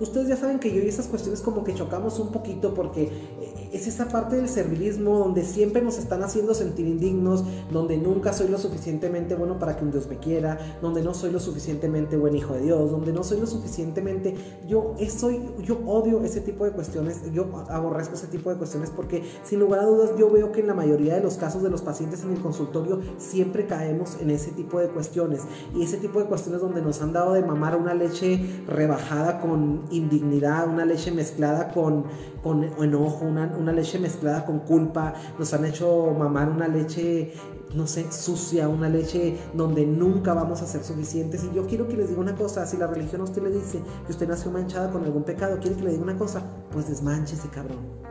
Ustedes 0.00 0.26
ya 0.26 0.36
saben 0.36 0.58
que 0.58 0.74
yo 0.74 0.82
y 0.82 0.88
esas 0.88 1.06
cuestiones 1.06 1.40
como 1.40 1.62
que 1.62 1.72
chocamos 1.74 2.18
un 2.18 2.32
poquito 2.32 2.74
porque 2.74 3.04
eh, 3.04 3.63
es 3.74 3.88
esa 3.88 4.08
parte 4.08 4.36
del 4.36 4.48
servilismo 4.48 5.18
donde 5.18 5.42
siempre 5.44 5.82
nos 5.82 5.98
están 5.98 6.22
haciendo 6.22 6.54
sentir 6.54 6.86
indignos, 6.86 7.44
donde 7.72 7.96
nunca 7.96 8.32
soy 8.32 8.48
lo 8.48 8.58
suficientemente 8.58 9.34
bueno 9.34 9.58
para 9.58 9.76
que 9.76 9.84
un 9.84 9.90
Dios 9.90 10.06
me 10.06 10.18
quiera, 10.18 10.58
donde 10.80 11.02
no 11.02 11.12
soy 11.12 11.32
lo 11.32 11.40
suficientemente 11.40 12.16
buen 12.16 12.36
hijo 12.36 12.54
de 12.54 12.60
Dios, 12.60 12.90
donde 12.90 13.12
no 13.12 13.24
soy 13.24 13.40
lo 13.40 13.46
suficientemente... 13.46 14.34
Yo, 14.68 14.94
soy, 15.08 15.40
yo 15.62 15.80
odio 15.86 16.22
ese 16.22 16.40
tipo 16.40 16.64
de 16.64 16.70
cuestiones, 16.70 17.20
yo 17.32 17.46
aborrezco 17.68 18.14
ese 18.14 18.28
tipo 18.28 18.50
de 18.50 18.56
cuestiones 18.56 18.90
porque 18.90 19.22
sin 19.42 19.58
lugar 19.58 19.80
a 19.80 19.84
dudas 19.84 20.10
yo 20.18 20.30
veo 20.30 20.52
que 20.52 20.60
en 20.60 20.68
la 20.68 20.74
mayoría 20.74 21.14
de 21.14 21.20
los 21.20 21.36
casos 21.36 21.62
de 21.62 21.70
los 21.70 21.82
pacientes 21.82 22.22
en 22.22 22.32
el 22.32 22.40
consultorio 22.40 23.00
siempre 23.18 23.66
caemos 23.66 24.16
en 24.20 24.30
ese 24.30 24.52
tipo 24.52 24.78
de 24.78 24.88
cuestiones. 24.88 25.42
Y 25.74 25.82
ese 25.82 25.96
tipo 25.96 26.20
de 26.20 26.26
cuestiones 26.26 26.60
donde 26.60 26.80
nos 26.80 27.02
han 27.02 27.12
dado 27.12 27.32
de 27.32 27.42
mamar 27.42 27.76
una 27.76 27.94
leche 27.94 28.64
rebajada 28.68 29.40
con 29.40 29.82
indignidad, 29.90 30.68
una 30.68 30.84
leche 30.84 31.10
mezclada 31.10 31.72
con, 31.72 32.04
con 32.44 32.62
enojo, 32.62 33.24
una, 33.24 33.52
una 33.58 33.72
leche 33.72 33.98
mezclada 33.98 34.44
con 34.44 34.60
culpa, 34.60 35.14
nos 35.38 35.52
han 35.54 35.64
hecho 35.64 36.14
mamar 36.16 36.50
una 36.50 36.68
leche 36.68 37.32
no 37.74 37.88
sé, 37.88 38.06
sucia, 38.12 38.68
una 38.68 38.88
leche 38.88 39.36
donde 39.52 39.84
nunca 39.84 40.32
vamos 40.32 40.62
a 40.62 40.66
ser 40.66 40.84
suficientes. 40.84 41.42
Y 41.42 41.56
yo 41.56 41.66
quiero 41.66 41.88
que 41.88 41.96
les 41.96 42.08
diga 42.08 42.20
una 42.20 42.36
cosa, 42.36 42.64
si 42.66 42.76
la 42.76 42.86
religión 42.86 43.22
a 43.22 43.24
usted 43.24 43.42
le 43.42 43.50
dice 43.50 43.80
que 44.06 44.12
usted 44.12 44.28
nació 44.28 44.52
manchada 44.52 44.92
con 44.92 45.02
algún 45.02 45.24
pecado, 45.24 45.58
quiere 45.58 45.74
que 45.76 45.82
le 45.82 45.90
diga 45.90 46.04
una 46.04 46.16
cosa, 46.16 46.42
pues 46.70 46.88
desmanchese, 46.88 47.48
cabrón 47.48 48.04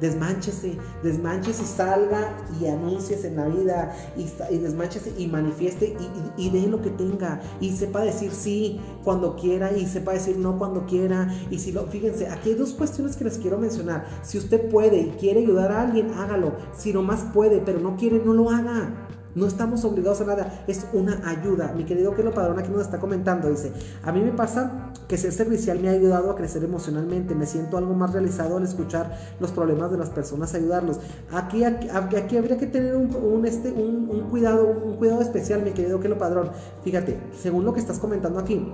desmanchese, 0.00 0.76
desmanchese, 1.02 1.64
salga 1.64 2.36
y 2.60 2.66
anuncies 2.66 3.24
en 3.24 3.36
la 3.36 3.46
vida 3.46 3.96
y, 4.16 4.26
y 4.54 4.58
desmanchese 4.58 5.12
y 5.16 5.26
manifieste 5.26 5.96
y, 6.36 6.50
dé 6.50 6.66
lo 6.66 6.80
que 6.82 6.90
tenga. 6.90 7.40
Y 7.60 7.72
sepa 7.72 8.02
decir 8.02 8.30
sí 8.32 8.80
cuando 9.02 9.36
quiera 9.36 9.76
y 9.76 9.86
sepa 9.86 10.12
decir 10.12 10.36
no 10.38 10.58
cuando 10.58 10.86
quiera. 10.86 11.28
Y 11.50 11.58
si 11.58 11.72
lo, 11.72 11.86
fíjense, 11.86 12.28
aquí 12.28 12.50
hay 12.50 12.54
dos 12.54 12.72
cuestiones 12.72 13.16
que 13.16 13.24
les 13.24 13.38
quiero 13.38 13.58
mencionar, 13.58 14.06
si 14.22 14.38
usted 14.38 14.68
puede 14.68 14.98
y 14.98 15.10
quiere 15.18 15.40
ayudar 15.40 15.72
a 15.72 15.82
alguien, 15.82 16.12
hágalo, 16.14 16.52
si 16.76 16.92
no 16.92 17.02
más 17.02 17.24
puede, 17.32 17.58
pero 17.58 17.80
no 17.80 17.96
quiere, 17.96 18.20
no 18.24 18.34
lo 18.34 18.50
haga. 18.50 19.08
No 19.34 19.46
estamos 19.46 19.84
obligados 19.84 20.20
a 20.20 20.24
nada, 20.24 20.64
es 20.68 20.86
una 20.92 21.28
ayuda. 21.28 21.72
Mi 21.76 21.84
querido 21.84 22.14
Kelo 22.14 22.32
Padrón 22.32 22.58
aquí 22.58 22.70
nos 22.70 22.82
está 22.82 23.00
comentando, 23.00 23.50
dice, 23.50 23.72
a 24.02 24.12
mí 24.12 24.20
me 24.20 24.32
pasa 24.32 24.92
que 25.08 25.18
ser 25.18 25.32
servicial 25.32 25.80
me 25.80 25.88
ha 25.88 25.92
ayudado 25.92 26.30
a 26.30 26.36
crecer 26.36 26.62
emocionalmente, 26.62 27.34
me 27.34 27.46
siento 27.46 27.76
algo 27.76 27.94
más 27.94 28.12
realizado 28.12 28.56
al 28.56 28.62
escuchar 28.62 29.18
los 29.40 29.50
problemas 29.50 29.90
de 29.90 29.98
las 29.98 30.10
personas, 30.10 30.54
ayudarlos. 30.54 31.00
Aquí, 31.32 31.64
aquí, 31.64 31.88
aquí 32.16 32.36
habría 32.36 32.56
que 32.58 32.66
tener 32.66 32.94
un, 32.96 33.44
este, 33.44 33.72
un, 33.72 34.28
cuidado, 34.30 34.66
un 34.66 34.96
cuidado 34.96 35.20
especial, 35.20 35.62
mi 35.62 35.72
querido 35.72 36.00
Kelo 36.00 36.16
Padrón. 36.16 36.50
Fíjate, 36.84 37.18
según 37.40 37.64
lo 37.64 37.74
que 37.74 37.80
estás 37.80 37.98
comentando 37.98 38.38
aquí, 38.38 38.66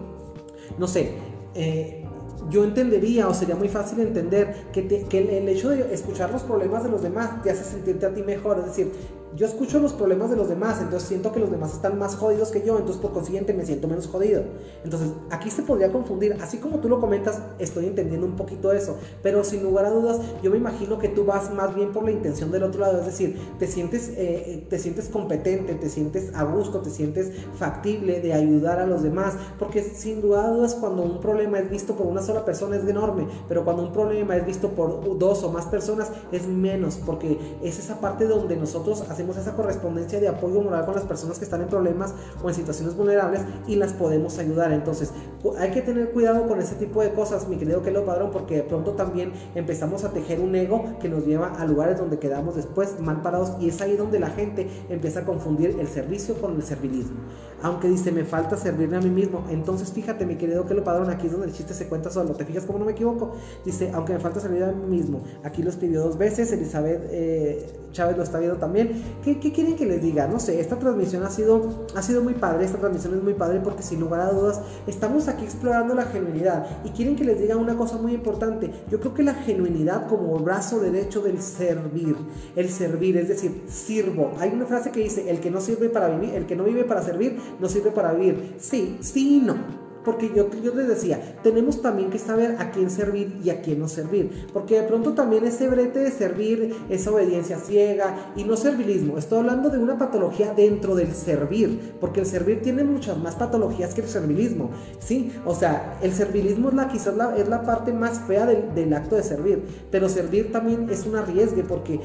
no 0.79 0.87
sé, 0.87 1.15
eh, 1.55 2.07
yo 2.49 2.65
entendería 2.65 3.29
o 3.29 3.35
sería 3.35 3.55
muy 3.55 3.69
fácil 3.69 4.01
entender 4.01 4.67
que, 4.73 4.87
que, 4.87 5.39
el 5.39 5.49
hecho 5.49 5.71
de 5.71 5.93
escuchar 5.93 6.31
los 6.31 6.43
problemas 6.43 6.85
de 6.85 6.91
los 6.91 7.03
demás 7.03 7.43
te 7.43 7.51
hace 7.51 7.65
sentirte 7.65 8.07
a 8.07 8.15
ti 8.15 8.23
mejor. 8.23 8.59
Es 8.59 8.67
decir, 8.67 8.93
yo 9.37 9.47
escucho 9.47 9.79
los 9.79 9.93
problemas 9.93 10.31
de 10.31 10.37
los 10.37 10.49
demás, 10.49 10.81
entonces 10.81 11.09
siento 11.09 11.33
que 11.33 11.39
los 11.39 11.51
demás 11.51 11.73
están 11.73 11.99
más 11.99 12.17
jodidos 12.17 12.51
que 12.51 12.65
yo, 12.65 12.77
entonces 12.79 13.01
por 13.01 13.13
consiguiente 13.13 13.55
me 13.55 13.65
siento 13.65 13.87
menos 13.87 14.07
jodido. 14.07 14.43
Entonces, 14.85 15.11
aquí 15.31 15.51
se 15.51 15.63
podría 15.63 15.93
confundir, 15.93 16.37
así 16.41 16.59
como 16.59 16.81
tú 16.81 16.89
lo 16.89 17.01
comentas, 17.01 17.41
estoy 17.59 17.87
entendiendo 17.87 18.27
un 18.27 18.37
poquito 18.37 18.73
eso, 18.73 18.97
pero 19.23 19.45
sin 19.45 19.63
lugar 19.63 19.85
a 19.85 19.91
dudas, 19.91 20.19
yo 20.43 20.51
me 20.51 20.57
imagino 20.57 20.99
que 20.99 21.09
tú 21.09 21.25
vas 21.25 21.53
más 21.55 21.75
bien 21.75 21.93
por 21.93 22.05
la 22.05 22.11
intención 22.11 22.51
del 22.51 22.65
otro 22.65 22.81
lado, 22.81 22.99
es 22.99 23.07
decir, 23.07 23.39
te 23.59 23.67
sientes, 23.67 24.09
eh, 24.09 24.15
eh, 24.19 24.67
te 24.69 24.79
sientes 24.79 25.09
competente, 25.09 25.75
te 25.75 25.89
sientes 25.89 26.35
a 26.35 26.45
gusto, 26.45 26.81
te 26.81 26.91
sientes 26.91 27.31
factible 27.57 28.21
de 28.21 28.33
ayudar 28.33 28.81
a 28.81 28.87
los 28.87 29.03
demás, 29.03 29.35
porque 29.59 29.83
sin 29.83 30.21
lugar 30.23 30.47
a 30.47 30.49
dudas, 30.51 30.75
cuando 30.75 31.03
un 31.03 31.21
problema 31.21 31.59
es 31.59 31.71
visto 31.71 31.95
por 31.95 32.07
una 32.07 32.23
sola 32.23 32.45
persona 32.45 32.77
es 32.77 32.87
enorme, 32.87 33.27
pero 33.49 33.65
cuando 33.65 33.83
un 33.83 33.93
problema 33.93 34.37
es 34.37 34.45
visto 34.45 34.71
por 34.71 35.19
dos 35.19 35.45
o 35.45 35.53
más 35.53 35.67
personas 35.67 36.11
es 36.33 36.49
menos, 36.49 36.97
porque 37.05 37.39
es 37.63 37.79
esa 37.79 38.01
parte 38.01 38.27
donde 38.27 38.57
nosotros 38.57 39.05
hacemos 39.21 39.37
esa 39.37 39.55
correspondencia 39.55 40.19
de 40.19 40.29
apoyo 40.29 40.63
moral 40.63 40.87
con 40.87 40.95
las 40.95 41.05
personas 41.05 41.39
que 41.39 41.45
están 41.45 41.61
en 41.61 41.69
problemas 41.69 42.15
o 42.43 42.49
en 42.49 42.55
situaciones 42.55 42.97
vulnerables 42.97 43.43
y 43.67 43.77
las 43.77 43.93
podemos 43.93 44.39
ayudar. 44.39 44.73
Entonces, 44.73 45.13
hay 45.59 45.71
que 45.73 45.83
tener 45.83 46.11
cuidado 46.13 46.49
con 46.49 46.59
ese 46.59 46.75
tipo 46.77 47.03
de 47.03 47.13
cosas, 47.13 47.47
mi 47.47 47.57
querido 47.57 47.83
Kelo 47.83 48.07
Padrón, 48.07 48.31
porque 48.31 48.57
de 48.57 48.63
pronto 48.63 48.93
también 48.93 49.33
empezamos 49.55 50.05
a 50.05 50.13
tejer 50.13 50.41
un 50.41 50.55
ego 50.55 50.97
que 51.01 51.11
nos 51.11 51.27
lleva 51.27 51.49
a 51.49 51.67
lugares 51.67 51.99
donde 51.99 52.19
quedamos 52.19 52.57
después 52.57 52.99
mal 52.99 53.21
parados 53.21 53.53
y 53.61 53.69
es 53.69 53.83
ahí 53.83 53.95
donde 53.95 54.19
la 54.19 54.31
gente 54.31 54.69
empieza 54.89 55.21
a 55.21 55.25
confundir 55.27 55.77
el 55.79 55.89
servicio 55.89 56.41
con 56.41 56.57
el 56.57 56.63
servilismo. 56.63 57.21
Aunque 57.63 57.89
dice, 57.89 58.11
me 58.13 58.25
falta 58.25 58.57
servirme 58.57 58.97
a 58.97 59.01
mí 59.01 59.11
mismo. 59.11 59.45
Entonces, 59.51 59.93
fíjate, 59.93 60.25
mi 60.25 60.37
querido 60.37 60.65
Kelo 60.65 60.83
Padrón, 60.83 61.11
aquí 61.11 61.27
es 61.27 61.33
donde 61.33 61.49
el 61.49 61.53
chiste 61.53 61.75
se 61.75 61.89
cuenta 61.89 62.09
solo. 62.09 62.33
¿Te 62.33 62.47
fijas 62.47 62.65
cómo 62.65 62.79
no 62.79 62.87
me 62.87 62.93
equivoco? 62.93 63.33
Dice, 63.67 63.91
aunque 63.93 64.15
me 64.15 64.19
falta 64.19 64.41
servir 64.41 64.65
a 64.65 64.73
mí 64.73 64.97
mismo. 64.97 65.21
Aquí 65.45 65.63
lo 65.63 65.69
escribió 65.69 66.01
dos 66.01 66.17
veces, 66.17 66.51
Elizabeth 66.53 67.03
eh, 67.11 67.67
Chávez 67.93 68.17
lo 68.17 68.23
está 68.23 68.39
viendo 68.39 68.59
también. 68.59 69.03
¿Qué, 69.23 69.39
quieren 69.39 69.77
que 69.77 69.87
les 69.87 70.03
diga? 70.03 70.27
No 70.27 70.39
sé, 70.41 70.61
esta 70.61 70.79
transmisión 70.79 71.23
ha 71.23 71.31
sido, 71.31 71.87
ha 71.95 72.03
sido 72.03 72.23
muy 72.23 72.35
padre, 72.35 72.65
esta 72.65 72.79
transmisión 72.79 73.15
es 73.15 73.23
muy 73.23 73.35
padre 73.35 73.61
porque 73.63 73.83
sin 73.83 74.01
lugar 74.01 74.21
a 74.21 74.31
dudas 74.31 74.61
estamos 74.87 75.29
aquí 75.29 75.45
explorando 75.45 75.95
la 75.95 76.05
genuinidad 76.05 76.67
y 76.85 76.91
quieren 76.91 77.17
que 77.17 77.25
les 77.25 77.39
diga 77.39 77.57
una 77.57 77.77
cosa 77.77 77.97
muy 77.97 78.15
importante. 78.15 78.71
Yo 78.91 79.01
creo 79.01 79.15
que 79.15 79.23
la 79.23 79.35
genuinidad 79.35 80.07
como 80.07 80.39
brazo 80.39 80.81
derecho 80.81 81.21
del 81.21 81.41
servir, 81.41 82.17
el 82.57 82.69
servir, 82.69 83.17
es 83.17 83.29
decir, 83.29 83.63
sirvo. 83.69 84.33
Hay 84.39 84.51
una 84.51 84.67
frase 84.67 84.91
que 84.91 85.01
dice, 85.01 85.31
el 85.31 85.41
que 85.41 85.51
no 85.51 85.61
sirve 85.61 85.89
para 85.89 86.09
vivir, 86.09 86.35
el 86.35 86.47
que 86.47 86.57
no 86.57 86.65
vive 86.65 86.85
para 86.85 87.03
servir, 87.03 87.39
no 87.59 87.69
sirve 87.69 87.91
para 87.91 88.13
vivir. 88.13 88.57
Sí, 88.59 88.99
sí 89.01 89.37
y 89.37 89.41
no. 89.41 89.80
Porque 90.05 90.31
yo, 90.35 90.49
yo 90.63 90.75
les 90.75 90.89
decía, 90.89 91.39
tenemos 91.43 91.83
también 91.83 92.11
que 92.11 92.19
saber 92.19 92.57
a 92.59 92.71
quién 92.71 92.91
servir 92.91 93.41
y 93.45 93.51
a 93.51 93.61
quién 93.61 93.79
no 93.79 93.89
servir. 93.89 94.49
Porque 94.53 94.81
de 94.81 94.87
pronto 94.87 95.13
también 95.13 95.45
ese 95.45 95.69
brete 95.69 95.99
de 95.99 96.11
servir, 96.11 96.75
esa 96.89 97.11
obediencia 97.11 97.59
ciega 97.59 98.33
y 98.37 98.45
no 98.45 98.57
servilismo. 98.57 99.19
Estoy 99.19 99.41
hablando 99.41 99.69
de 99.69 99.79
una 99.79 99.99
patología 99.99 100.55
dentro 100.55 100.95
del 100.95 101.13
servir. 101.13 101.95
Porque 102.01 102.21
el 102.21 102.27
servir 102.27 102.63
tiene 102.63 102.85
muchas 102.85 103.19
más 103.19 103.35
patologías 103.35 103.95
que 103.95 104.01
el 104.01 104.09
servilismo. 104.09 104.71
¿sí? 105.01 105.33
O 105.45 105.55
sea, 105.55 105.99
el 106.03 106.13
servilismo 106.13 106.69
es 106.69 106.75
la, 106.75 106.89
quizás 106.89 107.17
la, 107.17 107.37
es 107.37 107.49
la 107.49 107.63
parte 107.63 107.93
más 107.93 108.21
fea 108.21 108.47
del, 108.47 108.95
acto 108.95 109.17
de 109.17 109.23
servir. 109.23 109.63
Pero 109.91 110.09
servir 110.09 110.53
también 110.53 110.89
es 110.91 111.07
un 111.07 111.17
arriesgue 111.17 111.63
porque 111.63 112.01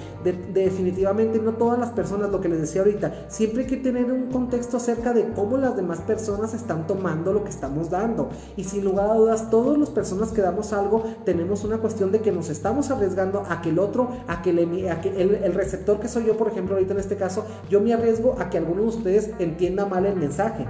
definitivamente 0.53 1.39
no 1.39 1.53
todas 1.53 1.79
las 1.79 1.89
personas, 1.91 2.31
lo 2.31 2.41
que 2.41 2.49
les 2.49 2.61
decía 2.61 2.81
ahorita, 2.81 3.25
siempre 3.29 3.63
hay 3.63 3.67
que 3.67 3.77
tener 3.77 4.11
un 4.11 4.29
contexto 4.31 4.77
acerca 4.77 5.13
de 5.13 5.29
cómo 5.33 5.57
las 5.57 5.75
demás 5.75 6.01
personas 6.01 6.53
están 6.53 6.87
tomando 6.87 7.33
lo 7.33 7.43
que 7.43 7.49
estamos 7.49 7.84
dando. 7.89 8.29
Y 8.55 8.63
sin 8.63 8.83
lugar 8.83 9.09
a 9.09 9.13
dudas, 9.15 9.49
todas 9.49 9.77
las 9.77 9.89
personas 9.89 10.31
que 10.31 10.41
damos 10.41 10.73
algo, 10.73 11.03
tenemos 11.23 11.63
una 11.63 11.77
cuestión 11.77 12.11
de 12.11 12.21
que 12.21 12.31
nos 12.31 12.49
estamos 12.49 12.91
arriesgando 12.91 13.43
a 13.47 13.61
que 13.61 13.69
el 13.69 13.79
otro, 13.79 14.09
a 14.27 14.41
que, 14.41 14.51
a 14.89 15.01
que 15.01 15.09
el, 15.21 15.35
el 15.35 15.53
receptor 15.53 15.99
que 15.99 16.07
soy 16.07 16.25
yo, 16.25 16.37
por 16.37 16.47
ejemplo, 16.47 16.75
ahorita 16.75 16.93
en 16.93 16.99
este 16.99 17.15
caso, 17.15 17.45
yo 17.69 17.81
me 17.81 17.93
arriesgo 17.93 18.35
a 18.39 18.49
que 18.49 18.57
alguno 18.57 18.83
de 18.83 18.87
ustedes 18.87 19.31
entienda 19.39 19.85
mal 19.85 20.05
el 20.05 20.15
mensaje. 20.15 20.65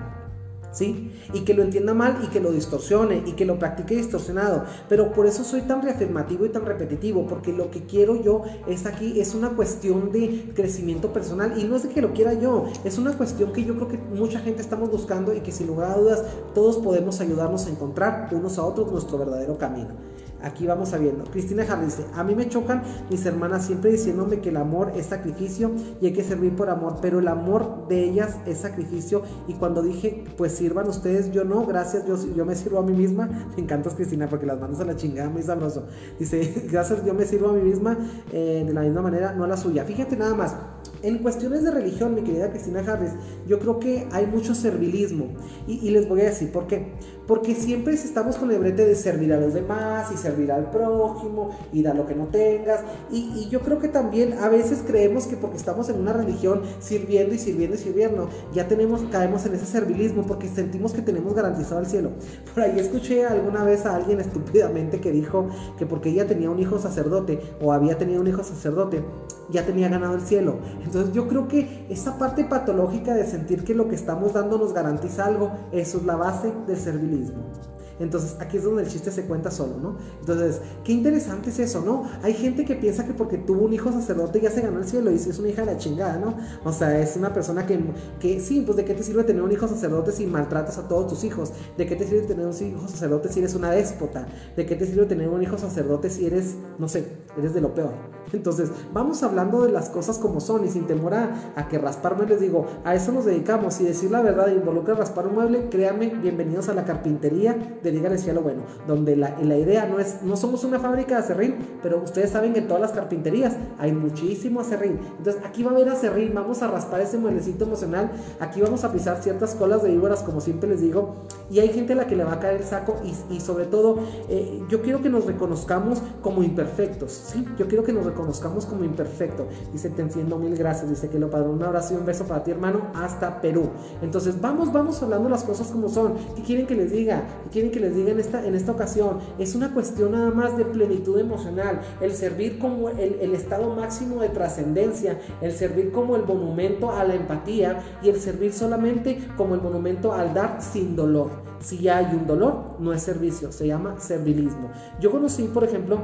¿Sí? 0.75 1.11
Y 1.33 1.41
que 1.41 1.53
lo 1.53 1.63
entienda 1.63 1.93
mal 1.93 2.19
y 2.23 2.27
que 2.27 2.39
lo 2.39 2.51
distorsione 2.51 3.23
y 3.25 3.31
que 3.31 3.45
lo 3.45 3.57
practique 3.57 3.95
distorsionado. 3.95 4.65
Pero 4.89 5.13
por 5.13 5.25
eso 5.25 5.43
soy 5.43 5.61
tan 5.61 5.81
reafirmativo 5.81 6.45
y 6.45 6.49
tan 6.49 6.65
repetitivo, 6.65 7.25
porque 7.25 7.53
lo 7.53 7.71
que 7.71 7.85
quiero 7.85 8.21
yo 8.21 8.43
es 8.67 8.85
aquí, 8.85 9.19
es 9.19 9.33
una 9.33 9.49
cuestión 9.51 10.11
de 10.11 10.51
crecimiento 10.53 11.13
personal 11.13 11.57
y 11.57 11.63
no 11.63 11.77
es 11.77 11.83
de 11.83 11.89
que 11.89 12.01
lo 12.01 12.13
quiera 12.13 12.33
yo, 12.33 12.65
es 12.83 12.97
una 12.97 13.13
cuestión 13.13 13.53
que 13.53 13.63
yo 13.63 13.75
creo 13.75 13.87
que 13.87 13.97
mucha 13.97 14.39
gente 14.39 14.61
estamos 14.61 14.91
buscando 14.91 15.33
y 15.33 15.39
que 15.39 15.51
sin 15.51 15.67
lugar 15.67 15.91
a 15.91 15.97
dudas 15.97 16.23
todos 16.53 16.77
podemos 16.77 17.21
ayudarnos 17.21 17.65
a 17.65 17.69
encontrar 17.69 18.29
unos 18.31 18.57
a 18.57 18.65
otros 18.65 18.91
nuestro 18.91 19.17
verdadero 19.17 19.57
camino. 19.57 20.14
Aquí 20.41 20.67
vamos 20.67 20.89
sabiendo. 20.89 21.23
Cristina 21.25 21.63
Harris 21.63 21.97
dice, 21.97 22.09
a 22.13 22.23
mí 22.23 22.35
me 22.35 22.47
chocan 22.47 22.83
mis 23.09 23.25
hermanas 23.25 23.65
siempre 23.65 23.91
diciéndome 23.91 24.41
que 24.41 24.49
el 24.49 24.57
amor 24.57 24.91
es 24.95 25.07
sacrificio 25.07 25.71
y 26.01 26.07
hay 26.07 26.13
que 26.13 26.23
servir 26.23 26.55
por 26.55 26.69
amor, 26.69 26.97
pero 27.01 27.19
el 27.19 27.27
amor 27.27 27.87
de 27.87 28.03
ellas 28.03 28.37
es 28.45 28.59
sacrificio 28.59 29.23
y 29.47 29.53
cuando 29.53 29.81
dije, 29.81 30.23
pues 30.37 30.51
sirvan 30.51 30.87
ustedes, 30.87 31.31
yo 31.31 31.43
no, 31.43 31.65
gracias, 31.65 32.05
yo, 32.07 32.15
yo 32.35 32.45
me 32.45 32.55
sirvo 32.55 32.79
a 32.79 32.83
mí 32.83 32.93
misma. 32.93 33.27
Me 33.55 33.63
encantas 33.63 33.93
Cristina 33.95 34.27
porque 34.27 34.45
las 34.45 34.59
manos 34.59 34.79
a 34.79 34.85
la 34.85 34.95
chingada, 34.95 35.29
muy 35.29 35.41
sabroso. 35.41 35.87
Dice, 36.19 36.67
gracias, 36.71 37.03
yo 37.05 37.13
me 37.13 37.25
sirvo 37.25 37.49
a 37.49 37.53
mí 37.53 37.61
misma 37.61 37.97
eh, 38.31 38.63
de 38.65 38.73
la 38.73 38.81
misma 38.81 39.01
manera, 39.01 39.33
no 39.33 39.43
a 39.43 39.47
la 39.47 39.57
suya. 39.57 39.83
Fíjate 39.83 40.15
nada 40.17 40.35
más. 40.35 40.55
En 41.01 41.19
cuestiones 41.19 41.63
de 41.63 41.71
religión, 41.71 42.15
mi 42.15 42.21
querida 42.21 42.49
Cristina 42.49 42.79
Harris, 42.79 43.11
yo 43.47 43.59
creo 43.59 43.79
que 43.79 44.07
hay 44.11 44.25
mucho 44.25 44.55
servilismo. 44.55 45.27
Y, 45.67 45.91
les 45.91 46.09
voy 46.09 46.21
a 46.21 46.25
decir 46.25 46.51
por 46.51 46.67
qué. 46.67 46.93
Porque 47.27 47.55
siempre 47.55 47.93
estamos 47.93 48.35
con 48.37 48.51
el 48.51 48.59
brete 48.59 48.85
de 48.85 48.95
servir 48.95 49.33
a 49.33 49.39
los 49.39 49.53
demás 49.53 50.11
y 50.13 50.17
servir 50.17 50.51
al 50.51 50.69
prójimo 50.69 51.49
y 51.73 51.81
dar 51.81 51.95
lo 51.95 52.05
que 52.05 52.15
no 52.15 52.25
tengas. 52.27 52.81
Y, 53.11 53.49
yo 53.49 53.61
creo 53.61 53.79
que 53.79 53.87
también 53.87 54.33
a 54.41 54.49
veces 54.49 54.83
creemos 54.85 55.27
que 55.27 55.37
porque 55.37 55.57
estamos 55.57 55.89
en 55.89 55.99
una 55.99 56.13
religión 56.13 56.61
sirviendo 56.79 57.35
y 57.35 57.37
sirviendo 57.37 57.75
y 57.75 57.79
sirviendo, 57.79 58.29
ya 58.53 58.67
tenemos, 58.67 59.01
caemos 59.11 59.45
en 59.45 59.53
ese 59.55 59.65
servilismo 59.65 60.23
porque 60.23 60.47
sentimos 60.47 60.93
que 60.93 61.01
tenemos 61.01 61.33
garantizado 61.33 61.79
el 61.81 61.87
cielo. 61.87 62.11
Por 62.53 62.63
ahí 62.63 62.79
escuché 62.79 63.25
alguna 63.25 63.63
vez 63.63 63.85
a 63.85 63.95
alguien 63.95 64.19
estúpidamente 64.19 64.99
que 64.99 65.11
dijo 65.11 65.47
que 65.77 65.85
porque 65.85 66.09
ella 66.09 66.27
tenía 66.27 66.49
un 66.49 66.59
hijo 66.59 66.79
sacerdote 66.79 67.39
o 67.61 67.73
había 67.73 67.97
tenido 67.97 68.21
un 68.21 68.27
hijo 68.27 68.43
sacerdote, 68.43 69.03
ya 69.49 69.65
tenía 69.65 69.89
ganado 69.89 70.15
el 70.15 70.21
cielo. 70.21 70.57
Entonces 70.83 71.13
yo 71.13 71.27
creo 71.27 71.47
que 71.47 71.85
esa 71.89 72.17
parte 72.17 72.43
patológica 72.45 73.13
de 73.13 73.25
sentir 73.25 73.63
que 73.63 73.75
lo 73.75 73.87
que 73.87 73.95
estamos 73.95 74.33
dando 74.33 74.57
nos 74.57 74.73
garantiza 74.73 75.25
algo, 75.25 75.51
eso 75.71 75.99
es 75.99 76.05
la 76.05 76.15
base 76.15 76.51
del 76.67 76.77
servilismo. 76.77 77.14
mesmo. 77.15 77.74
Entonces, 77.99 78.35
aquí 78.39 78.57
es 78.57 78.63
donde 78.63 78.83
el 78.83 78.89
chiste 78.89 79.11
se 79.11 79.23
cuenta 79.23 79.51
solo, 79.51 79.77
¿no? 79.81 79.97
Entonces, 80.19 80.61
qué 80.83 80.91
interesante 80.91 81.49
es 81.49 81.59
eso, 81.59 81.81
¿no? 81.81 82.03
Hay 82.23 82.33
gente 82.33 82.65
que 82.65 82.75
piensa 82.75 83.05
que 83.05 83.13
porque 83.13 83.37
tuvo 83.37 83.63
un 83.65 83.73
hijo 83.73 83.91
sacerdote 83.91 84.41
ya 84.41 84.51
se 84.51 84.61
ganó 84.61 84.79
el 84.79 84.85
cielo 84.85 85.11
y 85.11 85.17
si 85.17 85.29
es 85.29 85.39
una 85.39 85.49
hija 85.49 85.63
de 85.63 85.73
la 85.73 85.77
chingada, 85.77 86.17
¿no? 86.17 86.35
O 86.63 86.73
sea, 86.73 86.99
es 86.99 87.15
una 87.15 87.33
persona 87.33 87.65
que, 87.65 87.79
que 88.19 88.39
sí, 88.39 88.63
pues 88.65 88.77
de 88.77 88.85
qué 88.85 88.93
te 88.93 89.03
sirve 89.03 89.23
tener 89.23 89.41
un 89.41 89.51
hijo 89.51 89.67
sacerdote 89.67 90.11
si 90.11 90.25
maltratas 90.25 90.77
a 90.77 90.87
todos 90.87 91.07
tus 91.07 91.23
hijos? 91.23 91.51
¿De 91.77 91.85
qué 91.85 91.95
te 91.95 92.05
sirve 92.05 92.21
tener 92.21 92.45
un 92.45 92.53
hijo 92.53 92.87
sacerdote 92.87 93.29
si 93.29 93.39
eres 93.39 93.55
una 93.55 93.71
déspota? 93.71 94.27
¿De 94.55 94.65
qué 94.65 94.75
te 94.75 94.85
sirve 94.85 95.05
tener 95.05 95.29
un 95.29 95.41
hijo 95.41 95.57
sacerdote 95.57 96.09
si 96.09 96.25
eres, 96.25 96.55
no 96.77 96.87
sé, 96.87 97.05
eres 97.37 97.53
de 97.53 97.61
lo 97.61 97.73
peor? 97.73 97.93
Entonces, 98.33 98.69
vamos 98.93 99.23
hablando 99.23 99.63
de 99.63 99.71
las 99.71 99.89
cosas 99.89 100.17
como 100.17 100.39
son 100.39 100.65
y 100.65 100.69
sin 100.69 100.87
temor 100.87 101.13
a, 101.13 101.67
que 101.69 101.77
rasparme, 101.77 102.25
les 102.25 102.41
digo, 102.41 102.65
a 102.83 102.95
eso 102.95 103.11
nos 103.11 103.25
dedicamos 103.25 103.79
y 103.81 103.85
decir 103.85 104.11
la 104.11 104.21
verdad 104.21 104.49
involucra 104.49 104.95
raspar 104.95 105.27
un 105.27 105.35
mueble, 105.35 105.69
créanme, 105.69 106.07
bienvenidos 106.07 106.69
a 106.69 106.73
la 106.73 106.85
carpintería 106.85 107.79
de 107.85 107.91
Dígale 107.91 108.33
lo 108.33 108.41
Bueno, 108.41 108.63
donde 108.87 109.15
la, 109.15 109.37
la, 109.41 109.57
idea 109.57 109.85
no 109.85 109.99
es, 109.99 110.21
no 110.23 110.35
somos 110.35 110.63
una 110.63 110.79
fábrica 110.79 111.15
de 111.15 111.21
acerrín, 111.21 111.55
pero 111.81 112.01
ustedes 112.03 112.31
saben 112.31 112.53
que 112.53 112.59
en 112.59 112.67
todas 112.67 112.81
las 112.81 112.91
carpinterías 112.91 113.55
hay 113.77 113.91
muchísimo 113.93 114.59
acerrín. 114.59 114.99
Entonces, 115.17 115.41
aquí 115.45 115.63
va 115.63 115.71
a 115.71 115.75
haber 115.75 115.89
acerrín, 115.89 116.33
vamos 116.33 116.61
a 116.61 116.67
raspar 116.67 117.01
ese 117.01 117.17
mueblecito 117.17 117.65
emocional, 117.65 118.11
aquí 118.39 118.61
vamos 118.61 118.83
a 118.83 118.91
pisar 118.91 119.21
ciertas 119.21 119.55
colas 119.55 119.83
de 119.83 119.89
víboras, 119.89 120.23
como 120.23 120.41
siempre 120.41 120.69
les 120.69 120.81
digo, 120.81 121.15
y 121.49 121.59
hay 121.59 121.69
gente 121.69 121.93
a 121.93 121.95
la 121.95 122.07
que 122.07 122.15
le 122.15 122.23
va 122.23 122.33
a 122.33 122.39
caer 122.39 122.61
el 122.61 122.67
saco 122.67 122.95
y, 123.29 123.39
sobre 123.39 123.65
todo, 123.65 123.99
eh, 124.29 124.63
yo 124.69 124.81
quiero 124.81 125.01
que 125.01 125.09
nos 125.09 125.25
reconozcamos 125.25 126.01
como 126.21 126.43
imperfectos, 126.43 127.11
¿sí? 127.11 127.45
Yo 127.57 127.67
quiero 127.67 127.83
que 127.83 127.93
nos 127.93 128.05
reconozcamos 128.05 128.65
como 128.65 128.83
imperfectos. 128.83 129.45
Dice, 129.71 129.89
te 129.89 130.01
enciendo 130.01 130.37
mil 130.37 130.55
gracias, 130.55 130.89
dice 130.89 131.09
que 131.09 131.19
lo 131.19 131.29
padre, 131.29 131.49
un 131.49 131.61
abrazo 131.61 131.93
y 131.93 131.97
un 131.97 132.05
beso 132.05 132.25
para 132.25 132.43
ti, 132.43 132.51
hermano, 132.51 132.87
hasta 132.95 133.41
Perú. 133.41 133.69
Entonces, 134.01 134.41
vamos, 134.41 134.73
vamos 134.73 135.01
hablando 135.03 135.29
las 135.29 135.43
cosas 135.43 135.67
como 135.67 135.89
son. 135.89 136.15
¿Qué 136.35 136.41
quieren 136.41 136.65
que 136.65 136.75
les 136.75 136.91
diga? 136.91 137.23
¿Qué 137.45 137.49
quieren 137.51 137.71
que 137.75 137.81
les 137.81 137.93
diga 137.93 138.11
en 138.11 138.19
esta, 138.21 138.45
en 138.45 138.55
esta 138.55 138.71
ocasión? 138.71 139.19
Es 139.37 139.53
una 139.53 139.73
cuestión 139.73 140.13
nada 140.13 140.31
más 140.31 140.55
de 140.55 140.63
plenitud 140.63 141.19
emocional, 141.19 141.81
el 141.99 142.13
servir 142.13 142.57
como 142.57 142.87
el, 142.87 143.17
el 143.19 143.33
estado 143.35 143.75
máximo 143.75 144.21
de 144.21 144.29
trascendencia, 144.29 145.19
el 145.41 145.51
servir 145.51 145.91
como 145.91 146.15
el 146.15 146.23
monumento 146.23 146.89
a 146.89 147.03
la 147.03 147.15
empatía 147.15 147.83
y 148.01 148.07
el 148.07 148.19
servir 148.21 148.53
solamente 148.53 149.19
como 149.35 149.55
el 149.55 149.61
monumento 149.61 150.13
al 150.13 150.33
dar 150.33 150.61
sin 150.61 150.95
dolor. 150.95 151.29
Si 151.59 151.79
ya 151.79 151.97
hay 151.97 152.15
un 152.15 152.25
dolor, 152.25 152.77
no 152.79 152.93
es 152.93 153.01
servicio, 153.01 153.51
se 153.51 153.67
llama 153.67 153.99
servilismo. 153.99 154.71
Yo 155.01 155.11
conocí, 155.11 155.43
por 155.43 155.65
ejemplo, 155.65 155.99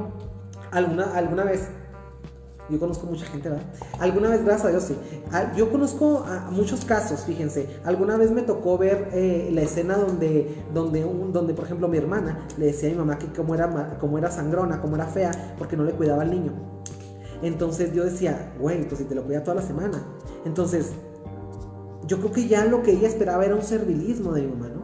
alguna, 0.72 1.16
alguna 1.16 1.44
vez 1.44 1.70
yo 2.68 2.78
conozco 2.78 3.06
mucha 3.06 3.26
gente, 3.26 3.48
¿verdad? 3.48 3.64
Alguna 3.98 4.30
vez, 4.30 4.44
gracias 4.44 4.66
a 4.66 4.70
Dios, 4.70 4.84
sí. 4.84 4.96
Ah, 5.32 5.52
yo 5.56 5.70
conozco 5.70 6.24
muchos 6.50 6.84
casos, 6.84 7.24
fíjense. 7.24 7.68
Alguna 7.84 8.16
vez 8.16 8.30
me 8.30 8.42
tocó 8.42 8.78
ver 8.78 9.08
eh, 9.12 9.50
la 9.52 9.62
escena 9.62 9.96
donde, 9.96 10.62
donde, 10.72 11.02
donde, 11.32 11.54
por 11.54 11.64
ejemplo, 11.64 11.88
mi 11.88 11.98
hermana 11.98 12.46
le 12.56 12.66
decía 12.66 12.88
a 12.88 12.92
mi 12.92 12.98
mamá 12.98 13.18
que 13.18 13.26
como 13.26 13.54
era, 13.54 13.98
como 13.98 14.18
era 14.18 14.30
sangrona, 14.30 14.80
como 14.80 14.96
era 14.96 15.06
fea, 15.06 15.54
porque 15.58 15.76
no 15.76 15.84
le 15.84 15.92
cuidaba 15.92 16.22
al 16.22 16.30
niño. 16.30 16.52
Entonces 17.42 17.92
yo 17.92 18.04
decía, 18.04 18.54
güey, 18.60 18.86
pues 18.86 18.98
si 19.00 19.04
te 19.04 19.14
lo 19.14 19.24
cuida 19.24 19.42
toda 19.42 19.56
la 19.56 19.62
semana. 19.62 20.02
Entonces, 20.44 20.92
yo 22.06 22.18
creo 22.18 22.32
que 22.32 22.46
ya 22.46 22.64
lo 22.64 22.82
que 22.82 22.92
ella 22.92 23.08
esperaba 23.08 23.44
era 23.44 23.54
un 23.54 23.62
servilismo 23.62 24.32
de 24.32 24.42
mi 24.42 24.48
mamá, 24.48 24.68
¿no? 24.68 24.82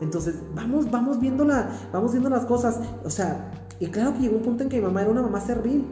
Entonces, 0.00 0.36
vamos, 0.54 0.90
vamos 0.90 1.18
viendo 1.20 1.46
vamos 1.92 2.12
viendo 2.12 2.28
las 2.28 2.44
cosas. 2.44 2.78
O 3.04 3.10
sea, 3.10 3.50
y 3.80 3.86
claro 3.86 4.12
que 4.12 4.20
llegó 4.20 4.36
un 4.36 4.42
punto 4.42 4.62
en 4.62 4.68
que 4.68 4.76
mi 4.76 4.82
mamá 4.82 5.02
era 5.02 5.10
una 5.10 5.22
mamá 5.22 5.40
servil. 5.40 5.86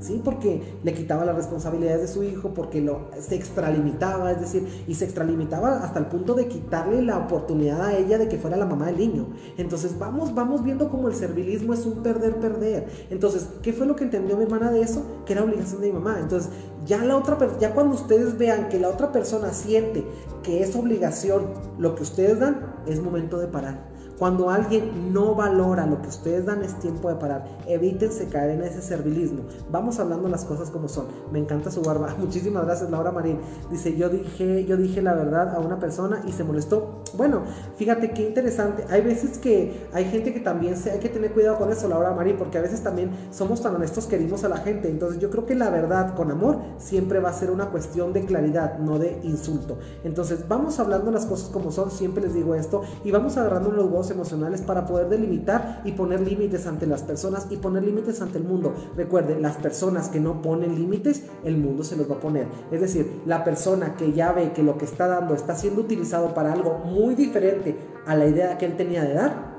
¿Sí? 0.00 0.20
Porque 0.24 0.78
le 0.82 0.92
quitaba 0.92 1.24
las 1.24 1.36
responsabilidades 1.36 2.00
de 2.02 2.08
su 2.08 2.22
hijo, 2.22 2.52
porque 2.54 2.80
lo, 2.80 3.08
se 3.18 3.34
extralimitaba, 3.34 4.32
es 4.32 4.40
decir, 4.40 4.84
y 4.86 4.94
se 4.94 5.04
extralimitaba 5.04 5.84
hasta 5.84 5.98
el 5.98 6.06
punto 6.06 6.34
de 6.34 6.48
quitarle 6.48 7.02
la 7.02 7.18
oportunidad 7.18 7.80
a 7.82 7.96
ella 7.96 8.18
de 8.18 8.28
que 8.28 8.38
fuera 8.38 8.56
la 8.56 8.66
mamá 8.66 8.86
del 8.86 8.98
niño. 8.98 9.28
Entonces 9.56 9.98
vamos, 9.98 10.34
vamos 10.34 10.62
viendo 10.62 10.90
cómo 10.90 11.08
el 11.08 11.14
servilismo 11.14 11.74
es 11.74 11.86
un 11.86 12.02
perder-perder. 12.02 12.88
Entonces, 13.10 13.48
¿qué 13.62 13.72
fue 13.72 13.86
lo 13.86 13.96
que 13.96 14.04
entendió 14.04 14.36
mi 14.36 14.44
hermana 14.44 14.70
de 14.70 14.82
eso? 14.82 15.04
Que 15.24 15.32
era 15.34 15.44
obligación 15.44 15.80
de 15.80 15.88
mi 15.88 15.92
mamá. 15.94 16.18
Entonces, 16.20 16.50
ya 16.84 17.02
la 17.04 17.16
otra 17.16 17.38
ya 17.58 17.72
cuando 17.72 17.94
ustedes 17.94 18.36
vean 18.36 18.68
que 18.68 18.78
la 18.78 18.88
otra 18.88 19.12
persona 19.12 19.52
siente 19.52 20.04
que 20.42 20.62
es 20.62 20.76
obligación 20.76 21.46
lo 21.78 21.94
que 21.94 22.02
ustedes 22.02 22.38
dan, 22.38 22.74
es 22.86 23.00
momento 23.00 23.38
de 23.38 23.46
parar 23.46 23.93
cuando 24.18 24.50
alguien 24.50 25.12
no 25.12 25.34
valora 25.34 25.86
lo 25.86 26.00
que 26.00 26.08
ustedes 26.08 26.46
dan 26.46 26.62
es 26.62 26.78
tiempo 26.78 27.08
de 27.08 27.16
parar. 27.16 27.46
Evítense 27.66 28.28
caer 28.28 28.50
en 28.50 28.62
ese 28.62 28.80
servilismo. 28.80 29.42
Vamos 29.70 29.98
hablando 29.98 30.28
las 30.28 30.44
cosas 30.44 30.70
como 30.70 30.88
son. 30.88 31.06
Me 31.32 31.38
encanta 31.38 31.70
su 31.70 31.82
barba. 31.82 32.14
Muchísimas 32.18 32.64
gracias 32.64 32.90
Laura 32.90 33.10
Marín. 33.10 33.40
Dice, 33.70 33.96
yo 33.96 34.08
dije, 34.08 34.64
yo 34.66 34.76
dije 34.76 35.02
la 35.02 35.14
verdad 35.14 35.54
a 35.54 35.58
una 35.58 35.78
persona 35.78 36.22
y 36.26 36.32
se 36.32 36.44
molestó. 36.44 37.02
Bueno, 37.16 37.42
fíjate 37.76 38.12
qué 38.12 38.28
interesante. 38.28 38.84
Hay 38.88 39.00
veces 39.00 39.38
que 39.38 39.88
hay 39.92 40.04
gente 40.04 40.32
que 40.32 40.40
también 40.40 40.76
se, 40.76 40.92
hay 40.92 41.00
que 41.00 41.08
tener 41.08 41.32
cuidado 41.32 41.58
con 41.58 41.70
eso, 41.72 41.88
Laura 41.88 42.12
Marín, 42.12 42.36
porque 42.36 42.58
a 42.58 42.62
veces 42.62 42.82
también 42.82 43.10
somos 43.30 43.62
tan 43.62 43.74
honestos 43.74 44.06
que 44.06 44.16
herimos 44.16 44.44
a 44.44 44.48
la 44.48 44.58
gente. 44.58 44.88
Entonces 44.88 45.20
yo 45.20 45.30
creo 45.30 45.44
que 45.44 45.54
la 45.54 45.70
verdad 45.70 46.14
con 46.14 46.30
amor 46.30 46.58
siempre 46.78 47.18
va 47.18 47.30
a 47.30 47.32
ser 47.32 47.50
una 47.50 47.70
cuestión 47.70 48.12
de 48.12 48.24
claridad, 48.24 48.78
no 48.78 48.98
de 48.98 49.18
insulto. 49.24 49.78
Entonces 50.04 50.46
vamos 50.48 50.78
hablando 50.78 51.10
las 51.10 51.26
cosas 51.26 51.48
como 51.48 51.72
son. 51.72 51.90
Siempre 51.90 52.22
les 52.22 52.34
digo 52.34 52.54
esto 52.54 52.82
y 53.02 53.10
vamos 53.10 53.36
agarrando 53.36 53.70
los 53.70 53.86
huevos 53.86 54.04
emocionales 54.14 54.62
para 54.62 54.86
poder 54.86 55.08
delimitar 55.08 55.82
y 55.84 55.92
poner 55.92 56.20
límites 56.20 56.66
ante 56.66 56.86
las 56.86 57.02
personas 57.02 57.46
y 57.50 57.56
poner 57.56 57.82
límites 57.82 58.22
ante 58.22 58.38
el 58.38 58.44
mundo. 58.44 58.74
Recuerden, 58.96 59.42
las 59.42 59.56
personas 59.56 60.08
que 60.08 60.20
no 60.20 60.40
ponen 60.40 60.74
límites, 60.74 61.24
el 61.44 61.58
mundo 61.58 61.84
se 61.84 61.96
los 61.96 62.10
va 62.10 62.16
a 62.16 62.20
poner. 62.20 62.46
Es 62.72 62.80
decir, 62.80 63.20
la 63.26 63.44
persona 63.44 63.96
que 63.96 64.12
ya 64.12 64.32
ve 64.32 64.52
que 64.52 64.62
lo 64.62 64.78
que 64.78 64.84
está 64.84 65.06
dando 65.06 65.34
está 65.34 65.54
siendo 65.54 65.82
utilizado 65.82 66.34
para 66.34 66.52
algo 66.52 66.78
muy 66.78 67.14
diferente 67.14 67.76
a 68.06 68.16
la 68.16 68.26
idea 68.26 68.56
que 68.58 68.66
él 68.66 68.76
tenía 68.76 69.02
de 69.02 69.14
dar, 69.14 69.54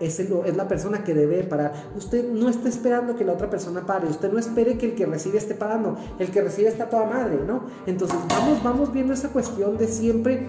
es, 0.00 0.18
es, 0.18 0.56
la 0.56 0.68
persona 0.68 1.04
que 1.04 1.14
debe 1.14 1.42
parar. 1.44 1.72
Usted 1.96 2.30
no 2.30 2.48
está 2.48 2.68
esperando 2.68 3.16
que 3.16 3.24
la 3.24 3.32
otra 3.32 3.50
persona 3.50 3.86
pare. 3.86 4.08
Usted 4.08 4.32
no 4.32 4.38
espere 4.38 4.76
que 4.78 4.86
el 4.86 4.94
que 4.94 5.06
recibe 5.06 5.38
esté 5.38 5.54
parando. 5.54 5.96
El 6.18 6.30
que 6.30 6.42
recibe 6.42 6.68
está 6.68 6.88
toda 6.88 7.06
madre, 7.06 7.40
¿no? 7.46 7.64
Entonces 7.86 8.18
vamos, 8.28 8.62
vamos 8.62 8.92
viendo 8.92 9.12
esa 9.12 9.28
cuestión 9.30 9.76
de 9.76 9.86
siempre 9.86 10.46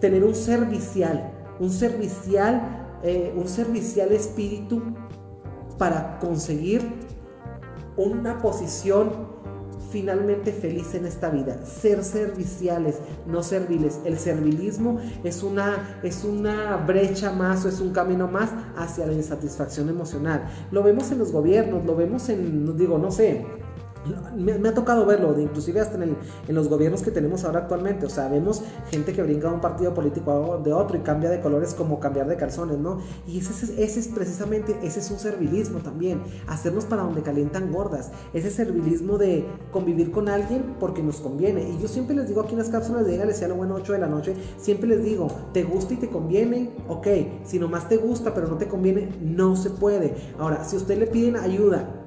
tener 0.00 0.24
un 0.24 0.34
servicial. 0.34 1.32
Un 1.60 1.70
servicial 1.70 2.87
eh, 3.02 3.32
un 3.36 3.48
servicial 3.48 4.12
espíritu 4.12 4.82
para 5.78 6.18
conseguir 6.18 6.82
una 7.96 8.38
posición 8.40 9.38
finalmente 9.90 10.52
feliz 10.52 10.94
en 10.94 11.06
esta 11.06 11.30
vida. 11.30 11.64
Ser 11.64 12.04
serviciales, 12.04 12.98
no 13.26 13.42
serviles. 13.42 14.00
El 14.04 14.18
servilismo 14.18 15.00
es 15.24 15.42
una, 15.42 16.00
es 16.02 16.24
una 16.24 16.76
brecha 16.76 17.32
más 17.32 17.64
o 17.64 17.68
es 17.68 17.80
un 17.80 17.92
camino 17.92 18.28
más 18.28 18.50
hacia 18.76 19.06
la 19.06 19.14
insatisfacción 19.14 19.88
emocional. 19.88 20.44
Lo 20.70 20.82
vemos 20.82 21.10
en 21.10 21.18
los 21.18 21.32
gobiernos, 21.32 21.84
lo 21.84 21.96
vemos 21.96 22.28
en, 22.28 22.76
digo, 22.76 22.98
no 22.98 23.10
sé, 23.10 23.46
me, 24.36 24.68
ha 24.68 24.74
tocado 24.74 25.04
verlo, 25.04 25.38
inclusive 25.38 25.80
hasta 25.80 26.02
en, 26.02 26.16
los 26.48 26.68
gobiernos 26.68 27.02
que 27.02 27.10
tenemos 27.10 27.44
ahora 27.44 27.60
actualmente. 27.60 28.06
O 28.06 28.10
sea, 28.10 28.28
vemos 28.28 28.62
gente 28.90 29.12
que 29.12 29.22
brinca 29.22 29.48
de 29.48 29.54
un 29.54 29.60
partido 29.60 29.94
político 29.94 30.60
de 30.64 30.72
otro 30.72 30.96
y 30.96 31.00
cambia 31.00 31.30
de 31.30 31.40
colores 31.40 31.74
como 31.74 32.00
cambiar 32.00 32.28
de 32.28 32.36
calzones, 32.36 32.78
¿no? 32.78 32.98
Y 33.26 33.38
ese, 33.38 33.82
ese, 33.82 34.00
es 34.00 34.08
precisamente, 34.08 34.78
ese 34.82 35.00
es 35.00 35.10
un 35.10 35.18
servilismo 35.18 35.80
también. 35.80 36.22
Hacernos 36.46 36.84
para 36.84 37.02
donde 37.02 37.22
calientan 37.22 37.72
gordas. 37.72 38.10
Ese 38.32 38.50
servilismo 38.50 39.18
de 39.18 39.44
convivir 39.70 40.10
con 40.10 40.28
alguien 40.28 40.76
porque 40.80 41.02
nos 41.02 41.20
conviene. 41.20 41.68
Y 41.68 41.78
yo 41.80 41.88
siempre 41.88 42.16
les 42.16 42.28
digo 42.28 42.40
aquí 42.40 42.52
en 42.52 42.58
las 42.58 42.68
cápsulas 42.68 43.04
de 43.04 43.18
Dígale 43.18 43.34
sea 43.34 43.48
lo 43.48 43.56
bueno 43.56 43.74
8 43.74 43.94
de 43.94 43.98
la 43.98 44.06
noche, 44.06 44.34
siempre 44.58 44.88
les 44.88 45.02
digo, 45.02 45.28
¿te 45.52 45.64
gusta 45.64 45.94
y 45.94 45.96
te 45.96 46.08
conviene? 46.08 46.70
Ok, 46.88 47.08
si 47.44 47.58
nomás 47.58 47.88
te 47.88 47.96
gusta 47.96 48.32
pero 48.32 48.46
no 48.46 48.56
te 48.56 48.68
conviene, 48.68 49.08
no 49.20 49.56
se 49.56 49.70
puede. 49.70 50.14
Ahora, 50.38 50.62
si 50.64 50.76
usted 50.76 50.98
le 50.98 51.08
piden 51.08 51.36
ayuda 51.36 51.97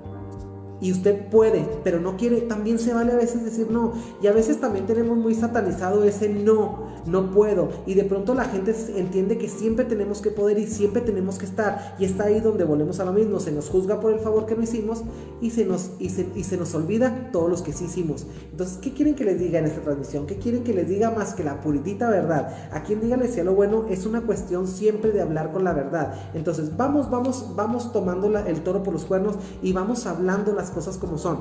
y 0.81 0.91
usted 0.91 1.27
puede, 1.27 1.65
pero 1.83 2.01
no 2.01 2.17
quiere, 2.17 2.41
también 2.41 2.79
se 2.79 2.93
vale 2.93 3.13
a 3.13 3.15
veces 3.15 3.45
decir 3.45 3.69
no. 3.69 3.93
Y 4.21 4.27
a 4.27 4.33
veces 4.33 4.59
también 4.59 4.87
tenemos 4.87 5.15
muy 5.17 5.35
satanizado 5.35 6.03
ese 6.03 6.27
no, 6.27 6.90
no 7.05 7.31
puedo. 7.31 7.69
Y 7.85 7.93
de 7.93 8.03
pronto 8.03 8.33
la 8.33 8.45
gente 8.45 8.75
entiende 8.95 9.37
que 9.37 9.47
siempre 9.47 9.85
tenemos 9.85 10.21
que 10.21 10.31
poder 10.31 10.59
y 10.59 10.67
siempre 10.67 11.01
tenemos 11.01 11.37
que 11.37 11.45
estar. 11.45 11.95
Y 11.99 12.05
está 12.05 12.25
ahí 12.25 12.39
donde 12.39 12.63
volvemos 12.63 12.99
a 12.99 13.05
lo 13.05 13.13
mismo. 13.13 13.39
Se 13.39 13.51
nos 13.51 13.69
juzga 13.69 13.99
por 13.99 14.13
el 14.13 14.19
favor 14.19 14.45
que 14.45 14.55
no 14.55 14.63
hicimos 14.63 15.03
y 15.41 15.51
se 15.51 15.65
nos, 15.65 15.91
y 15.99 16.09
se, 16.09 16.57
nos 16.57 16.73
olvida 16.75 17.29
todos 17.31 17.49
los 17.49 17.61
que 17.61 17.73
sí 17.73 17.85
hicimos. 17.85 18.25
Entonces, 18.51 18.77
¿qué 18.77 18.93
quieren 18.93 19.15
que 19.15 19.25
les 19.25 19.39
diga 19.39 19.59
en 19.59 19.65
esta 19.65 19.81
transmisión? 19.81 20.25
¿Qué 20.27 20.37
quieren 20.37 20.63
que 20.63 20.73
les 20.73 20.87
diga 20.87 21.11
más 21.11 21.33
que 21.33 21.43
la 21.43 21.61
puritita 21.61 22.09
verdad? 22.09 22.69
A 22.71 22.83
quien 22.83 23.01
dígale 23.01 23.27
si 23.27 23.41
lo 23.41 23.53
bueno 23.53 23.85
es 23.89 24.05
una 24.05 24.21
cuestión 24.21 24.67
siempre 24.67 25.11
de 25.11 25.21
hablar 25.21 25.51
con 25.51 25.63
la 25.63 25.73
verdad. 25.73 26.13
Entonces, 26.33 26.75
vamos, 26.77 27.09
vamos, 27.09 27.53
vamos 27.55 27.91
tomando 27.91 28.27
el 28.37 28.61
toro 28.61 28.83
por 28.83 28.93
los 28.93 29.05
cuernos 29.05 29.35
y 29.61 29.73
vamos 29.73 30.05
hablando 30.05 30.53
las 30.53 30.69
cosas 30.69 30.97
como 30.97 31.17
son. 31.17 31.39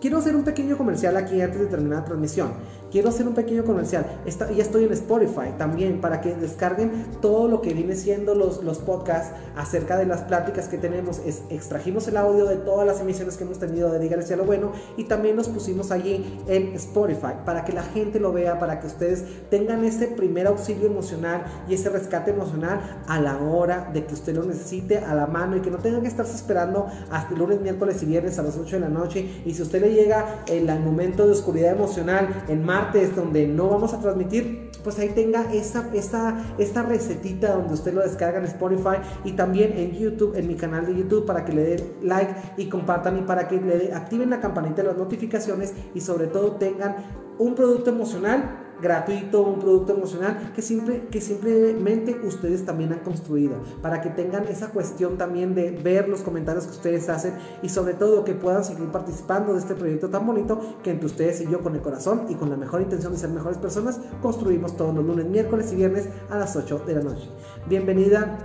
Quiero 0.00 0.18
hacer 0.18 0.36
un 0.36 0.44
pequeño 0.44 0.78
comercial 0.78 1.16
aquí 1.16 1.40
antes 1.40 1.58
de 1.58 1.66
terminar 1.66 2.00
la 2.00 2.04
transmisión. 2.04 2.52
Quiero 2.90 3.08
hacer 3.08 3.26
un 3.28 3.34
pequeño 3.34 3.64
comercial. 3.64 4.06
ya 4.24 4.62
estoy 4.62 4.84
en 4.84 4.92
Spotify 4.92 5.52
también 5.56 6.00
para 6.00 6.20
que 6.20 6.34
descarguen 6.34 7.06
todo 7.20 7.48
lo 7.48 7.60
que 7.60 7.74
viene 7.74 7.94
siendo 7.94 8.34
los, 8.34 8.62
los 8.62 8.78
podcasts 8.78 9.34
acerca 9.56 9.96
de 9.96 10.06
las 10.06 10.22
pláticas 10.22 10.68
que 10.68 10.78
tenemos. 10.78 11.20
Extrajimos 11.50 12.08
el 12.08 12.16
audio 12.16 12.46
de 12.46 12.56
todas 12.56 12.86
las 12.86 13.00
emisiones 13.00 13.36
que 13.36 13.44
hemos 13.44 13.58
tenido 13.58 13.90
de 13.92 13.98
Dígale 13.98 14.24
a 14.32 14.36
lo 14.36 14.44
bueno 14.44 14.72
y 14.96 15.04
también 15.04 15.36
los 15.36 15.48
pusimos 15.48 15.90
allí 15.90 16.38
en 16.46 16.74
Spotify 16.74 17.34
para 17.44 17.64
que 17.64 17.72
la 17.72 17.82
gente 17.82 18.20
lo 18.20 18.32
vea, 18.32 18.58
para 18.58 18.80
que 18.80 18.86
ustedes 18.86 19.24
tengan 19.50 19.84
ese 19.84 20.08
primer 20.08 20.46
auxilio 20.46 20.86
emocional 20.86 21.44
y 21.68 21.74
ese 21.74 21.88
rescate 21.88 22.30
emocional 22.30 22.80
a 23.06 23.20
la 23.20 23.38
hora 23.38 23.90
de 23.92 24.04
que 24.04 24.14
usted 24.14 24.34
lo 24.34 24.44
necesite 24.44 24.98
a 24.98 25.14
la 25.14 25.26
mano 25.26 25.56
y 25.56 25.60
que 25.60 25.70
no 25.70 25.78
tengan 25.78 26.02
que 26.02 26.08
estarse 26.08 26.34
esperando 26.34 26.86
hasta 27.10 27.32
el 27.32 27.38
lunes, 27.38 27.60
miércoles 27.60 28.02
y 28.02 28.06
viernes 28.06 28.38
a 28.38 28.42
las 28.42 28.56
8 28.56 28.76
de 28.76 28.80
la 28.80 28.88
noche. 28.88 29.42
Y 29.44 29.54
si 29.54 29.62
usted 29.62 29.80
le 29.80 29.92
llega 29.92 30.44
el, 30.46 30.68
momento 30.78 31.26
de 31.26 31.32
oscuridad 31.32 31.72
emocional 31.72 32.44
en 32.46 32.64
martes 32.78 33.16
donde 33.16 33.46
no 33.46 33.68
vamos 33.68 33.92
a 33.92 34.00
transmitir, 34.00 34.70
pues 34.84 34.98
ahí 35.00 35.08
tenga 35.08 35.52
esa, 35.52 35.90
esa, 35.92 36.44
esta 36.58 36.82
recetita 36.82 37.54
donde 37.54 37.74
usted 37.74 37.92
lo 37.92 38.02
descarga 38.02 38.38
en 38.38 38.44
Spotify 38.44 38.98
y 39.24 39.32
también 39.32 39.72
en 39.76 39.92
YouTube, 39.92 40.36
en 40.36 40.46
mi 40.46 40.54
canal 40.54 40.86
de 40.86 40.94
YouTube, 40.94 41.26
para 41.26 41.44
que 41.44 41.52
le 41.52 41.64
den 41.64 41.80
like 42.02 42.32
y 42.56 42.68
compartan 42.68 43.18
y 43.18 43.22
para 43.22 43.48
que 43.48 43.60
le 43.60 43.92
activen 43.92 44.30
la 44.30 44.40
campanita 44.40 44.82
de 44.82 44.88
las 44.88 44.96
notificaciones 44.96 45.74
y 45.92 46.00
sobre 46.00 46.28
todo 46.28 46.52
tengan 46.52 46.96
un 47.38 47.56
producto 47.56 47.90
emocional 47.90 48.67
gratuito, 48.80 49.42
un 49.42 49.58
producto 49.58 49.94
emocional 49.94 50.52
que, 50.54 50.62
siempre, 50.62 51.06
que 51.10 51.20
simplemente 51.20 52.18
ustedes 52.24 52.64
también 52.64 52.92
han 52.92 53.00
construido, 53.00 53.56
para 53.82 54.00
que 54.00 54.10
tengan 54.10 54.46
esa 54.48 54.68
cuestión 54.68 55.18
también 55.18 55.54
de 55.54 55.70
ver 55.70 56.08
los 56.08 56.22
comentarios 56.22 56.66
que 56.66 56.72
ustedes 56.72 57.08
hacen 57.08 57.34
y 57.62 57.68
sobre 57.68 57.94
todo 57.94 58.24
que 58.24 58.34
puedan 58.34 58.64
seguir 58.64 58.88
participando 58.88 59.52
de 59.52 59.60
este 59.60 59.74
proyecto 59.74 60.08
tan 60.08 60.26
bonito 60.26 60.60
que 60.82 60.90
entre 60.90 61.06
ustedes 61.06 61.40
y 61.40 61.48
yo 61.48 61.60
con 61.62 61.74
el 61.74 61.80
corazón 61.80 62.26
y 62.28 62.34
con 62.34 62.50
la 62.50 62.56
mejor 62.56 62.80
intención 62.80 63.12
de 63.12 63.18
ser 63.18 63.30
mejores 63.30 63.58
personas 63.58 64.00
construimos 64.22 64.76
todos 64.76 64.94
los 64.94 65.04
lunes, 65.04 65.26
miércoles 65.26 65.72
y 65.72 65.76
viernes 65.76 66.08
a 66.30 66.38
las 66.38 66.54
8 66.56 66.82
de 66.86 66.94
la 66.94 67.02
noche. 67.02 67.28
Bienvenida 67.68 68.38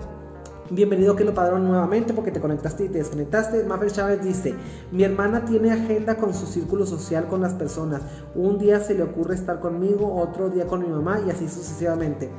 Bienvenido 0.74 1.16
que 1.16 1.24
lo 1.24 1.36
padrón 1.36 1.68
nuevamente 1.68 2.16
porque 2.16 2.32
te 2.32 2.40
conectaste 2.42 2.86
y 2.86 2.90
te 2.90 2.98
desconectaste. 2.98 3.64
Maffer 3.64 3.92
Chávez 3.92 4.24
dice, 4.24 4.56
mi 4.92 5.04
hermana 5.04 5.46
tiene 5.46 5.72
agenda 5.72 6.18
con 6.18 6.34
su 6.34 6.48
círculo 6.48 6.88
social 6.88 7.28
con 7.28 7.42
las 7.42 7.54
personas. 7.54 8.02
Un 8.34 8.58
día 8.58 8.80
se 8.80 8.96
le 8.96 9.04
ocurre 9.04 9.36
estar 9.36 9.60
conmigo, 9.60 10.16
otro 10.16 10.50
día 10.50 10.66
con 10.66 10.82
mi 10.82 10.88
mamá 10.88 11.22
y 11.28 11.30
así 11.30 11.48
sucesivamente. 11.48 12.32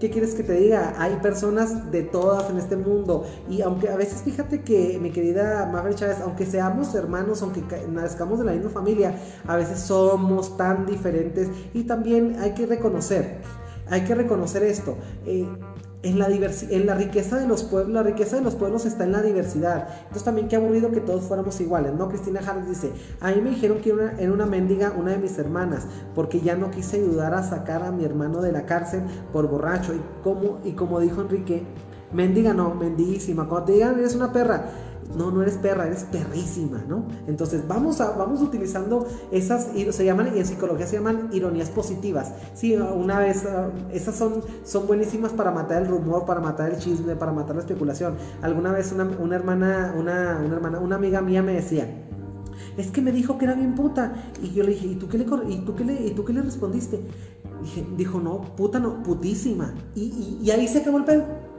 ¿Qué 0.00 0.08
quieres 0.08 0.34
que 0.34 0.42
te 0.42 0.54
diga? 0.54 0.94
Hay 0.96 1.16
personas 1.16 1.92
de 1.92 2.04
todas 2.04 2.48
en 2.48 2.56
este 2.56 2.78
mundo. 2.78 3.26
Y 3.50 3.60
aunque 3.60 3.90
a 3.90 3.96
veces 3.96 4.22
fíjate 4.22 4.62
que, 4.62 4.98
mi 4.98 5.10
querida 5.10 5.68
Mabel 5.70 5.94
Chávez, 5.94 6.22
aunque 6.22 6.46
seamos 6.46 6.94
hermanos, 6.94 7.42
aunque 7.42 7.62
nazcamos 7.90 8.38
de 8.38 8.46
la 8.46 8.52
misma 8.52 8.70
familia, 8.70 9.18
a 9.46 9.56
veces 9.56 9.80
somos 9.80 10.56
tan 10.56 10.86
diferentes. 10.86 11.50
Y 11.74 11.82
también 11.84 12.36
hay 12.40 12.54
que 12.54 12.64
reconocer, 12.64 13.42
hay 13.90 14.04
que 14.04 14.14
reconocer 14.14 14.62
esto. 14.62 14.96
Eh, 15.26 15.46
en 16.04 16.18
la, 16.18 16.28
en 16.28 16.86
la 16.86 16.94
riqueza 16.94 17.38
de 17.38 17.48
los 17.48 17.64
pueblos, 17.64 17.92
la 17.92 18.02
riqueza 18.02 18.36
de 18.36 18.42
los 18.42 18.54
pueblos 18.54 18.84
está 18.84 19.04
en 19.04 19.12
la 19.12 19.22
diversidad. 19.22 19.88
Entonces 20.02 20.24
también 20.24 20.48
qué 20.48 20.56
aburrido 20.56 20.90
que 20.90 21.00
todos 21.00 21.24
fuéramos 21.24 21.60
iguales, 21.60 21.94
¿no? 21.94 22.08
Cristina 22.08 22.40
Harris 22.46 22.68
dice, 22.68 22.92
a 23.20 23.30
mí 23.30 23.40
me 23.40 23.50
dijeron 23.50 23.78
que 23.78 23.90
era 23.90 24.32
una, 24.32 24.34
una 24.34 24.46
mendiga 24.46 24.92
una 24.96 25.12
de 25.12 25.18
mis 25.18 25.38
hermanas, 25.38 25.86
porque 26.14 26.40
ya 26.40 26.56
no 26.56 26.70
quise 26.70 26.98
ayudar 26.98 27.34
a 27.34 27.42
sacar 27.42 27.82
a 27.82 27.90
mi 27.90 28.04
hermano 28.04 28.42
de 28.42 28.52
la 28.52 28.66
cárcel 28.66 29.02
por 29.32 29.48
borracho. 29.48 29.94
Y 29.94 30.00
como, 30.22 30.58
y 30.62 30.72
como 30.72 31.00
dijo 31.00 31.22
Enrique, 31.22 31.62
mendiga 32.12 32.52
no, 32.52 32.74
mendiguísima. 32.74 33.48
Cuando 33.48 33.66
te 33.66 33.72
digan 33.72 33.98
eres 33.98 34.14
una 34.14 34.32
perra, 34.32 34.66
no, 35.16 35.30
no 35.30 35.42
eres 35.42 35.56
perra, 35.56 35.86
eres 35.86 36.04
perrísima, 36.04 36.82
¿no? 36.88 37.06
Entonces 37.26 37.66
vamos, 37.66 38.00
a, 38.00 38.10
vamos 38.16 38.42
utilizando 38.42 39.06
esas, 39.30 39.68
se 39.90 40.04
llaman, 40.04 40.32
y 40.34 40.40
en 40.40 40.46
psicología 40.46 40.86
se 40.86 40.96
llaman 40.96 41.28
ironías 41.32 41.70
positivas. 41.70 42.32
Sí, 42.54 42.74
una 42.74 43.18
vez, 43.18 43.44
ah, 43.46 43.70
esas 43.92 44.16
son, 44.16 44.42
son 44.64 44.86
buenísimas 44.86 45.32
para 45.32 45.50
matar 45.50 45.82
el 45.82 45.88
rumor, 45.88 46.24
para 46.24 46.40
matar 46.40 46.70
el 46.70 46.78
chisme, 46.78 47.16
para 47.16 47.32
matar 47.32 47.56
la 47.56 47.62
especulación. 47.62 48.14
Alguna 48.42 48.72
vez 48.72 48.92
una, 48.92 49.36
hermana, 49.36 49.94
una, 49.96 50.42
una 50.44 50.54
hermana, 50.54 50.80
una 50.80 50.96
amiga 50.96 51.20
mía 51.20 51.42
me 51.42 51.54
decía, 51.54 51.88
es 52.76 52.90
que 52.90 53.00
me 53.00 53.12
dijo 53.12 53.38
que 53.38 53.44
era 53.44 53.54
bien 53.54 53.74
puta. 53.74 54.14
Y 54.42 54.52
yo 54.52 54.64
le 54.64 54.72
dije, 54.72 54.86
¿y 54.88 54.94
tú 54.96 55.08
qué 55.08 55.18
le, 55.18 55.24
y 55.24 55.58
tú 55.64 55.74
qué 55.74 55.84
le, 55.84 56.06
y 56.06 56.10
tú 56.10 56.24
qué 56.24 56.32
le 56.32 56.42
respondiste? 56.42 57.00
Dije, 57.62 57.86
dijo, 57.96 58.20
no, 58.20 58.40
puta 58.56 58.78
no, 58.78 59.02
putísima. 59.02 59.74
Y, 59.94 60.38
y 60.42 60.50
ahí 60.50 60.66
se 60.68 60.78
acabó 60.78 60.98
el 60.98 61.04
pedo. 61.04 61.53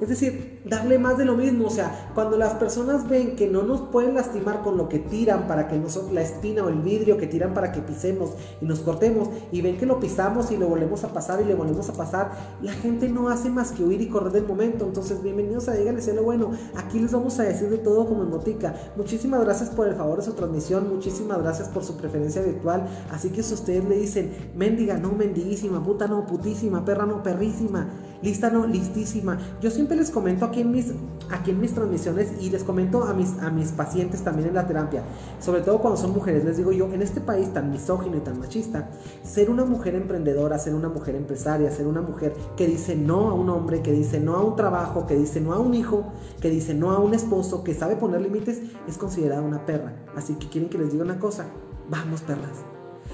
Es 0.00 0.08
decir, 0.08 0.62
darle 0.64 0.98
más 0.98 1.18
de 1.18 1.24
lo 1.24 1.36
mismo. 1.36 1.66
O 1.66 1.70
sea, 1.70 2.10
cuando 2.14 2.38
las 2.38 2.54
personas 2.54 3.08
ven 3.08 3.36
que 3.36 3.48
no 3.48 3.62
nos 3.62 3.82
pueden 3.82 4.14
lastimar 4.14 4.62
con 4.62 4.76
lo 4.76 4.88
que 4.88 4.98
tiran 4.98 5.46
para 5.46 5.68
que 5.68 5.78
nosotros, 5.78 6.12
la 6.12 6.22
espina 6.22 6.64
o 6.64 6.68
el 6.68 6.80
vidrio 6.80 7.18
que 7.18 7.26
tiran 7.26 7.52
para 7.54 7.72
que 7.72 7.80
pisemos 7.80 8.30
y 8.60 8.64
nos 8.64 8.80
cortemos, 8.80 9.28
y 9.52 9.60
ven 9.60 9.76
que 9.76 9.86
lo 9.86 10.00
pisamos 10.00 10.50
y 10.50 10.56
lo 10.56 10.68
volvemos 10.68 11.04
a 11.04 11.12
pasar 11.12 11.40
y 11.40 11.44
le 11.44 11.54
volvemos 11.54 11.88
a 11.88 11.92
pasar, 11.92 12.30
la 12.62 12.72
gente 12.72 13.08
no 13.08 13.28
hace 13.28 13.50
más 13.50 13.72
que 13.72 13.84
huir 13.84 14.00
y 14.00 14.08
correr 14.08 14.32
del 14.32 14.46
momento. 14.46 14.86
Entonces, 14.86 15.22
bienvenidos 15.22 15.68
a 15.68 15.74
Dígale 15.74 16.00
lo 16.14 16.22
Bueno. 16.22 16.50
Aquí 16.76 16.98
les 16.98 17.12
vamos 17.12 17.38
a 17.38 17.42
decir 17.42 17.68
de 17.68 17.78
todo 17.78 18.06
como 18.06 18.22
en 18.22 18.30
botica. 18.30 18.74
Muchísimas 18.96 19.44
gracias 19.44 19.70
por 19.70 19.86
el 19.86 19.94
favor 19.94 20.18
de 20.18 20.24
su 20.24 20.32
transmisión. 20.32 20.88
Muchísimas 20.88 21.42
gracias 21.42 21.68
por 21.68 21.84
su 21.84 21.96
preferencia 21.96 22.42
virtual. 22.42 22.86
Así 23.10 23.30
que 23.30 23.42
si 23.42 23.54
ustedes 23.54 23.84
le 23.84 23.96
dicen, 23.96 24.32
mendiga, 24.56 24.96
no, 24.96 25.12
mendiguísima, 25.12 25.82
puta, 25.82 26.06
no, 26.06 26.26
putísima, 26.26 26.84
perra, 26.84 27.06
no, 27.06 27.22
perrísima, 27.22 27.88
lista, 28.22 28.50
no, 28.50 28.66
listísima. 28.66 29.38
Yo 29.60 29.70
siempre 29.70 29.89
les 29.96 30.10
comento 30.10 30.44
aquí 30.44 30.60
en 30.60 30.70
mis, 30.70 30.92
aquí 31.30 31.50
en 31.50 31.60
mis 31.60 31.74
transmisiones 31.74 32.32
y 32.40 32.50
les 32.50 32.64
comento 32.64 33.04
a 33.04 33.14
mis, 33.14 33.38
a 33.38 33.50
mis 33.50 33.72
pacientes 33.72 34.22
también 34.22 34.48
en 34.48 34.54
la 34.54 34.66
terapia, 34.66 35.02
sobre 35.40 35.62
todo 35.62 35.78
cuando 35.78 36.00
son 36.00 36.12
mujeres, 36.12 36.44
les 36.44 36.56
digo 36.56 36.72
yo, 36.72 36.92
en 36.92 37.02
este 37.02 37.20
país 37.20 37.52
tan 37.52 37.70
misógino 37.70 38.16
y 38.16 38.20
tan 38.20 38.38
machista, 38.38 38.90
ser 39.22 39.50
una 39.50 39.64
mujer 39.64 39.94
emprendedora, 39.94 40.58
ser 40.58 40.74
una 40.74 40.88
mujer 40.88 41.14
empresaria, 41.16 41.70
ser 41.70 41.86
una 41.86 42.00
mujer 42.00 42.34
que 42.56 42.66
dice 42.66 42.96
no 42.96 43.30
a 43.30 43.34
un 43.34 43.48
hombre, 43.50 43.82
que 43.82 43.92
dice 43.92 44.20
no 44.20 44.36
a 44.36 44.42
un 44.42 44.56
trabajo, 44.56 45.06
que 45.06 45.16
dice 45.16 45.40
no 45.40 45.52
a 45.52 45.58
un 45.58 45.74
hijo, 45.74 46.12
que 46.40 46.50
dice 46.50 46.74
no 46.74 46.90
a 46.90 46.98
un 46.98 47.14
esposo, 47.14 47.64
que 47.64 47.74
sabe 47.74 47.96
poner 47.96 48.20
límites, 48.20 48.60
es 48.88 48.98
considerada 48.98 49.42
una 49.42 49.66
perra. 49.66 49.94
Así 50.16 50.34
que 50.34 50.48
quieren 50.48 50.70
que 50.70 50.78
les 50.78 50.92
diga 50.92 51.04
una 51.04 51.18
cosa, 51.18 51.46
vamos 51.88 52.22
perras. 52.22 52.64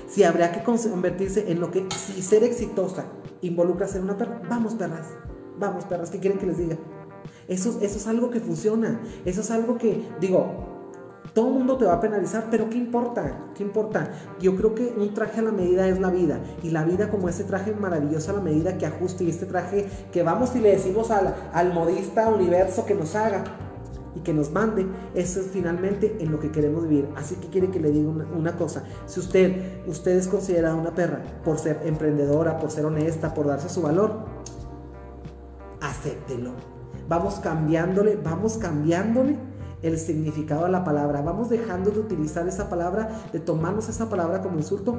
Si 0.09 0.23
habría 0.25 0.53
que 0.53 0.63
convertirse 0.63 1.51
en 1.51 1.61
lo 1.61 1.71
que, 1.71 1.87
si 1.91 2.23
ser 2.23 2.45
exitosa 2.45 3.07
involucra 3.41 3.89
ser 3.89 4.03
una 4.03 4.17
perra, 4.17 4.41
vamos 4.49 4.75
perras. 4.75 5.07
Vamos, 5.59 5.85
perras, 5.85 6.11
¿qué 6.11 6.19
quieren 6.19 6.39
que 6.39 6.47
les 6.47 6.59
diga? 6.59 6.77
Eso, 7.49 7.79
eso 7.81 7.99
es 7.99 8.07
algo 8.07 8.31
que 8.31 8.41
funciona. 8.41 9.01
Eso 9.25 9.41
es 9.41 9.51
algo 9.51 9.79
que, 9.79 10.09
digo, 10.21 10.77
todo 11.37 11.49
el 11.49 11.55
mundo 11.55 11.77
te 11.77 11.85
va 11.85 11.95
a 11.95 12.01
penalizar, 12.01 12.47
pero 12.51 12.71
¿qué 12.71 12.79
importa? 12.79 13.51
¿Qué 13.55 13.63
importa? 13.63 14.11
Yo 14.41 14.57
creo 14.57 14.75
que 14.75 14.95
un 14.97 15.13
traje 15.13 15.41
a 15.41 15.43
la 15.43 15.53
medida 15.53 15.87
es 15.87 16.01
la 16.01 16.11
vida. 16.11 16.41
Y 16.63 16.71
la 16.71 16.85
vida 16.85 17.11
como 17.11 17.29
ese 17.29 17.45
traje 17.45 17.73
maravilloso 17.73 18.31
a 18.31 18.35
la 18.35 18.41
medida 18.41 18.79
que 18.79 18.87
ajuste 18.87 19.25
y 19.25 19.31
este 19.31 19.47
traje 19.47 19.87
que 20.13 20.23
vamos 20.23 20.57
y 20.57 20.61
le 20.61 20.71
decimos 20.71 21.11
al, 21.11 21.35
al 21.53 21.73
modista 21.75 22.29
universo 22.29 22.87
que 22.87 22.95
nos 22.95 23.15
haga 23.15 23.45
y 24.15 24.21
que 24.21 24.33
nos 24.33 24.51
mande, 24.51 24.87
eso 25.15 25.41
es 25.41 25.49
finalmente 25.49 26.17
en 26.21 26.33
lo 26.33 26.41
que 26.41 26.51
queremos 26.51 26.89
vivir. 26.89 27.07
Así 27.17 27.35
que 27.37 27.49
quiere 27.49 27.71
que 27.71 27.81
le 27.81 27.91
diga 27.91 28.09
una, 28.09 28.25
una, 28.35 28.57
cosa, 28.57 28.83
si 29.05 29.21
usted, 29.21 29.85
usted 29.87 30.13
es 30.13 30.29
considerada 30.29 30.75
una 30.75 30.95
perra 30.95 31.21
por 31.45 31.59
ser 31.59 31.83
emprendedora, 31.85 32.59
por 32.59 32.71
ser 32.71 32.87
honesta, 32.87 33.35
por 33.35 33.47
darse 33.47 33.69
su 33.69 33.83
valor, 33.83 34.36
acéptelo. 35.91 36.53
Vamos 37.09 37.37
cambiándole, 37.37 38.17
vamos 38.17 38.59
cambiándole 38.59 39.37
el 39.83 39.99
significado 39.99 40.65
de 40.65 40.73
la 40.73 40.85
palabra. 40.85 41.23
Vamos 41.23 41.49
dejando 41.49 41.91
de 41.91 42.01
utilizar 42.01 42.47
esa 42.49 42.69
palabra, 42.69 43.09
de 43.33 43.41
tomarnos 43.41 43.89
esa 43.89 44.09
palabra 44.09 44.43
como 44.43 44.59
insulto. 44.59 44.97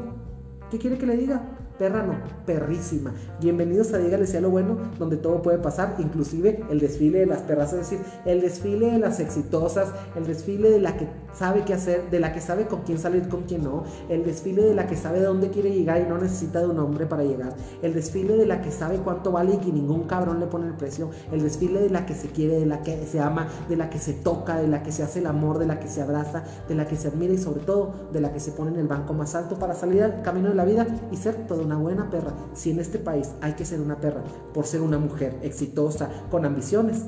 ¿Qué 0.70 0.78
quiere 0.78 0.98
que 0.98 1.06
le 1.06 1.18
diga? 1.18 1.42
Perra 1.78 2.02
no, 2.02 2.16
perrísima. 2.48 3.14
Bienvenidos 3.40 3.94
a 3.94 4.00
Dígale 4.00 4.26
sea 4.26 4.42
lo 4.42 4.50
bueno, 4.50 4.78
donde 4.98 5.16
todo 5.16 5.44
puede 5.44 5.60
pasar, 5.60 5.96
inclusive 6.00 6.64
el 6.72 6.80
desfile 6.80 7.20
de 7.20 7.26
las 7.28 7.42
perras, 7.42 7.72
es 7.74 7.80
decir, 7.80 8.00
el 8.26 8.42
desfile 8.42 8.92
de 8.92 8.98
las 8.98 9.20
exitosas, 9.20 9.90
el 10.16 10.26
desfile 10.26 10.72
de 10.72 10.80
la 10.80 10.98
que 10.98 11.08
sabe 11.34 11.66
qué 11.66 11.76
hacer, 11.76 12.10
de 12.10 12.20
la 12.20 12.34
que 12.34 12.42
sabe 12.42 12.66
con 12.66 12.82
quién 12.82 12.98
salir, 12.98 13.30
con 13.30 13.44
quién 13.44 13.64
no, 13.64 13.84
el 14.10 14.26
desfile 14.26 14.64
de 14.64 14.74
la 14.74 14.88
que 14.88 14.96
sabe 14.96 15.20
dónde 15.20 15.52
quiere 15.52 15.70
llegar 15.70 16.02
y 16.02 16.10
no 16.10 16.18
necesita 16.18 16.62
de 16.62 16.66
un 16.66 16.80
hombre 16.80 17.06
para 17.06 17.24
llegar, 17.24 17.56
el 17.84 17.94
desfile 17.94 18.38
de 18.38 18.48
la 18.48 18.62
que 18.62 18.72
sabe 18.72 18.98
cuánto 18.98 19.32
vale 19.32 19.54
y 19.54 19.58
que 19.58 19.72
ningún 19.72 20.06
cabrón 20.06 20.40
le 20.40 20.48
pone 20.48 20.66
el 20.66 20.74
precio, 20.74 21.12
el 21.32 21.44
desfile 21.44 21.80
de 21.80 21.92
la 21.92 22.08
que 22.08 22.16
se 22.16 22.30
quiere, 22.30 22.60
de 22.60 22.66
la 22.66 22.82
que 22.82 23.06
se 23.06 23.20
ama, 23.20 23.50
de 23.70 23.76
la 23.76 23.92
que 23.92 24.00
se 24.00 24.14
toca, 24.14 24.56
de 24.56 24.68
la 24.68 24.82
que 24.82 24.92
se 24.92 25.04
hace 25.04 25.20
el 25.20 25.28
amor, 25.28 25.60
de 25.60 25.68
la 25.68 25.80
que 25.80 25.88
se 25.88 26.02
abraza, 26.02 26.44
de 26.68 26.74
la 26.74 26.88
que 26.88 26.96
se 26.96 27.10
admira 27.10 27.36
y 27.36 27.38
sobre 27.38 27.60
todo 27.62 27.92
de 28.12 28.20
la 28.20 28.34
que 28.34 28.40
se 28.40 28.52
pone 28.52 28.72
en 28.72 28.80
el 28.80 28.88
banco 28.88 29.14
más 29.14 29.36
alto 29.36 29.60
para 29.60 29.76
salir 29.76 30.02
al 30.02 30.24
camino 30.24 30.50
de 30.50 30.56
la 30.56 30.66
vida 30.66 30.88
y 31.12 31.18
ser 31.18 31.46
todo 31.46 31.67
una 31.68 31.78
buena 31.78 32.10
perra. 32.10 32.34
Si 32.54 32.72
en 32.72 32.80
este 32.80 32.98
país 32.98 33.32
hay 33.42 33.54
que 33.54 33.66
ser 33.66 33.82
una 33.82 34.00
perra 34.00 34.24
por 34.54 34.66
ser 34.66 34.82
una 34.82 34.98
mujer 34.98 35.38
exitosa, 35.44 36.10
con 36.32 36.46
ambiciones, 36.46 37.04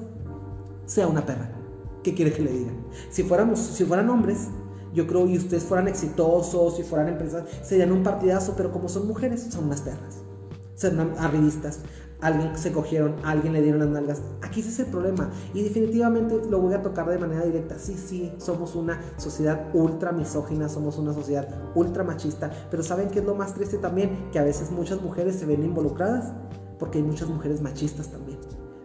sea 0.85 1.07
una 1.07 1.25
perra. 1.25 1.51
¿Qué 2.03 2.13
quiere 2.13 2.33
que 2.33 2.43
le 2.43 2.51
diga? 2.51 2.71
Si 3.09 3.23
fuéramos, 3.23 3.59
si 3.59 3.85
fueran 3.85 4.09
hombres, 4.09 4.49
yo 4.93 5.07
creo, 5.07 5.27
y 5.27 5.37
ustedes 5.37 5.63
fueran 5.63 5.87
exitosos, 5.87 6.75
si 6.77 6.83
fueran 6.83 7.07
empresas, 7.09 7.45
serían 7.63 7.91
un 7.91 8.03
partidazo, 8.03 8.53
pero 8.57 8.71
como 8.71 8.89
son 8.89 9.07
mujeres, 9.07 9.47
son 9.49 9.65
unas 9.65 9.81
perras. 9.81 10.17
Son 10.75 10.99
arribistas. 11.17 11.79
Alguien 12.21 12.57
se 12.57 12.71
cogieron, 12.71 13.15
alguien 13.23 13.53
le 13.53 13.61
dieron 13.61 13.79
las 13.79 13.89
nalgas. 13.89 14.21
Aquí 14.41 14.59
ese 14.59 14.69
es 14.69 14.79
el 14.79 14.85
problema. 14.87 15.29
Y 15.53 15.63
definitivamente 15.63 16.39
lo 16.49 16.59
voy 16.59 16.73
a 16.73 16.81
tocar 16.81 17.07
de 17.09 17.17
manera 17.17 17.45
directa. 17.45 17.77
Sí, 17.79 17.95
sí, 17.95 18.31
somos 18.37 18.75
una 18.75 18.99
sociedad 19.17 19.67
ultra 19.73 20.11
misógina, 20.11 20.69
somos 20.69 20.97
una 20.97 21.13
sociedad 21.13 21.47
ultra 21.75 22.03
machista. 22.03 22.51
Pero 22.69 22.83
¿saben 22.83 23.09
qué 23.09 23.19
es 23.19 23.25
lo 23.25 23.35
más 23.35 23.53
triste 23.53 23.77
también? 23.77 24.29
Que 24.31 24.39
a 24.39 24.43
veces 24.43 24.71
muchas 24.71 25.01
mujeres 25.01 25.35
se 25.35 25.45
ven 25.45 25.63
involucradas 25.63 26.33
porque 26.77 26.97
hay 26.97 27.03
muchas 27.03 27.29
mujeres 27.29 27.61
machistas 27.61 28.07
también. 28.09 28.39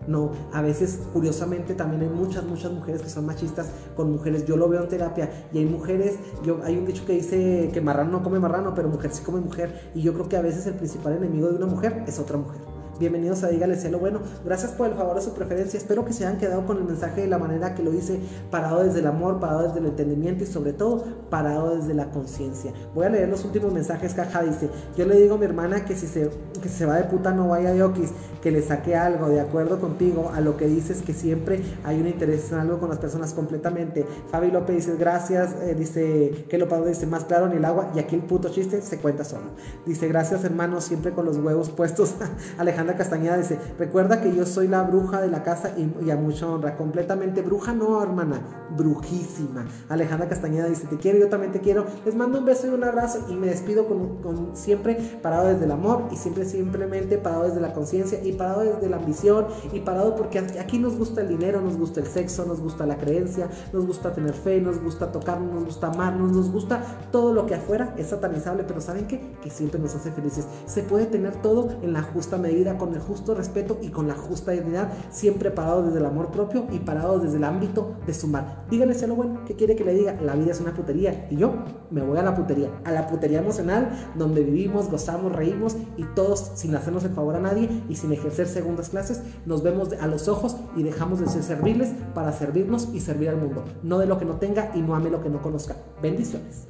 No, 0.07 0.33
a 0.53 0.61
veces 0.61 1.01
curiosamente 1.15 1.75
también 1.75 2.03
hay 2.03 2.09
muchas, 2.09 2.45
muchas 2.45 2.71
mujeres 2.71 3.01
que 3.01 3.09
son 3.09 3.25
machistas 3.25 3.71
con 3.97 4.13
mujeres. 4.13 4.45
Yo 4.45 4.57
lo 4.57 4.69
veo 4.69 4.83
en 4.83 4.89
terapia 4.89 5.31
y 5.51 5.59
hay 5.59 5.65
mujeres, 5.65 6.19
yo, 6.43 6.61
hay 6.63 6.77
un 6.77 6.85
dicho 6.85 7.07
que 7.07 7.15
dice 7.15 7.71
que 7.73 7.81
marrano 7.81 8.11
no 8.13 8.23
come 8.23 8.39
marrano, 8.39 8.75
pero 8.75 8.89
mujer 8.89 9.13
sí 9.13 9.23
come 9.23 9.41
mujer. 9.41 9.91
Y 9.95 10.03
yo 10.03 10.13
creo 10.13 10.29
que 10.29 10.37
a 10.37 10.43
veces 10.43 10.67
el 10.67 10.75
principal 10.75 11.15
enemigo 11.15 11.49
de 11.49 11.57
una 11.57 11.67
mujer 11.67 12.05
es 12.07 12.19
otra 12.19 12.37
mujer. 12.37 12.74
Bienvenidos 13.01 13.43
a 13.43 13.49
Dígale 13.49 13.75
Cielo 13.75 13.99
Bueno. 13.99 14.21
Gracias 14.45 14.71
por 14.71 14.89
el 14.89 14.95
favor 14.95 15.17
de 15.17 15.23
su 15.23 15.35
preferencia. 15.35 15.77
Espero 15.77 16.05
que 16.05 16.13
se 16.13 16.25
hayan 16.25 16.39
quedado 16.39 16.65
con 16.65 16.77
el 16.77 16.85
mensaje 16.85 17.23
de 17.23 17.27
la 17.27 17.39
manera 17.39 17.75
que 17.75 17.83
lo 17.83 17.93
hice, 17.93 18.21
parado 18.53 18.85
desde 18.85 19.01
el 19.01 19.09
amor, 19.09 19.41
parado 19.41 19.65
desde 19.65 19.81
el 19.81 19.87
entendimiento 19.87 20.45
y 20.45 20.47
sobre 20.47 20.73
todo 20.73 21.05
parado 21.29 21.77
desde 21.77 21.93
la 21.93 22.13
conciencia. 22.13 22.73
Voy 22.95 23.07
a 23.07 23.09
leer 23.09 23.29
los 23.29 23.45
últimos 23.45 23.73
mensajes. 23.73 24.15
Caja 24.15 24.45
dice, 24.45 24.71
yo 24.97 25.07
le 25.07 25.21
digo 25.21 25.35
a 25.35 25.39
mi 25.39 25.45
hermana 25.45 25.85
que 25.85 25.97
si 25.97 26.07
se, 26.07 26.31
que 26.63 26.69
se 26.69 26.87
va 26.87 26.97
de 26.97 27.05
puta 27.05 27.33
no 27.33 27.49
vaya 27.49 27.71
a 27.71 27.75
Yokis, 27.75 28.11
que 28.41 28.53
le 28.53 28.63
saque 28.63 28.95
algo, 28.95 29.29
de 29.29 29.41
acuerdo 29.41 29.81
contigo, 29.81 30.31
a 30.33 30.41
lo 30.41 30.57
que 30.57 30.69
dices 30.69 31.03
que 31.03 31.15
siempre 31.15 31.63
hay 31.83 32.01
un 32.01 32.07
interés 32.07 32.53
en 32.53 32.59
algo 32.59 32.79
con 32.79 32.91
las 32.91 32.99
personas 32.99 33.33
completamente. 33.33 34.07
Fabi 34.31 34.53
López 34.53 34.77
dice, 34.77 34.97
gracias, 34.97 35.53
eh, 35.63 35.75
dice, 35.75 36.47
que 36.49 36.59
lo 36.59 36.69
pago, 36.69 36.87
dice, 36.87 37.07
más 37.07 37.25
claro 37.25 37.49
ni 37.49 37.57
el 37.57 37.65
agua, 37.65 37.91
y 37.93 37.99
aquí 37.99 38.15
el 38.15 38.23
puto 38.23 38.51
chiste 38.51 38.83
se 38.83 38.99
cuenta 38.99 39.25
solo. 39.25 39.47
Dice, 39.85 40.07
gracias 40.07 40.45
hermano, 40.45 40.81
siempre 40.81 41.11
con 41.11 41.25
los 41.25 41.39
huevos 41.39 41.71
puestos. 41.71 42.15
Alejandro 42.59 42.84
Castañeda 42.93 43.39
dice, 43.39 43.59
recuerda 43.79 44.21
que 44.21 44.35
yo 44.35 44.45
soy 44.45 44.69
la 44.69 44.83
bruja 44.83 45.23
de 45.23 45.29
la 45.29 45.43
casa 45.43 45.73
y, 45.77 46.11
a 46.11 46.17
mucha 46.17 46.47
honra. 46.47 46.77
Completamente 46.77 47.41
bruja, 47.41 47.73
no, 47.73 48.03
hermana, 48.03 48.41
brujísima. 48.77 49.65
Alejandra 49.89 50.29
Castañeda 50.29 50.67
dice, 50.67 50.87
te 50.87 50.99
quiero, 50.99 51.19
yo 51.19 51.29
también 51.29 51.53
te 51.53 51.61
quiero. 51.61 51.87
Les 52.05 52.15
mando 52.15 52.39
un 52.39 52.45
beso 52.45 52.67
y 52.67 52.71
un 52.71 52.85
abrazo 52.85 53.25
y 53.29 53.35
me 53.35 53.47
despido 53.47 53.87
con, 53.87 54.51
siempre 54.55 55.19
parado 55.23 55.49
desde 55.49 55.65
el 55.65 55.73
amor 55.73 56.05
y 56.13 56.17
siempre 56.17 56.45
simplemente 56.45 57.17
parado 57.17 57.45
desde 57.45 57.61
la 57.61 57.73
conciencia 57.73 58.23
y 58.23 58.33
parado 58.33 58.61
desde 58.61 58.89
la 58.89 58.97
ambición 58.97 59.47
y 59.73 59.81
parado 59.81 60.15
porque 60.15 60.39
aquí 60.39 60.79
nos 60.79 60.97
gusta 60.97 61.23
el 61.23 61.29
dinero, 61.29 61.61
nos 61.61 61.77
gusta 61.77 62.01
el 62.01 62.07
sexo, 62.07 62.45
nos 62.45 62.61
gusta 62.61 62.87
la 62.87 62.99
creencia, 62.99 63.49
nos 63.73 63.87
gusta 63.87 64.13
tener 64.13 64.35
fe, 64.35 64.61
nos 64.61 64.81
gusta 64.81 65.11
tocarnos, 65.11 65.53
nos 65.53 65.65
gusta 65.65 65.89
amarnos, 65.89 66.33
nos 66.33 66.51
gusta 66.51 66.83
todo 67.11 67.33
lo 67.33 67.47
que 67.47 67.55
afuera 67.55 67.95
es 67.97 68.09
satanizable, 68.09 68.65
pero 68.65 68.81
¿saben 68.81 69.07
qué? 69.07 69.37
Que 69.43 69.51
siempre 69.51 69.81
nos 69.81 69.95
hace 69.95 70.11
felices. 70.11 70.47
Se 70.67 70.83
puede 70.83 71.07
tener 71.07 71.41
todo 71.43 71.69
en 71.83 71.93
la 71.93 72.03
justa 72.03 72.37
medida 72.37 72.74
con 72.77 72.95
el 72.95 73.01
justo 73.01 73.35
respeto 73.35 73.79
y 73.83 73.89
con 73.89 74.09
la 74.09 74.15
justa 74.15 74.53
dignidad, 74.53 74.93
siempre 75.11 75.51
parado 75.51 75.83
desde 75.83 75.99
el 75.99 76.07
amor 76.07 76.31
propio 76.31 76.67
y 76.71 76.79
parado 76.79 77.19
desde 77.19 77.37
el 77.37 77.45
ámbito 77.45 77.97
de 78.07 78.15
sumar. 78.15 78.65
Díganle 78.71 78.95
a 79.03 79.07
lo 79.07 79.15
bueno, 79.15 79.41
¿qué 79.47 79.55
quiere 79.55 79.77
que 79.77 79.85
le 79.85 79.95
diga? 79.95 80.17
La 80.21 80.35
vida 80.35 80.53
es 80.53 80.61
una 80.61 80.75
putería 80.75 81.27
y 81.31 81.37
yo 81.37 81.53
me 81.91 82.03
voy 82.03 82.19
a 82.19 82.23
la 82.23 82.35
putería, 82.35 82.71
a 82.85 82.93
la 82.93 83.07
putería 83.07 83.41
emocional 83.41 83.91
donde 84.15 84.43
vivimos, 84.43 84.91
gozamos, 84.91 85.33
reímos 85.33 85.77
y 85.97 86.05
todos 86.15 86.53
sin 86.55 86.75
hacernos 86.75 87.05
el 87.05 87.11
favor 87.11 87.37
a 87.37 87.41
nadie 87.41 87.83
y 87.89 87.97
sin 87.97 88.13
ejercer 88.13 88.47
segundas 88.47 88.91
clases, 88.91 89.23
nos 89.47 89.63
vemos 89.63 89.93
a 89.93 90.07
los 90.07 90.29
ojos 90.29 90.57
y 90.77 90.83
dejamos 90.83 91.21
de 91.21 91.29
ser 91.29 91.43
servibles 91.43 91.93
para 92.15 92.33
servirnos 92.33 92.89
y 92.93 93.01
servir 93.01 93.29
al 93.29 93.37
mundo. 93.37 93.65
No 93.83 93.99
de 93.99 94.07
lo 94.07 94.19
que 94.19 94.25
no 94.25 94.37
tenga 94.37 94.71
y 94.75 94.81
no 94.81 94.95
ame 94.95 95.11
lo 95.11 95.23
que 95.23 95.31
no 95.31 95.43
conozca. 95.43 95.77
Bendiciones. 96.03 96.67